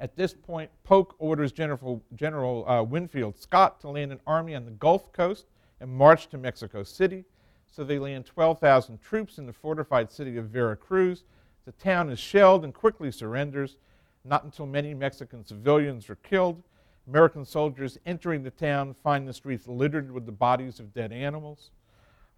At 0.01 0.17
this 0.17 0.33
point, 0.33 0.71
Polk 0.83 1.15
orders 1.19 1.53
General, 1.53 2.03
General 2.17 2.69
uh, 2.69 2.83
Winfield 2.83 3.39
Scott 3.39 3.81
to 3.83 3.91
land 3.91 4.13
an 4.13 4.21
army 4.27 4.55
on 4.55 4.65
the 4.65 4.71
Gulf 4.71 5.13
Coast 5.13 5.45
and 5.79 5.91
march 5.91 6.29
to 6.29 6.39
Mexico 6.39 6.83
City. 6.83 7.25
So 7.71 7.85
they 7.85 7.99
land 7.99 8.25
12,000 8.25 9.01
troops 9.01 9.39
in 9.39 9.47
the 9.47 9.53
fortified 9.53 10.11
city 10.11 10.39
of 10.39 10.47
Veracruz. 10.47 11.25
The 11.67 11.73
town 11.73 12.09
is 12.11 12.19
shelled 12.19 12.65
and 12.65 12.73
quickly 12.73 13.13
surrenders. 13.13 13.77
Not 14.25 14.45
until 14.45 14.67
many 14.67 14.95
Mexican 14.95 15.45
civilians 15.45 16.09
are 16.09 16.17
killed. 16.17 16.63
American 17.07 17.45
soldiers 17.45 17.99
entering 18.07 18.43
the 18.43 18.51
town 18.51 18.95
find 19.03 19.29
the 19.29 19.33
streets 19.33 19.69
littered 19.69 20.11
with 20.11 20.27
the 20.27 20.33
bodies 20.33 20.81
of 20.81 20.95
dead 20.95 21.13
animals. 21.13 21.71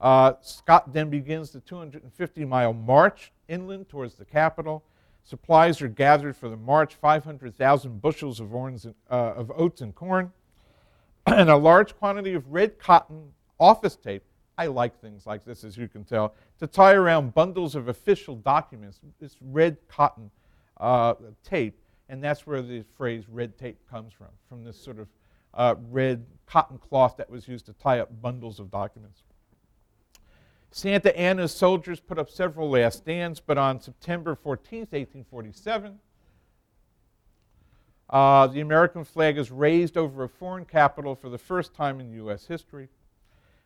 Uh, 0.00 0.32
Scott 0.40 0.92
then 0.92 1.10
begins 1.10 1.50
the 1.50 1.60
250 1.60 2.44
mile 2.44 2.72
march 2.72 3.32
inland 3.48 3.88
towards 3.88 4.14
the 4.14 4.24
capital. 4.24 4.82
Supplies 5.24 5.80
are 5.80 5.88
gathered 5.88 6.36
for 6.36 6.48
the 6.48 6.56
march 6.56 6.94
500,000 6.94 8.00
bushels 8.00 8.40
of, 8.40 8.54
orange, 8.54 8.86
uh, 8.86 8.92
of 9.10 9.52
oats 9.54 9.80
and 9.80 9.94
corn, 9.94 10.32
and 11.26 11.48
a 11.48 11.56
large 11.56 11.96
quantity 11.96 12.34
of 12.34 12.52
red 12.52 12.78
cotton 12.78 13.32
office 13.58 13.96
tape. 13.96 14.24
I 14.58 14.66
like 14.66 15.00
things 15.00 15.26
like 15.26 15.44
this, 15.44 15.64
as 15.64 15.76
you 15.76 15.88
can 15.88 16.04
tell, 16.04 16.34
to 16.58 16.66
tie 16.66 16.92
around 16.92 17.34
bundles 17.34 17.74
of 17.74 17.88
official 17.88 18.36
documents. 18.36 19.00
This 19.20 19.36
red 19.40 19.76
cotton 19.88 20.30
uh, 20.78 21.14
tape, 21.42 21.78
and 22.08 22.22
that's 22.22 22.46
where 22.46 22.60
the 22.60 22.82
phrase 22.96 23.24
red 23.28 23.56
tape 23.56 23.78
comes 23.90 24.12
from, 24.12 24.28
from 24.48 24.64
this 24.64 24.76
sort 24.76 24.98
of 24.98 25.08
uh, 25.54 25.74
red 25.90 26.26
cotton 26.46 26.78
cloth 26.78 27.16
that 27.16 27.30
was 27.30 27.48
used 27.48 27.66
to 27.66 27.72
tie 27.72 28.00
up 28.00 28.20
bundles 28.20 28.58
of 28.58 28.70
documents. 28.70 29.22
Santa 30.74 31.14
Anna's 31.18 31.52
soldiers 31.52 32.00
put 32.00 32.18
up 32.18 32.30
several 32.30 32.70
last 32.70 32.98
stands, 32.98 33.40
but 33.40 33.58
on 33.58 33.78
September 33.78 34.34
14, 34.34 34.80
1847, 34.80 35.98
uh, 38.08 38.46
the 38.46 38.60
American 38.60 39.04
flag 39.04 39.36
is 39.36 39.50
raised 39.50 39.98
over 39.98 40.24
a 40.24 40.28
foreign 40.30 40.64
capital 40.64 41.14
for 41.14 41.28
the 41.28 41.36
first 41.36 41.74
time 41.74 42.00
in 42.00 42.10
U.S. 42.12 42.46
history. 42.46 42.88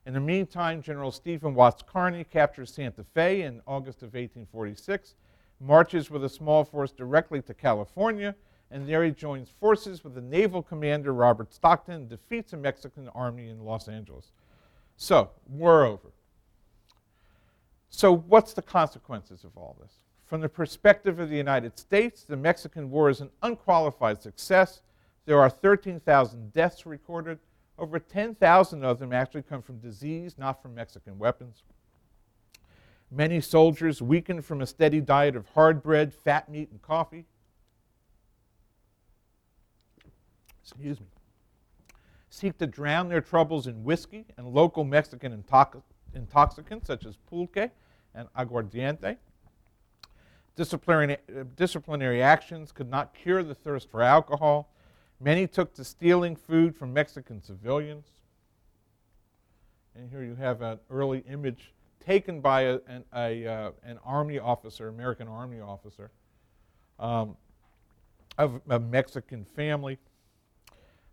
In 0.04 0.14
the 0.14 0.20
meantime, 0.20 0.82
General 0.82 1.12
Stephen 1.12 1.54
Watts 1.54 1.84
Kearny 1.84 2.28
captures 2.28 2.74
Santa 2.74 3.04
Fe 3.14 3.42
in 3.42 3.60
August 3.68 3.98
of 3.98 4.14
1846, 4.14 5.14
marches 5.60 6.10
with 6.10 6.24
a 6.24 6.28
small 6.28 6.64
force 6.64 6.90
directly 6.90 7.40
to 7.42 7.54
California, 7.54 8.34
and 8.72 8.88
there 8.88 9.04
he 9.04 9.12
joins 9.12 9.48
forces 9.60 10.02
with 10.02 10.16
the 10.16 10.20
naval 10.20 10.60
commander 10.60 11.14
Robert 11.14 11.54
Stockton 11.54 11.94
and 11.94 12.08
defeats 12.08 12.52
a 12.52 12.56
Mexican 12.56 13.08
army 13.10 13.48
in 13.48 13.64
Los 13.64 13.86
Angeles. 13.86 14.32
So, 14.96 15.30
war 15.48 15.84
over. 15.84 16.10
So, 17.90 18.12
what's 18.12 18.52
the 18.52 18.62
consequences 18.62 19.44
of 19.44 19.56
all 19.56 19.76
this? 19.80 19.92
From 20.26 20.40
the 20.40 20.48
perspective 20.48 21.20
of 21.20 21.30
the 21.30 21.36
United 21.36 21.78
States, 21.78 22.24
the 22.24 22.36
Mexican 22.36 22.90
War 22.90 23.08
is 23.08 23.20
an 23.20 23.30
unqualified 23.42 24.20
success. 24.20 24.82
There 25.24 25.40
are 25.40 25.48
13,000 25.48 26.52
deaths 26.52 26.84
recorded. 26.84 27.38
Over 27.78 27.98
10,000 27.98 28.84
of 28.84 28.98
them 28.98 29.12
actually 29.12 29.42
come 29.42 29.62
from 29.62 29.78
disease, 29.78 30.36
not 30.36 30.60
from 30.62 30.74
Mexican 30.74 31.18
weapons. 31.18 31.62
Many 33.10 33.40
soldiers, 33.40 34.02
weakened 34.02 34.44
from 34.44 34.60
a 34.60 34.66
steady 34.66 35.00
diet 35.00 35.36
of 35.36 35.46
hard 35.50 35.82
bread, 35.82 36.12
fat 36.12 36.48
meat, 36.48 36.70
and 36.70 36.82
coffee, 36.82 37.24
excuse 40.60 40.98
me, 40.98 41.06
seek 42.30 42.58
to 42.58 42.66
drown 42.66 43.08
their 43.08 43.20
troubles 43.20 43.68
in 43.68 43.84
whiskey 43.84 44.24
and 44.36 44.48
local 44.48 44.82
Mexican 44.82 45.32
intoxicants 46.16 46.86
such 46.86 47.06
as 47.06 47.16
pulque 47.30 47.70
and 48.14 48.28
aguardiente. 48.36 49.16
Disciplinary, 50.56 51.18
disciplinary 51.54 52.22
actions 52.22 52.72
could 52.72 52.90
not 52.90 53.14
cure 53.14 53.42
the 53.42 53.54
thirst 53.54 53.90
for 53.90 54.02
alcohol. 54.02 54.72
Many 55.20 55.46
took 55.46 55.74
to 55.74 55.84
stealing 55.84 56.34
food 56.34 56.74
from 56.74 56.92
Mexican 56.92 57.42
civilians. 57.42 58.06
And 59.94 60.10
here 60.10 60.24
you 60.24 60.34
have 60.34 60.62
an 60.62 60.78
early 60.90 61.24
image 61.30 61.72
taken 62.04 62.40
by 62.40 62.62
a, 62.62 62.78
an, 62.86 63.04
a, 63.14 63.46
uh, 63.46 63.70
an 63.82 63.98
army 64.04 64.38
officer, 64.38 64.88
American 64.88 65.28
army 65.28 65.60
officer, 65.60 66.10
um, 66.98 67.36
of 68.38 68.60
a 68.68 68.78
Mexican 68.78 69.44
family. 69.44 69.98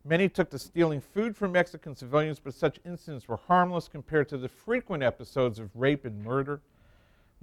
Many 0.05 0.27
took 0.27 0.49
to 0.49 0.59
stealing 0.59 1.01
food 1.01 1.35
from 1.35 1.53
Mexican 1.53 1.95
civilians, 1.95 2.39
but 2.39 2.53
such 2.53 2.79
incidents 2.85 3.27
were 3.27 3.37
harmless 3.37 3.87
compared 3.87 4.27
to 4.29 4.37
the 4.37 4.49
frequent 4.49 5.01
episodes 5.03 5.59
of 5.59 5.69
rape 5.75 6.05
and 6.05 6.23
murder 6.23 6.61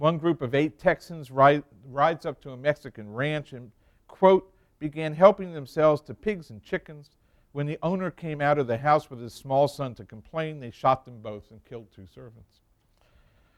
one 0.01 0.17
group 0.17 0.41
of 0.41 0.55
eight 0.55 0.79
Texans 0.79 1.29
ride, 1.29 1.63
rides 1.87 2.25
up 2.25 2.41
to 2.41 2.49
a 2.49 2.57
Mexican 2.57 3.13
ranch 3.13 3.53
and, 3.53 3.69
quote, 4.07 4.51
began 4.79 5.13
helping 5.13 5.53
themselves 5.53 6.01
to 6.01 6.15
pigs 6.15 6.49
and 6.49 6.63
chickens. 6.63 7.11
When 7.51 7.67
the 7.67 7.77
owner 7.83 8.09
came 8.09 8.41
out 8.41 8.57
of 8.57 8.65
the 8.65 8.79
house 8.79 9.11
with 9.11 9.21
his 9.21 9.31
small 9.31 9.67
son 9.67 9.93
to 9.95 10.03
complain, 10.03 10.59
they 10.59 10.71
shot 10.71 11.05
them 11.05 11.21
both 11.21 11.51
and 11.51 11.63
killed 11.65 11.85
two 11.95 12.07
servants. 12.07 12.61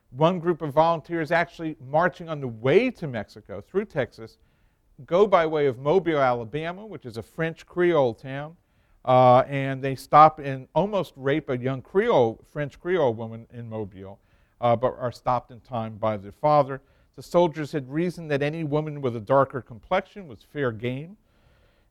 One 0.09 0.39
group 0.39 0.61
of 0.61 0.73
volunteers 0.73 1.31
actually 1.31 1.77
marching 1.79 2.27
on 2.27 2.41
the 2.41 2.49
way 2.49 2.91
to 2.91 3.07
Mexico 3.07 3.61
through 3.61 3.85
Texas 3.85 4.37
go 5.05 5.25
by 5.25 5.45
way 5.45 5.67
of 5.67 5.79
Mobile, 5.79 6.19
Alabama, 6.19 6.85
which 6.85 7.05
is 7.05 7.15
a 7.15 7.23
French 7.23 7.65
Creole 7.65 8.15
town, 8.15 8.57
uh, 9.05 9.39
and 9.47 9.81
they 9.81 9.95
stop 9.95 10.39
and 10.39 10.67
almost 10.73 11.13
rape 11.15 11.49
a 11.49 11.57
young 11.57 11.81
Creole, 11.81 12.39
French 12.51 12.79
Creole 12.79 13.13
woman 13.13 13.47
in 13.53 13.69
Mobile, 13.69 14.19
uh, 14.61 14.75
but 14.75 14.95
are 14.97 15.11
stopped 15.11 15.51
in 15.51 15.59
time 15.59 15.97
by 15.97 16.17
the 16.17 16.31
father. 16.31 16.81
The 17.15 17.23
soldiers 17.23 17.71
had 17.71 17.91
reasoned 17.91 18.31
that 18.31 18.41
any 18.41 18.63
woman 18.63 19.01
with 19.01 19.15
a 19.15 19.19
darker 19.19 19.61
complexion 19.61 20.27
was 20.27 20.43
fair 20.43 20.71
game. 20.71 21.17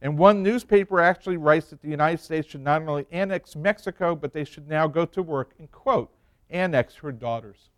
And 0.01 0.19
one 0.19 0.43
newspaper 0.43 1.01
actually 1.01 1.37
writes 1.37 1.71
that 1.71 1.81
the 1.81 1.89
United 1.89 2.21
States 2.21 2.49
should 2.49 2.63
not 2.63 2.83
only 2.83 3.07
annex 3.13 3.55
Mexico, 3.55 4.17
but 4.17 4.33
they 4.33 4.45
should 4.45 4.69
now 4.69 4.89
go 4.89 5.05
to 5.05 5.23
work 5.23 5.53
and, 5.61 5.71
quote, 5.71 6.11
annex 6.51 6.97
her 6.97 7.13
daughters. 7.13 7.69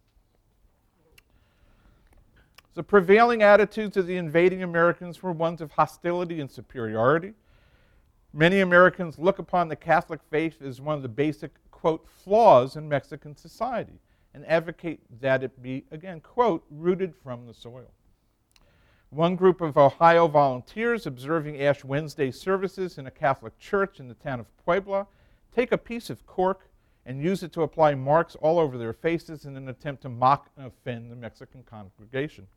The 2.72 2.82
prevailing 2.82 3.42
attitudes 3.42 3.96
of 3.96 4.06
the 4.06 4.16
invading 4.16 4.62
Americans 4.62 5.22
were 5.22 5.32
ones 5.32 5.60
of 5.60 5.72
hostility 5.72 6.40
and 6.40 6.50
superiority. 6.50 7.34
Many 8.36 8.62
Americans 8.62 9.16
look 9.16 9.38
upon 9.38 9.68
the 9.68 9.76
Catholic 9.76 10.20
faith 10.28 10.60
as 10.60 10.80
one 10.80 10.96
of 10.96 11.02
the 11.02 11.08
basic, 11.08 11.52
quote, 11.70 12.04
flaws 12.08 12.74
in 12.74 12.88
Mexican 12.88 13.36
society 13.36 14.00
and 14.34 14.44
advocate 14.46 14.98
that 15.20 15.44
it 15.44 15.62
be, 15.62 15.84
again, 15.92 16.20
quote, 16.20 16.64
rooted 16.68 17.14
from 17.14 17.46
the 17.46 17.54
soil. 17.54 17.92
One 19.10 19.36
group 19.36 19.60
of 19.60 19.78
Ohio 19.78 20.26
volunteers 20.26 21.06
observing 21.06 21.62
Ash 21.62 21.84
Wednesday 21.84 22.32
services 22.32 22.98
in 22.98 23.06
a 23.06 23.10
Catholic 23.12 23.56
church 23.60 24.00
in 24.00 24.08
the 24.08 24.14
town 24.14 24.40
of 24.40 24.46
Puebla 24.64 25.06
take 25.54 25.70
a 25.70 25.78
piece 25.78 26.10
of 26.10 26.26
cork 26.26 26.68
and 27.06 27.22
use 27.22 27.44
it 27.44 27.52
to 27.52 27.62
apply 27.62 27.94
marks 27.94 28.34
all 28.40 28.58
over 28.58 28.76
their 28.76 28.92
faces 28.92 29.44
in 29.44 29.56
an 29.56 29.68
attempt 29.68 30.02
to 30.02 30.08
mock 30.08 30.50
and 30.56 30.66
offend 30.66 31.08
the 31.08 31.16
Mexican 31.16 31.62
congregation. 31.62 32.48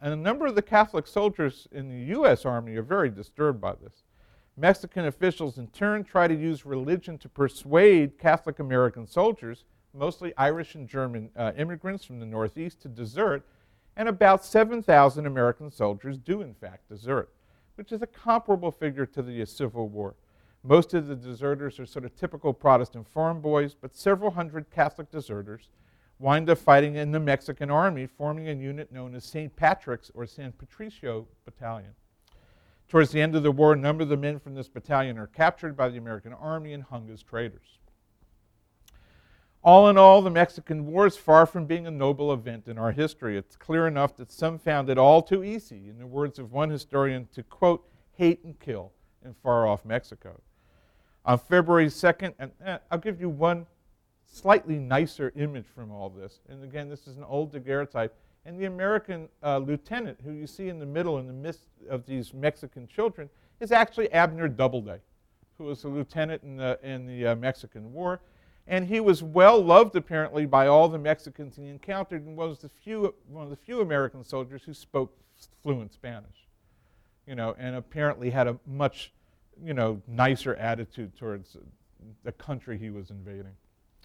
And 0.00 0.12
a 0.12 0.16
number 0.16 0.46
of 0.46 0.54
the 0.54 0.62
Catholic 0.62 1.08
soldiers 1.08 1.66
in 1.72 1.88
the 1.88 2.14
U.S. 2.14 2.44
Army 2.44 2.76
are 2.76 2.82
very 2.82 3.10
disturbed 3.10 3.60
by 3.60 3.72
this. 3.82 4.04
Mexican 4.58 5.06
officials, 5.06 5.56
in 5.56 5.68
turn, 5.68 6.02
try 6.02 6.26
to 6.26 6.34
use 6.34 6.66
religion 6.66 7.16
to 7.18 7.28
persuade 7.28 8.18
Catholic 8.18 8.58
American 8.58 9.06
soldiers, 9.06 9.64
mostly 9.94 10.32
Irish 10.36 10.74
and 10.74 10.88
German 10.88 11.30
uh, 11.36 11.52
immigrants 11.56 12.04
from 12.04 12.18
the 12.18 12.26
Northeast, 12.26 12.82
to 12.82 12.88
desert 12.88 13.44
and 13.96 14.08
about 14.08 14.44
7,000 14.44 15.26
American 15.26 15.70
soldiers 15.70 16.18
do, 16.18 16.40
in 16.40 16.54
fact, 16.54 16.88
desert, 16.88 17.30
which 17.74 17.90
is 17.92 18.00
a 18.00 18.06
comparable 18.06 18.70
figure 18.70 19.06
to 19.06 19.22
the 19.22 19.44
Civil 19.44 19.88
War. 19.88 20.14
Most 20.62 20.94
of 20.94 21.06
the 21.06 21.16
deserters 21.16 21.78
are 21.80 21.86
sort 21.86 22.04
of 22.04 22.14
typical 22.16 22.52
Protestant 22.52 23.08
farm 23.08 23.40
boys, 23.40 23.74
but 23.74 23.94
several 23.94 24.30
hundred 24.30 24.70
Catholic 24.70 25.10
deserters 25.10 25.68
wind 26.18 26.50
up 26.50 26.58
fighting 26.58 26.96
in 26.96 27.12
the 27.12 27.20
Mexican 27.20 27.70
army, 27.70 28.06
forming 28.06 28.48
a 28.48 28.52
unit 28.52 28.90
known 28.92 29.14
as 29.14 29.24
St. 29.24 29.54
Patrick's 29.54 30.10
or 30.14 30.26
San 30.26 30.52
Patricio 30.52 31.26
Battalion. 31.44 31.94
Towards 32.88 33.10
the 33.10 33.20
end 33.20 33.36
of 33.36 33.42
the 33.42 33.52
war, 33.52 33.74
a 33.74 33.76
number 33.76 34.02
of 34.02 34.08
the 34.08 34.16
men 34.16 34.38
from 34.38 34.54
this 34.54 34.68
battalion 34.68 35.18
are 35.18 35.26
captured 35.26 35.76
by 35.76 35.90
the 35.90 35.98
American 35.98 36.32
army 36.32 36.72
and 36.72 36.82
hung 36.82 37.10
as 37.10 37.22
traitors. 37.22 37.78
All 39.62 39.88
in 39.88 39.98
all, 39.98 40.22
the 40.22 40.30
Mexican 40.30 40.86
War 40.86 41.06
is 41.06 41.16
far 41.16 41.44
from 41.44 41.66
being 41.66 41.86
a 41.86 41.90
noble 41.90 42.32
event 42.32 42.68
in 42.68 42.78
our 42.78 42.92
history. 42.92 43.36
It's 43.36 43.56
clear 43.56 43.86
enough 43.86 44.16
that 44.16 44.30
some 44.30 44.58
found 44.58 44.88
it 44.88 44.96
all 44.96 45.20
too 45.20 45.44
easy, 45.44 45.88
in 45.88 45.98
the 45.98 46.06
words 46.06 46.38
of 46.38 46.52
one 46.52 46.70
historian, 46.70 47.28
to 47.34 47.42
quote, 47.42 47.86
hate 48.16 48.42
and 48.44 48.58
kill 48.58 48.92
in 49.24 49.34
far 49.34 49.66
off 49.66 49.84
Mexico. 49.84 50.40
On 51.26 51.38
February 51.38 51.88
2nd, 51.88 52.34
and 52.38 52.52
eh, 52.64 52.78
I'll 52.90 52.98
give 52.98 53.20
you 53.20 53.28
one 53.28 53.66
slightly 54.24 54.78
nicer 54.78 55.32
image 55.36 55.66
from 55.66 55.90
all 55.90 56.08
this. 56.08 56.40
And 56.48 56.62
again, 56.64 56.88
this 56.88 57.06
is 57.06 57.18
an 57.18 57.24
old 57.24 57.52
daguerreotype. 57.52 58.14
And 58.44 58.58
the 58.58 58.64
American 58.64 59.28
uh, 59.42 59.58
lieutenant, 59.58 60.20
who 60.24 60.32
you 60.32 60.46
see 60.46 60.68
in 60.68 60.78
the 60.78 60.86
middle 60.86 61.18
in 61.18 61.26
the 61.26 61.32
midst 61.32 61.64
of 61.88 62.06
these 62.06 62.32
Mexican 62.32 62.86
children, 62.86 63.28
is 63.60 63.72
actually 63.72 64.10
Abner 64.12 64.48
Doubleday, 64.48 65.00
who 65.58 65.64
was 65.64 65.84
a 65.84 65.88
lieutenant 65.88 66.42
in 66.42 66.56
the, 66.56 66.78
in 66.82 67.06
the 67.06 67.28
uh, 67.28 67.36
Mexican 67.36 67.92
War. 67.92 68.20
And 68.66 68.86
he 68.86 69.00
was 69.00 69.22
well 69.22 69.62
loved, 69.62 69.96
apparently, 69.96 70.44
by 70.46 70.66
all 70.66 70.88
the 70.88 70.98
Mexicans 70.98 71.56
he 71.56 71.68
encountered 71.68 72.24
and 72.26 72.36
was 72.36 72.58
the 72.58 72.68
few, 72.68 73.14
one 73.28 73.44
of 73.44 73.50
the 73.50 73.56
few 73.56 73.80
American 73.80 74.22
soldiers 74.22 74.62
who 74.64 74.74
spoke 74.74 75.16
fluent 75.62 75.92
Spanish. 75.92 76.46
You 77.26 77.34
know, 77.34 77.54
and 77.58 77.76
apparently 77.76 78.30
had 78.30 78.46
a 78.46 78.58
much, 78.66 79.12
you 79.62 79.74
know, 79.74 80.00
nicer 80.06 80.54
attitude 80.54 81.16
towards 81.16 81.56
the 82.24 82.32
country 82.32 82.78
he 82.78 82.90
was 82.90 83.10
invading. 83.10 83.52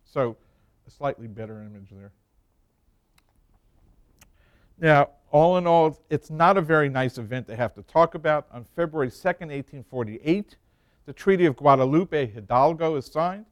So, 0.03 0.35
a 0.85 0.91
slightly 0.91 1.27
better 1.27 1.61
image 1.61 1.89
there. 1.91 2.11
Now, 4.83 5.11
all 5.31 5.57
in 5.57 5.65
all, 5.65 5.97
it's 6.09 6.29
not 6.29 6.57
a 6.57 6.61
very 6.61 6.89
nice 6.89 7.17
event 7.17 7.47
to 7.47 7.55
have 7.55 7.73
to 7.75 7.83
talk 7.83 8.15
about. 8.15 8.47
On 8.51 8.65
February 8.75 9.09
2nd, 9.09 9.47
1848, 9.47 10.57
the 11.05 11.13
Treaty 11.13 11.45
of 11.45 11.55
Guadalupe 11.55 12.33
Hidalgo 12.33 12.97
is 12.97 13.05
signed 13.05 13.45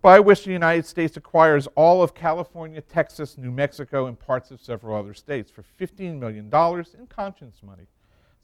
by 0.00 0.18
which 0.18 0.44
the 0.44 0.50
United 0.50 0.86
States 0.86 1.18
acquires 1.18 1.66
all 1.74 2.02
of 2.02 2.14
California, 2.14 2.80
Texas, 2.80 3.36
New 3.36 3.50
Mexico, 3.50 4.06
and 4.06 4.18
parts 4.18 4.50
of 4.50 4.62
several 4.62 4.96
other 4.96 5.12
states 5.12 5.50
for 5.50 5.62
$15 5.78 6.18
million 6.18 6.46
in 6.46 7.06
conscience 7.08 7.58
money. 7.62 7.86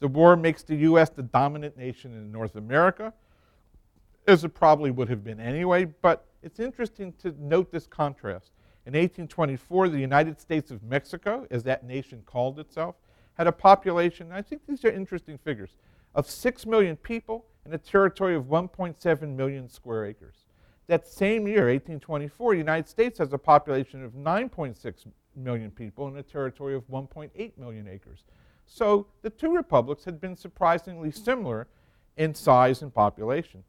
The 0.00 0.08
war 0.08 0.36
makes 0.36 0.62
the 0.62 0.76
U.S. 0.76 1.08
the 1.08 1.22
dominant 1.22 1.78
nation 1.78 2.12
in 2.12 2.30
North 2.30 2.56
America, 2.56 3.14
as 4.28 4.44
it 4.44 4.50
probably 4.50 4.90
would 4.90 5.08
have 5.08 5.24
been 5.24 5.40
anyway, 5.40 5.86
but 5.86 6.26
it's 6.42 6.60
interesting 6.60 7.14
to 7.22 7.34
note 7.40 7.72
this 7.72 7.86
contrast. 7.86 8.50
In 8.86 8.92
1824, 8.92 9.88
the 9.88 9.98
United 9.98 10.40
States 10.40 10.70
of 10.70 10.80
Mexico, 10.84 11.44
as 11.50 11.64
that 11.64 11.84
nation 11.84 12.22
called 12.24 12.60
itself, 12.60 12.94
had 13.34 13.48
a 13.48 13.52
population, 13.52 14.30
I 14.30 14.42
think 14.42 14.62
these 14.66 14.84
are 14.84 14.90
interesting 14.90 15.38
figures, 15.38 15.74
of 16.14 16.30
6 16.30 16.64
million 16.66 16.96
people 16.96 17.46
and 17.64 17.74
a 17.74 17.78
territory 17.78 18.36
of 18.36 18.44
1.7 18.44 19.34
million 19.34 19.68
square 19.68 20.06
acres. 20.06 20.46
That 20.86 21.08
same 21.08 21.48
year, 21.48 21.66
1824, 21.66 22.52
the 22.52 22.58
United 22.58 22.88
States 22.88 23.18
has 23.18 23.32
a 23.32 23.38
population 23.38 24.04
of 24.04 24.12
9.6 24.12 25.06
million 25.34 25.72
people 25.72 26.06
and 26.06 26.16
a 26.16 26.22
territory 26.22 26.76
of 26.76 26.86
1.8 26.86 27.58
million 27.58 27.88
acres. 27.88 28.24
So 28.66 29.08
the 29.22 29.30
two 29.30 29.52
republics 29.52 30.04
had 30.04 30.20
been 30.20 30.36
surprisingly 30.36 31.10
similar 31.10 31.66
in 32.16 32.34
size 32.34 32.82
and 32.82 32.94
population. 32.94 33.64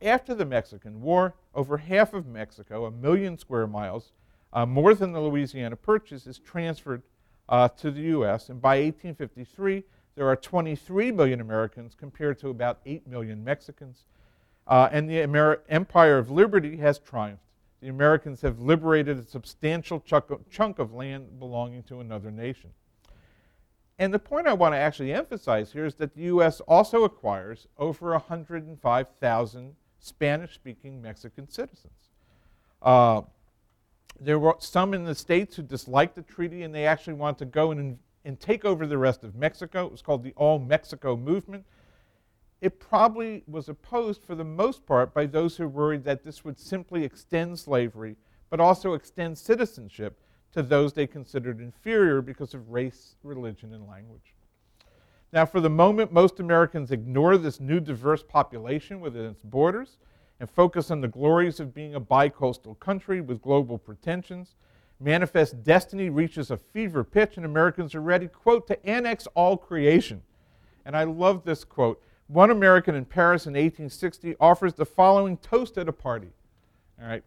After 0.00 0.34
the 0.34 0.46
Mexican 0.46 1.02
War, 1.02 1.34
over 1.54 1.76
half 1.76 2.14
of 2.14 2.26
Mexico, 2.26 2.86
a 2.86 2.90
million 2.90 3.36
square 3.36 3.66
miles, 3.66 4.12
uh, 4.52 4.66
more 4.66 4.94
than 4.94 5.12
the 5.12 5.20
Louisiana 5.20 5.76
Purchase, 5.76 6.26
is 6.26 6.38
transferred 6.38 7.02
uh, 7.48 7.68
to 7.68 7.90
the 7.90 8.02
U.S. 8.02 8.48
And 8.48 8.60
by 8.60 8.76
1853, 8.76 9.84
there 10.14 10.28
are 10.28 10.36
23 10.36 11.12
million 11.12 11.40
Americans 11.40 11.94
compared 11.94 12.38
to 12.40 12.48
about 12.48 12.80
8 12.84 13.06
million 13.06 13.42
Mexicans. 13.42 14.04
Uh, 14.66 14.88
and 14.92 15.08
the 15.08 15.18
Amer- 15.18 15.62
Empire 15.68 16.18
of 16.18 16.30
Liberty 16.30 16.76
has 16.76 16.98
triumphed. 16.98 17.42
The 17.80 17.88
Americans 17.88 18.42
have 18.42 18.60
liberated 18.60 19.18
a 19.18 19.24
substantial 19.24 19.98
chunk 20.00 20.30
of, 20.30 20.48
chunk 20.48 20.78
of 20.78 20.92
land 20.92 21.40
belonging 21.40 21.82
to 21.84 22.00
another 22.00 22.30
nation. 22.30 22.70
And 23.98 24.14
the 24.14 24.18
point 24.18 24.46
I 24.46 24.52
want 24.52 24.74
to 24.74 24.78
actually 24.78 25.12
emphasize 25.12 25.72
here 25.72 25.84
is 25.84 25.96
that 25.96 26.14
the 26.14 26.22
U.S. 26.22 26.60
also 26.60 27.04
acquires 27.04 27.66
over 27.78 28.12
105,000 28.12 29.76
Spanish 29.98 30.54
speaking 30.54 31.02
Mexican 31.02 31.48
citizens. 31.48 32.10
Uh, 32.80 33.22
there 34.24 34.38
were 34.38 34.56
some 34.58 34.94
in 34.94 35.04
the 35.04 35.14
states 35.14 35.56
who 35.56 35.62
disliked 35.62 36.14
the 36.14 36.22
treaty 36.22 36.62
and 36.62 36.74
they 36.74 36.86
actually 36.86 37.14
wanted 37.14 37.38
to 37.38 37.44
go 37.46 37.70
and, 37.70 37.98
and 38.24 38.38
take 38.40 38.64
over 38.64 38.86
the 38.86 38.98
rest 38.98 39.24
of 39.24 39.34
Mexico. 39.34 39.86
It 39.86 39.92
was 39.92 40.02
called 40.02 40.22
the 40.22 40.32
All 40.36 40.58
Mexico 40.58 41.16
Movement 41.16 41.64
it 42.62 42.78
probably 42.78 43.42
was 43.48 43.68
opposed 43.68 44.22
for 44.22 44.36
the 44.36 44.44
most 44.44 44.86
part 44.86 45.12
by 45.12 45.26
those 45.26 45.56
who 45.56 45.66
worried 45.66 46.04
that 46.04 46.22
this 46.22 46.44
would 46.44 46.60
simply 46.60 47.02
extend 47.02 47.58
slavery, 47.58 48.14
but 48.50 48.60
also 48.60 48.94
extend 48.94 49.36
citizenship 49.36 50.20
to 50.52 50.62
those 50.62 50.92
they 50.92 51.08
considered 51.08 51.60
inferior 51.60 52.22
because 52.22 52.54
of 52.54 52.70
race, 52.70 53.16
religion, 53.24 53.74
and 53.74 53.88
language. 53.88 54.36
Now, 55.32 55.44
for 55.44 55.60
the 55.60 55.70
moment, 55.70 56.12
most 56.12 56.38
Americans 56.38 56.92
ignore 56.92 57.36
this 57.36 57.58
new 57.58 57.80
diverse 57.80 58.22
population 58.22 59.00
within 59.00 59.24
its 59.24 59.42
borders 59.42 59.96
and 60.42 60.50
focus 60.50 60.90
on 60.90 61.00
the 61.00 61.06
glories 61.06 61.60
of 61.60 61.72
being 61.72 61.94
a 61.94 62.00
bicoastal 62.00 62.76
country 62.80 63.20
with 63.20 63.40
global 63.40 63.78
pretensions. 63.78 64.56
Manifest 64.98 65.62
destiny 65.62 66.10
reaches 66.10 66.50
a 66.50 66.56
fever 66.56 67.04
pitch, 67.04 67.36
and 67.36 67.46
Americans 67.46 67.94
are 67.94 68.00
ready, 68.00 68.26
quote, 68.26 68.66
to 68.66 68.84
annex 68.84 69.28
all 69.36 69.56
creation. 69.56 70.20
And 70.84 70.96
I 70.96 71.04
love 71.04 71.44
this 71.44 71.62
quote 71.62 72.02
one 72.26 72.50
American 72.50 72.96
in 72.96 73.04
Paris 73.04 73.46
in 73.46 73.52
1860 73.52 74.34
offers 74.40 74.74
the 74.74 74.84
following 74.84 75.36
toast 75.36 75.78
at 75.78 75.88
a 75.88 75.92
party. 75.92 76.32
All 77.00 77.06
right. 77.06 77.22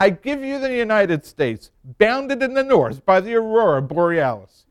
I 0.00 0.10
give 0.10 0.42
you 0.42 0.58
the 0.58 0.74
United 0.74 1.24
States, 1.24 1.70
bounded 1.98 2.42
in 2.42 2.54
the 2.54 2.64
north 2.64 3.06
by 3.06 3.20
the 3.20 3.36
aurora 3.36 3.80
borealis, 3.80 4.66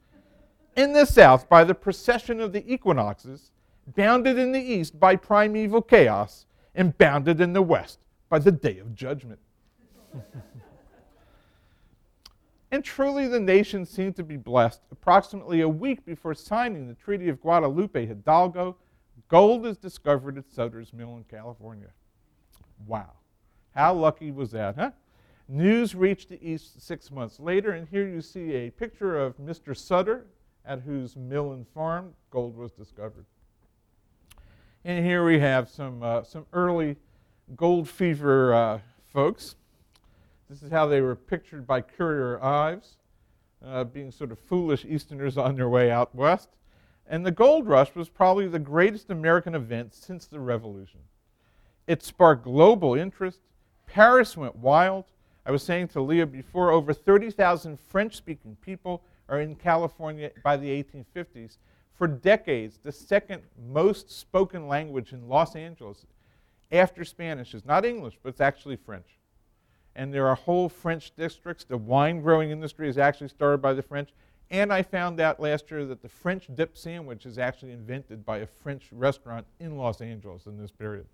in 0.75 0.91
the 0.91 1.05
south 1.05 1.47
by 1.47 1.63
the 1.63 1.73
precession 1.73 2.41
of 2.41 2.51
the 2.51 2.69
equinoxes, 2.69 3.51
bounded 3.95 4.37
in 4.37 4.51
the 4.51 4.59
east 4.59 4.99
by 4.99 5.15
primeval 5.15 5.81
chaos, 5.81 6.47
and 6.75 6.97
bounded 6.97 7.39
in 7.41 7.53
the 7.53 7.61
west 7.61 7.99
by 8.29 8.39
the 8.39 8.51
day 8.51 8.79
of 8.79 8.95
judgment. 8.95 9.39
and 12.71 12.83
truly, 12.83 13.27
the 13.27 13.39
nation 13.39 13.85
seemed 13.85 14.15
to 14.15 14.23
be 14.23 14.37
blessed. 14.37 14.81
Approximately 14.91 15.61
a 15.61 15.69
week 15.69 16.05
before 16.05 16.33
signing 16.33 16.87
the 16.87 16.95
Treaty 16.95 17.29
of 17.29 17.41
Guadalupe 17.41 18.05
Hidalgo, 18.05 18.77
Gold 19.27 19.65
is 19.65 19.77
discovered 19.77 20.37
at 20.37 20.51
Sutter's 20.51 20.93
Mill 20.93 21.17
in 21.17 21.23
California. 21.23 21.89
Wow. 22.85 23.13
How 23.75 23.93
lucky 23.93 24.31
was 24.31 24.51
that, 24.51 24.75
huh? 24.75 24.91
News 25.47 25.95
reached 25.95 26.29
the 26.29 26.47
East 26.47 26.81
six 26.81 27.11
months 27.11 27.39
later, 27.39 27.71
and 27.71 27.87
here 27.87 28.07
you 28.07 28.21
see 28.21 28.53
a 28.53 28.69
picture 28.69 29.19
of 29.19 29.37
Mr. 29.37 29.75
Sutter, 29.75 30.27
at 30.65 30.81
whose 30.81 31.15
mill 31.17 31.53
and 31.53 31.67
farm 31.67 32.13
gold 32.29 32.55
was 32.55 32.71
discovered. 32.71 33.25
And 34.85 35.05
here 35.05 35.23
we 35.23 35.39
have 35.39 35.69
some, 35.69 36.03
uh, 36.03 36.23
some 36.23 36.45
early 36.51 36.97
gold 37.55 37.87
fever 37.87 38.53
uh, 38.53 38.79
folks. 39.13 39.55
This 40.49 40.61
is 40.61 40.71
how 40.71 40.87
they 40.87 40.99
were 40.99 41.15
pictured 41.15 41.65
by 41.65 41.79
Currier 41.79 42.43
Ives, 42.43 42.97
uh, 43.65 43.85
being 43.85 44.11
sort 44.11 44.33
of 44.33 44.39
foolish 44.39 44.83
Easterners 44.83 45.37
on 45.37 45.55
their 45.55 45.69
way 45.69 45.89
out 45.89 46.13
west. 46.13 46.49
And 47.07 47.25
the 47.25 47.31
gold 47.31 47.65
rush 47.65 47.95
was 47.95 48.09
probably 48.09 48.49
the 48.49 48.59
greatest 48.59 49.09
American 49.09 49.55
event 49.55 49.93
since 49.93 50.25
the 50.25 50.41
Revolution. 50.41 50.99
It 51.87 52.03
sparked 52.03 52.43
global 52.43 52.93
interest. 52.93 53.39
Paris 53.87 54.35
went 54.35 54.57
wild. 54.57 55.05
I 55.45 55.51
was 55.51 55.63
saying 55.63 55.89
to 55.89 56.01
Leah 56.01 56.25
before, 56.25 56.71
over 56.71 56.93
30,000 56.93 57.79
French 57.79 58.17
speaking 58.17 58.57
people 58.61 59.01
are 59.29 59.39
in 59.39 59.55
California 59.55 60.31
by 60.43 60.57
the 60.57 60.67
1850s. 60.83 61.57
For 61.93 62.07
decades, 62.07 62.79
the 62.81 62.91
second 62.91 63.43
most 63.71 64.11
spoken 64.11 64.67
language 64.67 65.13
in 65.13 65.27
Los 65.27 65.55
Angeles 65.55 66.05
after 66.71 67.05
Spanish 67.05 67.53
is 67.53 67.65
not 67.65 67.85
English, 67.85 68.17
but 68.21 68.29
it's 68.29 68.41
actually 68.41 68.75
French. 68.75 69.19
And 69.95 70.11
there 70.11 70.27
are 70.27 70.35
whole 70.35 70.69
French 70.69 71.15
districts. 71.15 71.63
The 71.63 71.77
wine 71.77 72.21
growing 72.21 72.49
industry 72.49 72.89
is 72.89 72.97
actually 72.97 73.27
started 73.27 73.61
by 73.61 73.73
the 73.73 73.83
French. 73.83 74.09
And 74.49 74.73
I 74.73 74.81
found 74.81 75.19
out 75.19 75.39
last 75.39 75.69
year 75.69 75.85
that 75.85 76.01
the 76.01 76.09
French 76.09 76.47
dip 76.53 76.77
sandwich 76.77 77.25
is 77.25 77.37
actually 77.37 77.71
invented 77.71 78.25
by 78.25 78.39
a 78.39 78.47
French 78.47 78.89
restaurant 78.91 79.45
in 79.59 79.77
Los 79.77 80.01
Angeles 80.01 80.47
in 80.47 80.57
this 80.57 80.71
period. 80.71 81.05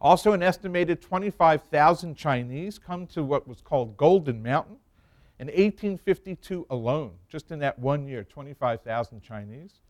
Also, 0.00 0.32
an 0.32 0.42
estimated 0.42 1.00
25,000 1.00 2.16
Chinese 2.16 2.78
come 2.78 3.06
to 3.08 3.22
what 3.22 3.46
was 3.46 3.60
called 3.60 3.96
Golden 3.96 4.42
Mountain. 4.42 4.78
In 5.42 5.48
1852 5.48 6.68
alone, 6.70 7.14
just 7.28 7.50
in 7.50 7.58
that 7.58 7.76
one 7.76 8.06
year, 8.06 8.22
25,000 8.22 9.20
Chinese, 9.22 9.80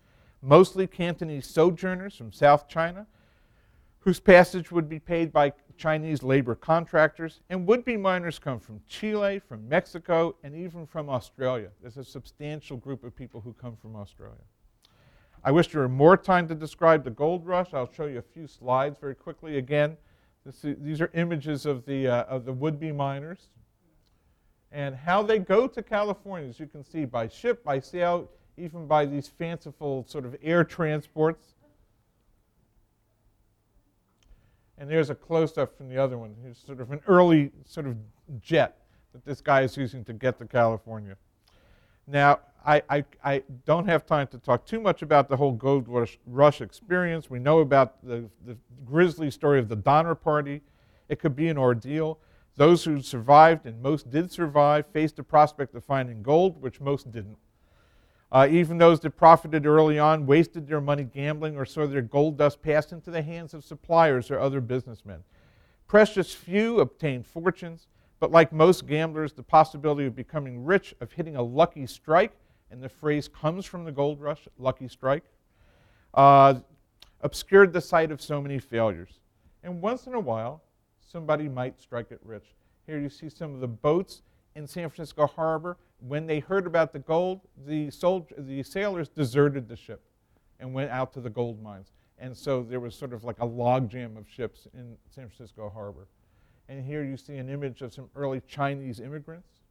mostly 0.41 0.87
Cantonese 0.87 1.47
sojourners 1.47 2.17
from 2.17 2.33
South 2.33 2.69
China, 2.69 3.07
whose 3.99 4.19
passage 4.19 4.73
would 4.73 4.89
be 4.89 4.99
paid 4.99 5.31
by 5.31 5.53
Chinese 5.77 6.23
labor 6.23 6.55
contractors, 6.55 7.41
and 7.51 7.67
would 7.67 7.85
be 7.85 7.99
miners 7.99 8.39
come 8.39 8.61
from 8.61 8.81
Chile, 8.89 9.41
from 9.47 9.69
Mexico, 9.69 10.35
and 10.43 10.57
even 10.57 10.87
from 10.87 11.11
Australia. 11.11 11.69
There's 11.83 11.99
a 11.99 12.05
substantial 12.05 12.79
group 12.79 13.05
of 13.05 13.15
people 13.15 13.43
who 13.43 13.53
come 13.53 13.77
from 13.77 13.95
Australia. 13.95 14.47
I 15.45 15.51
wish 15.51 15.69
there 15.69 15.83
were 15.83 15.89
more 15.91 16.17
time 16.17 16.49
to 16.49 16.55
describe 16.55 17.05
the 17.05 17.11
gold 17.11 17.45
rush. 17.45 17.75
I'll 17.75 17.93
show 17.93 18.07
you 18.07 18.21
a 18.21 18.23
few 18.23 18.47
slides 18.47 18.97
very 18.99 19.15
quickly. 19.15 19.59
Again, 19.59 19.99
this, 20.47 20.65
these 20.81 21.03
are 21.03 21.11
images 21.13 21.67
of 21.67 21.85
the, 21.85 22.09
uh, 22.09 22.23
of 22.23 22.47
the 22.47 22.55
would-be 22.55 22.91
miners 22.91 23.51
and 24.73 24.95
how 24.95 25.23
they 25.23 25.39
go 25.39 25.67
to 25.67 25.83
California, 25.83 26.49
as 26.49 26.59
you 26.59 26.67
can 26.67 26.83
see, 26.83 27.05
by 27.05 27.29
ship, 27.29 27.63
by 27.63 27.79
sail, 27.79 28.29
even 28.57 28.87
by 28.87 29.05
these 29.05 29.29
fanciful 29.29 30.05
sort 30.09 30.25
of 30.25 30.35
air 30.43 30.65
transports. 30.65 31.55
And 34.79 34.91
there's 34.91 35.11
a 35.11 35.15
close-up 35.15 35.77
from 35.77 35.89
the 35.89 35.99
other 35.99 36.17
one. 36.19 36.35
Here's 36.43 36.59
sort 36.59 36.81
of 36.81 36.91
an 36.91 37.01
early 37.07 37.53
sort 37.67 37.87
of 37.87 37.97
jet 38.41 38.79
that 39.13 39.25
this 39.25 39.41
guy 39.41 39.63
is 39.63 39.77
using 39.77 40.05
to 40.05 40.13
get 40.15 40.39
to 40.39 40.47
California. 40.47 41.17
Now, 42.07 42.41
I, 42.65 42.83
I, 42.89 43.05
I, 43.25 43.43
don't 43.65 43.87
have 43.87 44.07
time 44.07 44.27
to 44.29 44.39
talk 44.39 44.65
too 44.67 44.81
much 44.81 45.03
about 45.03 45.29
the 45.29 45.37
whole 45.37 45.53
gold 45.53 45.89
rush, 45.89 46.19
rush 46.27 46.61
experience. 46.61 47.29
We 47.29 47.39
know 47.39 47.59
about 47.59 48.05
the, 48.07 48.25
the, 48.47 48.57
grisly 48.85 49.31
story 49.31 49.59
of 49.59 49.69
the 49.69 49.77
Donner 49.77 50.15
Party. 50.15 50.63
It 51.09 51.19
could 51.19 51.35
be 51.35 51.49
an 51.49 51.59
ordeal. 51.59 52.19
Those 52.57 52.85
who 52.85 53.01
survived, 53.01 53.67
and 53.67 53.81
most 53.81 54.11
did 54.11 54.31
survive, 54.31 54.87
faced 54.87 55.17
the 55.17 55.23
prospect 55.23 55.75
of 55.75 55.85
finding 55.85 56.23
gold, 56.23 56.61
which 56.61 56.81
most 56.81 57.11
didn't. 57.11 57.39
Uh, 58.31 58.49
even 58.51 58.79
those 58.79 59.01
that 59.01 59.11
profited 59.11 59.67
early 59.67 59.99
on 59.99 60.27
wasted 60.27 60.67
their 60.67 60.81
money 60.81 61.05
gambling 61.05 61.57
or 61.57 61.67
saw 61.67 61.87
their 61.87 62.03
gold 62.03 62.39
dust 62.39 62.63
pass 62.63 62.93
into 62.93 63.11
the 63.11 63.23
hands 63.23 63.53
of 63.53 63.65
suppliers 63.65 64.31
or 64.31 64.39
other 64.39 64.61
businessmen. 64.61 65.23
Precious 65.87 66.33
few 66.33 66.81
obtained 66.81 67.27
fortunes, 67.27 67.89
but 68.21 68.31
like 68.31 68.53
most 68.53 68.87
gamblers, 68.87 69.35
the 69.35 69.43
possibility 69.43 70.07
of 70.07 70.17
becoming 70.17 70.65
rich, 70.65 70.95
of 71.01 71.13
hitting 71.13 71.37
a 71.37 71.43
lucky 71.43 71.87
strike, 71.87 72.33
and 72.71 72.83
the 72.83 72.89
phrase 72.89 73.29
comes 73.29 73.67
from 73.67 73.85
the 73.85 73.93
gold 73.93 74.19
rush, 74.19 74.49
lucky 74.59 74.89
strike, 74.89 75.25
uh, 76.15 76.55
obscured 77.21 77.73
the 77.75 77.81
sight 77.81 78.11
of 78.11 78.23
so 78.23 78.41
many 78.41 78.59
failures. 78.59 79.21
And 79.63 79.83
once 79.83 80.07
in 80.07 80.15
a 80.15 80.21
while, 80.21 80.63
somebody 81.13 81.49
might 81.49 81.81
strike 81.81 82.11
it 82.11 82.21
rich. 82.25 82.55
Here 82.87 82.99
you 82.99 83.09
see 83.09 83.29
some 83.29 83.55
of 83.55 83.61
the 83.61 83.69
boats 83.69 84.23
in 84.57 84.67
San 84.67 84.89
Francisco 84.89 85.27
Harbor. 85.27 85.77
When 86.01 86.27
they 86.27 86.41
heard 86.41 86.67
about 86.67 86.93
the 86.93 86.99
gold, 86.99 87.41
the, 87.67 87.91
soldier, 87.91 88.35
the 88.39 88.63
sailors 88.63 89.09
deserted 89.09 89.69
the 89.69 89.77
ship 89.77 90.03
and 90.59 90.73
went 90.75 90.91
out 90.91 91.13
to 91.15 91.21
the 91.21 91.31
gold 91.31 91.63
mines. 91.63 91.93
And 92.19 92.37
so 92.37 92.63
there 92.63 92.81
was 92.81 92.95
sort 92.95 93.13
of 93.13 93.25
like 93.25 93.39
a 93.41 93.47
logjam 93.47 94.17
of 94.17 94.29
ships 94.29 94.67
in 94.75 94.97
San 95.15 95.29
Francisco 95.29 95.71
Harbor. 95.73 96.09
And 96.69 96.85
here 96.85 97.05
you 97.05 97.17
see 97.17 97.37
an 97.37 97.49
image 97.49 97.83
of 97.83 97.93
some 97.93 98.09
early 98.17 98.41
Chinese 98.49 98.99
immigrants 98.99 99.63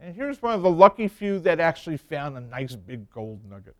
and 0.00 0.14
here's 0.14 0.40
one 0.40 0.54
of 0.54 0.62
the 0.62 0.70
lucky 0.70 1.08
few 1.08 1.38
that 1.40 1.58
actually 1.58 1.96
found 1.96 2.36
a 2.36 2.40
nice 2.40 2.76
big 2.76 3.10
gold 3.10 3.40
nugget. 3.48 3.74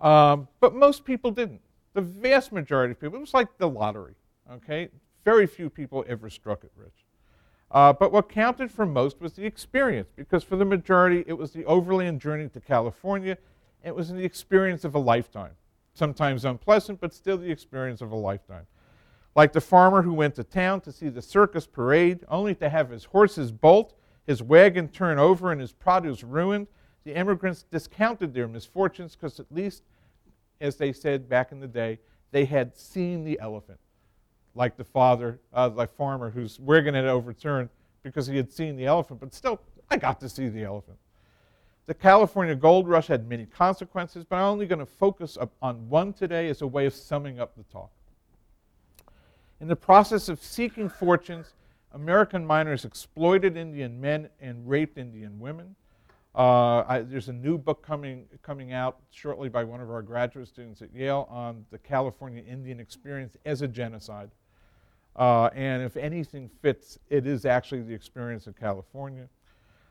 Um, 0.00 0.48
but 0.60 0.74
most 0.74 1.04
people 1.04 1.30
didn't. 1.30 1.60
The 1.98 2.02
vast 2.02 2.52
majority 2.52 2.92
of 2.92 3.00
people, 3.00 3.16
it 3.16 3.20
was 3.20 3.34
like 3.34 3.58
the 3.58 3.68
lottery, 3.68 4.14
okay? 4.52 4.88
Very 5.24 5.48
few 5.48 5.68
people 5.68 6.04
ever 6.06 6.30
struck 6.30 6.62
it 6.62 6.70
rich. 6.76 7.04
Uh, 7.72 7.92
but 7.92 8.12
what 8.12 8.28
counted 8.28 8.70
for 8.70 8.86
most 8.86 9.20
was 9.20 9.32
the 9.32 9.44
experience, 9.44 10.08
because 10.14 10.44
for 10.44 10.54
the 10.54 10.64
majority, 10.64 11.24
it 11.26 11.32
was 11.32 11.50
the 11.50 11.64
overland 11.64 12.20
journey 12.20 12.48
to 12.50 12.60
California. 12.60 13.36
It 13.82 13.96
was 13.96 14.10
the 14.10 14.24
experience 14.24 14.84
of 14.84 14.94
a 14.94 14.98
lifetime. 15.00 15.56
Sometimes 15.92 16.44
unpleasant, 16.44 17.00
but 17.00 17.12
still 17.12 17.36
the 17.36 17.50
experience 17.50 18.00
of 18.00 18.12
a 18.12 18.16
lifetime. 18.16 18.68
Like 19.34 19.52
the 19.52 19.60
farmer 19.60 20.02
who 20.02 20.14
went 20.14 20.36
to 20.36 20.44
town 20.44 20.82
to 20.82 20.92
see 20.92 21.08
the 21.08 21.20
circus 21.20 21.66
parade, 21.66 22.20
only 22.28 22.54
to 22.54 22.68
have 22.68 22.90
his 22.90 23.06
horses 23.06 23.50
bolt 23.50 23.92
his 24.24 24.40
wagon 24.40 24.86
turn 24.86 25.18
over 25.18 25.50
and 25.50 25.60
his 25.60 25.72
produce 25.72 26.22
ruined, 26.22 26.68
the 27.02 27.16
immigrants 27.16 27.64
discounted 27.72 28.34
their 28.34 28.46
misfortunes 28.46 29.16
because, 29.16 29.40
at 29.40 29.50
least, 29.50 29.82
as 30.60 30.76
they 30.76 30.92
said 30.92 31.28
back 31.28 31.52
in 31.52 31.60
the 31.60 31.68
day, 31.68 31.98
they 32.30 32.44
had 32.44 32.76
seen 32.76 33.24
the 33.24 33.38
elephant. 33.40 33.78
Like 34.54 34.76
the 34.76 34.84
father, 34.84 35.40
uh, 35.52 35.68
the 35.68 35.86
farmer 35.86 36.30
whose 36.30 36.58
wagon 36.58 36.94
had 36.94 37.04
overturned 37.04 37.68
because 38.02 38.26
he 38.26 38.36
had 38.36 38.50
seen 38.50 38.76
the 38.76 38.86
elephant, 38.86 39.20
but 39.20 39.34
still, 39.34 39.60
I 39.90 39.96
got 39.96 40.20
to 40.20 40.28
see 40.28 40.48
the 40.48 40.64
elephant. 40.64 40.98
The 41.86 41.94
California 41.94 42.54
gold 42.54 42.86
rush 42.86 43.06
had 43.06 43.28
many 43.28 43.46
consequences, 43.46 44.24
but 44.24 44.36
I'm 44.36 44.44
only 44.44 44.66
going 44.66 44.78
to 44.78 44.86
focus 44.86 45.38
on 45.62 45.88
one 45.88 46.12
today 46.12 46.48
as 46.48 46.60
a 46.60 46.66
way 46.66 46.84
of 46.86 46.92
summing 46.92 47.40
up 47.40 47.56
the 47.56 47.62
talk. 47.64 47.90
In 49.60 49.68
the 49.68 49.76
process 49.76 50.28
of 50.28 50.42
seeking 50.42 50.88
fortunes, 50.88 51.54
American 51.92 52.44
miners 52.44 52.84
exploited 52.84 53.56
Indian 53.56 54.00
men 54.00 54.28
and 54.40 54.68
raped 54.68 54.98
Indian 54.98 55.40
women. 55.40 55.74
Uh, 56.38 56.84
I, 56.86 57.00
there's 57.00 57.28
a 57.28 57.32
new 57.32 57.58
book 57.58 57.84
coming, 57.84 58.26
coming 58.42 58.72
out 58.72 59.00
shortly 59.10 59.48
by 59.48 59.64
one 59.64 59.80
of 59.80 59.90
our 59.90 60.02
graduate 60.02 60.46
students 60.46 60.80
at 60.80 60.94
Yale 60.94 61.26
on 61.28 61.66
the 61.72 61.78
California 61.78 62.44
Indian 62.48 62.78
experience 62.78 63.36
as 63.44 63.60
a 63.62 63.66
genocide. 63.66 64.30
Uh, 65.16 65.50
and 65.52 65.82
if 65.82 65.96
anything 65.96 66.48
fits, 66.62 66.96
it 67.10 67.26
is 67.26 67.44
actually 67.44 67.82
the 67.82 67.92
experience 67.92 68.46
of 68.46 68.56
California. 68.56 69.28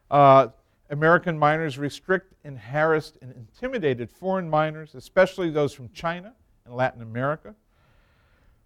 Uh, 0.10 0.48
American 0.90 1.38
miners 1.38 1.78
restrict 1.78 2.32
and 2.46 2.58
harassed 2.58 3.18
and 3.22 3.34
intimidated 3.34 4.10
foreign 4.10 4.50
miners, 4.50 4.96
especially 4.96 5.50
those 5.50 5.74
from 5.74 5.90
China 5.90 6.34
and 6.66 6.74
Latin 6.74 7.02
America. 7.02 7.56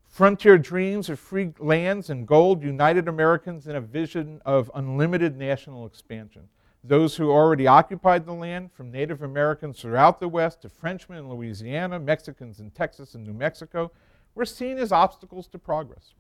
Frontier 0.08 0.60
dreams 0.60 1.10
of 1.10 1.20
free 1.20 1.52
lands 1.58 2.12
and 2.12 2.28
gold 2.28 2.62
united 2.62 3.08
Americans 3.08 3.66
in 3.66 3.76
a 3.76 3.82
vision 3.82 4.40
of 4.46 4.70
unlimited 4.76 5.36
national 5.36 5.88
expansion. 5.88 6.48
Those 6.84 7.16
who 7.16 7.32
already 7.32 7.68
occupied 7.68 8.26
the 8.26 8.34
land, 8.34 8.72
from 8.72 8.92
Native 8.92 9.22
Americans 9.22 9.80
throughout 9.80 10.20
the 10.20 10.28
West 10.28 10.64
to 10.64 10.70
Frenchmen 10.70 11.20
in 11.20 11.30
Louisiana, 11.30 12.00
Mexicans 12.00 12.60
in 12.60 12.72
Texas 12.72 13.14
and 13.14 13.24
New 13.26 13.34
Mexico, 13.34 13.92
were 14.34 14.46
seen 14.46 14.78
as 14.78 14.92
obstacles 14.92 15.48
to 15.50 15.60
progress. 15.60 16.16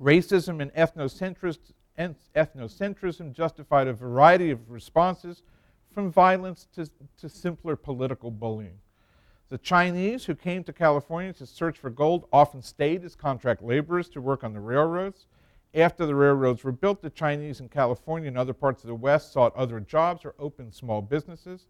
Racism 0.00 0.62
and 0.62 0.72
ethnocentrism 2.34 3.32
justified 3.32 3.88
a 3.88 3.92
variety 3.92 4.50
of 4.50 4.70
responses, 4.70 5.42
from 5.96 6.12
violence 6.12 6.68
to, 6.74 6.90
to 7.16 7.26
simpler 7.26 7.74
political 7.74 8.30
bullying. 8.30 8.78
The 9.48 9.56
Chinese 9.56 10.26
who 10.26 10.34
came 10.34 10.62
to 10.64 10.72
California 10.72 11.32
to 11.32 11.46
search 11.46 11.78
for 11.78 11.88
gold 11.88 12.26
often 12.30 12.60
stayed 12.60 13.02
as 13.02 13.16
contract 13.16 13.62
laborers 13.62 14.10
to 14.10 14.20
work 14.20 14.44
on 14.44 14.52
the 14.52 14.60
railroads. 14.60 15.26
After 15.74 16.06
the 16.06 16.14
railroads 16.14 16.64
were 16.64 16.72
built, 16.72 17.02
the 17.02 17.10
Chinese 17.10 17.60
in 17.60 17.68
California 17.68 18.28
and 18.28 18.38
other 18.38 18.54
parts 18.54 18.82
of 18.82 18.88
the 18.88 18.94
West 18.94 19.32
sought 19.32 19.54
other 19.54 19.80
jobs 19.80 20.24
or 20.24 20.34
opened 20.38 20.74
small 20.74 21.02
businesses. 21.02 21.66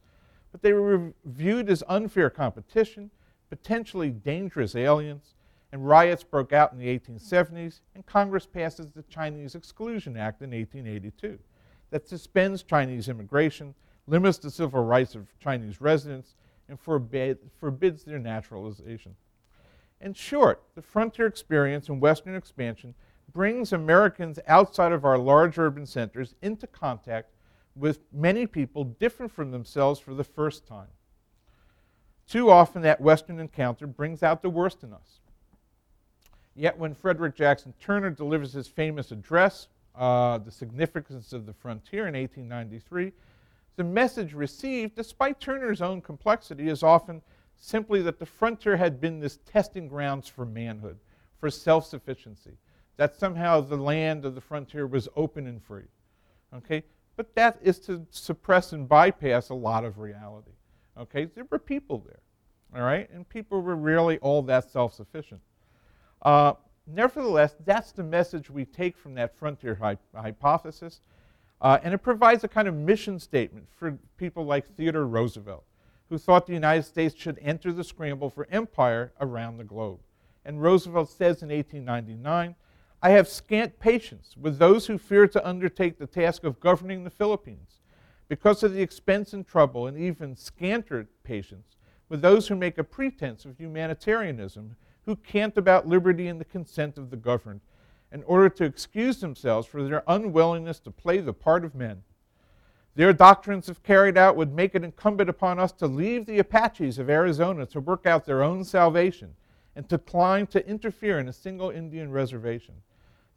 but 0.52 0.62
they 0.62 0.72
were 0.72 1.12
viewed 1.24 1.68
as 1.68 1.82
unfair 1.88 2.30
competition, 2.30 3.10
potentially 3.50 4.10
dangerous 4.10 4.74
aliens, 4.74 5.34
and 5.72 5.86
riots 5.86 6.22
broke 6.22 6.52
out 6.52 6.72
in 6.72 6.78
the 6.78 6.98
1870s, 6.98 7.80
and 7.94 8.06
Congress 8.06 8.46
passes 8.46 8.90
the 8.90 9.02
Chinese 9.02 9.54
Exclusion 9.54 10.16
Act 10.16 10.40
in 10.40 10.52
1882 10.52 11.38
that 11.90 12.08
suspends 12.08 12.62
Chinese 12.62 13.08
immigration, 13.08 13.74
limits 14.06 14.38
the 14.38 14.50
civil 14.50 14.82
rights 14.82 15.14
of 15.14 15.26
Chinese 15.38 15.80
residents, 15.80 16.36
and 16.68 16.80
forbid, 16.80 17.38
forbids 17.60 18.04
their 18.04 18.18
naturalization. 18.18 19.14
In 20.00 20.14
short, 20.14 20.62
the 20.74 20.82
frontier 20.82 21.26
experience 21.26 21.88
and 21.88 22.00
Western 22.00 22.34
expansion 22.34 22.94
brings 23.36 23.70
Americans 23.70 24.38
outside 24.48 24.92
of 24.92 25.04
our 25.04 25.18
large 25.18 25.58
urban 25.58 25.84
centers 25.84 26.34
into 26.40 26.66
contact 26.66 27.34
with 27.74 28.00
many 28.10 28.46
people 28.46 28.82
different 28.82 29.30
from 29.30 29.50
themselves 29.50 30.00
for 30.00 30.14
the 30.14 30.24
first 30.24 30.66
time. 30.66 30.88
Too 32.26 32.48
often, 32.48 32.80
that 32.80 32.98
Western 32.98 33.38
encounter 33.38 33.86
brings 33.86 34.22
out 34.22 34.40
the 34.40 34.48
worst 34.48 34.82
in 34.82 34.94
us. 34.94 35.20
Yet, 36.54 36.78
when 36.78 36.94
Frederick 36.94 37.36
Jackson 37.36 37.74
Turner 37.78 38.08
delivers 38.08 38.54
his 38.54 38.68
famous 38.68 39.12
address, 39.12 39.68
uh, 39.94 40.38
The 40.38 40.50
Significance 40.50 41.34
of 41.34 41.44
the 41.44 41.52
Frontier, 41.52 42.08
in 42.08 42.14
1893, 42.14 43.12
the 43.76 43.84
message 43.84 44.32
received, 44.32 44.94
despite 44.96 45.40
Turner's 45.40 45.82
own 45.82 46.00
complexity, 46.00 46.70
is 46.70 46.82
often 46.82 47.20
simply 47.54 48.00
that 48.00 48.18
the 48.18 48.24
frontier 48.24 48.78
had 48.78 48.98
been 48.98 49.20
this 49.20 49.40
testing 49.44 49.88
grounds 49.88 50.26
for 50.26 50.46
manhood, 50.46 50.96
for 51.38 51.50
self 51.50 51.84
sufficiency, 51.84 52.56
that 52.96 53.16
somehow 53.16 53.60
the 53.60 53.76
land 53.76 54.24
of 54.24 54.34
the 54.34 54.40
frontier 54.40 54.86
was 54.86 55.08
open 55.16 55.46
and 55.46 55.62
free. 55.62 55.88
Okay? 56.54 56.82
But 57.16 57.34
that 57.34 57.58
is 57.62 57.78
to 57.80 58.06
suppress 58.10 58.72
and 58.72 58.88
bypass 58.88 59.48
a 59.50 59.54
lot 59.54 59.84
of 59.84 59.98
reality. 59.98 60.52
Okay? 60.98 61.26
There 61.26 61.46
were 61.50 61.58
people 61.58 61.98
there. 62.06 62.20
All 62.74 62.86
right? 62.86 63.08
And 63.10 63.28
people 63.28 63.62
were 63.62 63.76
really 63.76 64.18
all 64.18 64.42
that 64.42 64.70
self 64.70 64.94
sufficient. 64.94 65.40
Uh, 66.22 66.54
nevertheless, 66.86 67.56
that's 67.64 67.92
the 67.92 68.02
message 68.02 68.50
we 68.50 68.64
take 68.64 68.96
from 68.96 69.14
that 69.14 69.36
frontier 69.36 69.74
hy- 69.74 69.98
hypothesis. 70.14 71.00
Uh, 71.60 71.78
and 71.82 71.94
it 71.94 71.98
provides 71.98 72.44
a 72.44 72.48
kind 72.48 72.68
of 72.68 72.74
mission 72.74 73.18
statement 73.18 73.66
for 73.74 73.98
people 74.18 74.44
like 74.44 74.66
Theodore 74.76 75.06
Roosevelt, 75.06 75.64
who 76.08 76.18
thought 76.18 76.46
the 76.46 76.52
United 76.52 76.82
States 76.82 77.14
should 77.16 77.38
enter 77.40 77.72
the 77.72 77.84
scramble 77.84 78.28
for 78.28 78.46
empire 78.50 79.12
around 79.20 79.56
the 79.56 79.64
globe. 79.64 80.00
And 80.44 80.62
Roosevelt 80.62 81.08
says 81.10 81.42
in 81.42 81.48
1899 81.48 82.54
I 83.02 83.10
have 83.10 83.28
scant 83.28 83.78
patience 83.78 84.34
with 84.40 84.58
those 84.58 84.86
who 84.86 84.98
fear 84.98 85.28
to 85.28 85.46
undertake 85.46 85.98
the 85.98 86.06
task 86.06 86.44
of 86.44 86.60
governing 86.60 87.04
the 87.04 87.10
Philippines, 87.10 87.80
because 88.28 88.62
of 88.62 88.72
the 88.72 88.82
expense 88.82 89.32
and 89.32 89.46
trouble, 89.46 89.86
and 89.86 89.96
even 89.96 90.34
scanter 90.34 91.06
patience 91.22 91.76
with 92.08 92.22
those 92.22 92.48
who 92.48 92.56
make 92.56 92.78
a 92.78 92.84
pretense 92.84 93.44
of 93.44 93.58
humanitarianism, 93.58 94.76
who 95.04 95.16
cant 95.16 95.56
about 95.56 95.86
liberty 95.86 96.26
and 96.26 96.40
the 96.40 96.44
consent 96.44 96.98
of 96.98 97.10
the 97.10 97.16
governed, 97.16 97.60
in 98.12 98.22
order 98.24 98.48
to 98.48 98.64
excuse 98.64 99.20
themselves 99.20 99.66
for 99.66 99.82
their 99.82 100.02
unwillingness 100.08 100.80
to 100.80 100.90
play 100.90 101.18
the 101.18 101.32
part 101.32 101.64
of 101.64 101.74
men. 101.74 102.02
Their 102.94 103.12
doctrines, 103.12 103.68
if 103.68 103.82
carried 103.82 104.16
out, 104.16 104.36
would 104.36 104.54
make 104.54 104.74
it 104.74 104.82
incumbent 104.82 105.28
upon 105.28 105.58
us 105.58 105.72
to 105.72 105.86
leave 105.86 106.24
the 106.24 106.38
Apaches 106.38 106.98
of 106.98 107.10
Arizona 107.10 107.66
to 107.66 107.80
work 107.80 108.06
out 108.06 108.24
their 108.24 108.42
own 108.42 108.64
salvation 108.64 109.34
and 109.76 109.88
to 109.90 109.98
decline 109.98 110.46
to 110.48 110.66
interfere 110.66 111.20
in 111.20 111.28
a 111.28 111.32
single 111.32 111.70
Indian 111.70 112.10
reservation. 112.10 112.74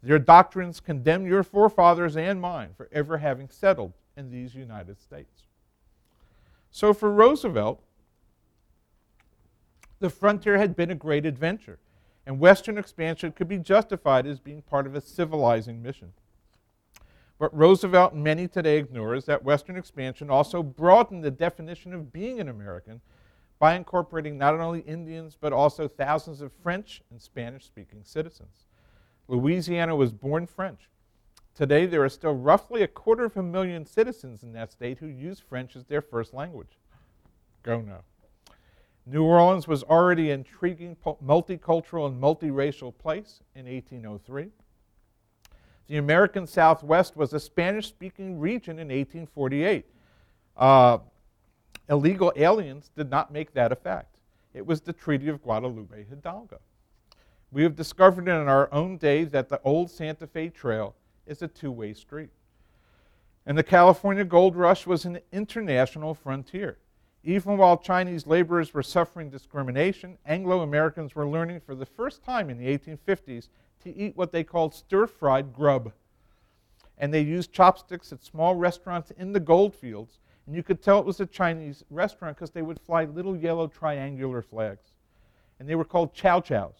Their 0.02 0.18
doctrines 0.18 0.80
condemn 0.80 1.26
your 1.26 1.42
forefathers 1.42 2.16
and 2.16 2.40
mine 2.40 2.70
for 2.74 2.88
ever 2.90 3.18
having 3.18 3.50
settled 3.50 3.92
in 4.16 4.30
these 4.30 4.54
United 4.54 4.98
States. 4.98 5.44
So 6.70 6.94
for 6.94 7.12
Roosevelt, 7.12 7.82
the 9.98 10.08
frontier 10.08 10.56
had 10.56 10.74
been 10.74 10.90
a 10.90 10.94
great 10.94 11.26
adventure, 11.26 11.78
and 12.26 12.40
Western 12.40 12.78
expansion 12.78 13.32
could 13.32 13.48
be 13.48 13.58
justified 13.58 14.26
as 14.26 14.40
being 14.40 14.62
part 14.62 14.86
of 14.86 14.94
a 14.94 15.00
civilizing 15.00 15.82
mission. 15.82 16.14
What 17.36 17.56
Roosevelt 17.56 18.14
and 18.14 18.24
many 18.24 18.48
today 18.48 18.78
ignore 18.78 19.14
is 19.14 19.26
that 19.26 19.44
Western 19.44 19.76
expansion 19.76 20.30
also 20.30 20.62
broadened 20.62 21.22
the 21.22 21.30
definition 21.30 21.92
of 21.92 22.12
being 22.12 22.40
an 22.40 22.48
American 22.48 23.02
by 23.60 23.76
incorporating 23.76 24.36
not 24.36 24.58
only 24.58 24.80
Indians 24.80 25.36
but 25.40 25.52
also 25.52 25.86
thousands 25.86 26.40
of 26.40 26.50
French 26.50 27.02
and 27.10 27.22
Spanish 27.22 27.64
speaking 27.66 28.00
citizens. 28.02 28.66
Louisiana 29.28 29.94
was 29.94 30.12
born 30.12 30.48
French. 30.48 30.88
Today, 31.54 31.84
there 31.84 32.02
are 32.02 32.08
still 32.08 32.32
roughly 32.32 32.82
a 32.82 32.88
quarter 32.88 33.26
of 33.26 33.36
a 33.36 33.42
million 33.42 33.84
citizens 33.84 34.42
in 34.42 34.52
that 34.54 34.72
state 34.72 34.98
who 34.98 35.06
use 35.06 35.40
French 35.40 35.76
as 35.76 35.84
their 35.84 36.00
first 36.00 36.32
language. 36.32 36.78
Go 37.62 37.80
no. 37.80 38.00
New 39.04 39.24
Orleans 39.24 39.68
was 39.68 39.82
already 39.82 40.30
an 40.30 40.40
intriguing 40.40 40.96
multicultural 41.22 42.06
and 42.06 42.20
multiracial 42.20 42.96
place 42.96 43.40
in 43.54 43.66
1803. 43.66 44.48
The 45.88 45.96
American 45.96 46.46
Southwest 46.46 47.16
was 47.16 47.32
a 47.32 47.40
Spanish 47.40 47.88
speaking 47.88 48.38
region 48.38 48.78
in 48.78 48.88
1848. 48.88 49.84
Uh, 50.56 50.98
illegal 51.90 52.32
aliens 52.36 52.90
did 52.96 53.10
not 53.10 53.32
make 53.32 53.52
that 53.52 53.72
effect. 53.72 54.16
It 54.54 54.64
was 54.64 54.80
the 54.80 54.92
Treaty 54.92 55.28
of 55.28 55.42
Guadalupe 55.42 56.06
Hidalgo. 56.08 56.60
We 57.52 57.64
have 57.64 57.76
discovered 57.76 58.28
in 58.28 58.48
our 58.48 58.72
own 58.72 58.96
day 58.96 59.24
that 59.24 59.48
the 59.48 59.60
old 59.62 59.90
Santa 59.90 60.26
Fe 60.26 60.48
Trail 60.48 60.94
is 61.26 61.42
a 61.42 61.48
two 61.48 61.72
way 61.72 61.92
street. 61.92 62.30
And 63.44 63.58
the 63.58 63.62
California 63.62 64.24
Gold 64.24 64.54
Rush 64.54 64.86
was 64.86 65.04
an 65.04 65.18
international 65.32 66.14
frontier. 66.14 66.78
Even 67.22 67.58
while 67.58 67.76
Chinese 67.76 68.26
laborers 68.26 68.72
were 68.72 68.82
suffering 68.82 69.28
discrimination, 69.28 70.16
Anglo 70.24 70.60
Americans 70.60 71.14
were 71.14 71.28
learning 71.28 71.60
for 71.60 71.74
the 71.74 71.84
first 71.84 72.22
time 72.22 72.48
in 72.48 72.58
the 72.58 72.78
1850s 72.78 73.48
to 73.82 73.94
eat 73.94 74.16
what 74.16 74.32
they 74.32 74.44
called 74.44 74.74
stir 74.74 75.06
fried 75.06 75.52
grub. 75.52 75.92
And 76.96 77.12
they 77.12 77.20
used 77.20 77.52
chopsticks 77.52 78.12
at 78.12 78.24
small 78.24 78.54
restaurants 78.54 79.10
in 79.12 79.32
the 79.32 79.40
gold 79.40 79.74
fields. 79.74 80.18
And 80.50 80.56
you 80.56 80.64
could 80.64 80.82
tell 80.82 80.98
it 80.98 81.06
was 81.06 81.20
a 81.20 81.26
Chinese 81.26 81.84
restaurant 81.90 82.36
because 82.36 82.50
they 82.50 82.62
would 82.62 82.80
fly 82.80 83.04
little 83.04 83.36
yellow 83.36 83.68
triangular 83.68 84.42
flags. 84.42 84.90
And 85.60 85.68
they 85.68 85.76
were 85.76 85.84
called 85.84 86.12
chow 86.12 86.40
chows. 86.40 86.74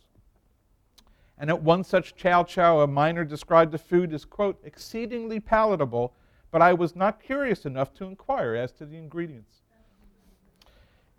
And 1.39 1.49
at 1.49 1.63
one 1.63 1.85
such 1.85 2.17
chow 2.17 2.43
chow, 2.43 2.81
a 2.81 2.89
miner 2.89 3.25
described 3.25 3.71
the 3.71 3.79
food 3.79 4.13
as, 4.13 4.25
quote, 4.25 4.59
exceedingly 4.65 5.39
palatable, 5.39 6.15
but 6.51 6.61
I 6.61 6.73
was 6.73 6.97
not 6.97 7.23
curious 7.23 7.65
enough 7.65 7.95
to 7.95 8.07
inquire 8.07 8.57
as 8.57 8.73
to 8.73 8.87
the 8.87 8.99
ingredients. 8.99 9.59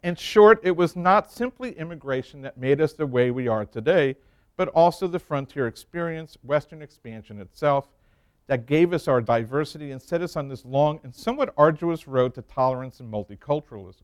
In 0.03 0.15
short, 0.15 0.59
it 0.61 0.75
was 0.75 0.93
not 0.97 1.31
simply 1.31 1.71
immigration 1.79 2.41
that 2.41 2.57
made 2.57 2.81
us 2.81 2.91
the 2.91 3.07
way 3.07 3.31
we 3.31 3.47
are 3.47 3.63
today, 3.63 4.17
but 4.57 4.67
also 4.67 5.07
the 5.07 5.19
frontier 5.19 5.67
experience, 5.67 6.37
Western 6.43 6.81
expansion 6.81 7.39
itself, 7.39 7.87
that 8.47 8.65
gave 8.65 8.93
us 8.93 9.07
our 9.07 9.21
diversity 9.21 9.91
and 9.91 10.01
set 10.01 10.21
us 10.21 10.35
on 10.35 10.47
this 10.47 10.65
long 10.65 10.99
and 11.03 11.13
somewhat 11.13 11.53
arduous 11.57 12.07
road 12.07 12.33
to 12.35 12.41
tolerance 12.41 12.99
and 12.99 13.11
multiculturalism. 13.11 14.03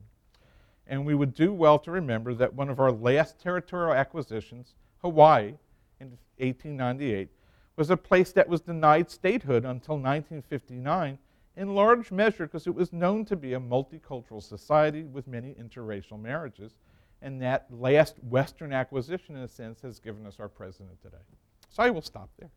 And 0.87 1.05
we 1.05 1.15
would 1.15 1.33
do 1.33 1.51
well 1.51 1.79
to 1.79 1.91
remember 1.91 2.33
that 2.35 2.53
one 2.53 2.69
of 2.69 2.79
our 2.79 2.91
last 2.91 3.39
territorial 3.39 3.93
acquisitions, 3.93 4.75
Hawaii, 5.01 5.55
in 5.99 6.17
1898 6.37 7.29
was 7.75 7.89
a 7.89 7.97
place 7.97 8.31
that 8.31 8.47
was 8.47 8.61
denied 8.61 9.11
statehood 9.11 9.65
until 9.65 9.95
1959, 9.95 11.17
in 11.57 11.75
large 11.75 12.11
measure 12.11 12.45
because 12.45 12.67
it 12.67 12.75
was 12.75 12.93
known 12.93 13.25
to 13.25 13.35
be 13.35 13.53
a 13.53 13.59
multicultural 13.59 14.41
society 14.41 15.03
with 15.03 15.27
many 15.27 15.55
interracial 15.55 16.21
marriages. 16.21 16.73
And 17.21 17.41
that 17.41 17.65
last 17.71 18.15
Western 18.23 18.71
acquisition, 18.71 19.35
in 19.35 19.41
a 19.41 19.47
sense, 19.47 19.81
has 19.81 19.99
given 19.99 20.27
us 20.27 20.39
our 20.39 20.47
president 20.47 21.01
today. 21.01 21.17
So 21.69 21.81
I 21.81 21.89
will 21.89 22.03
stop 22.03 22.29
there. 22.37 22.51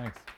Thanks. 0.00 0.29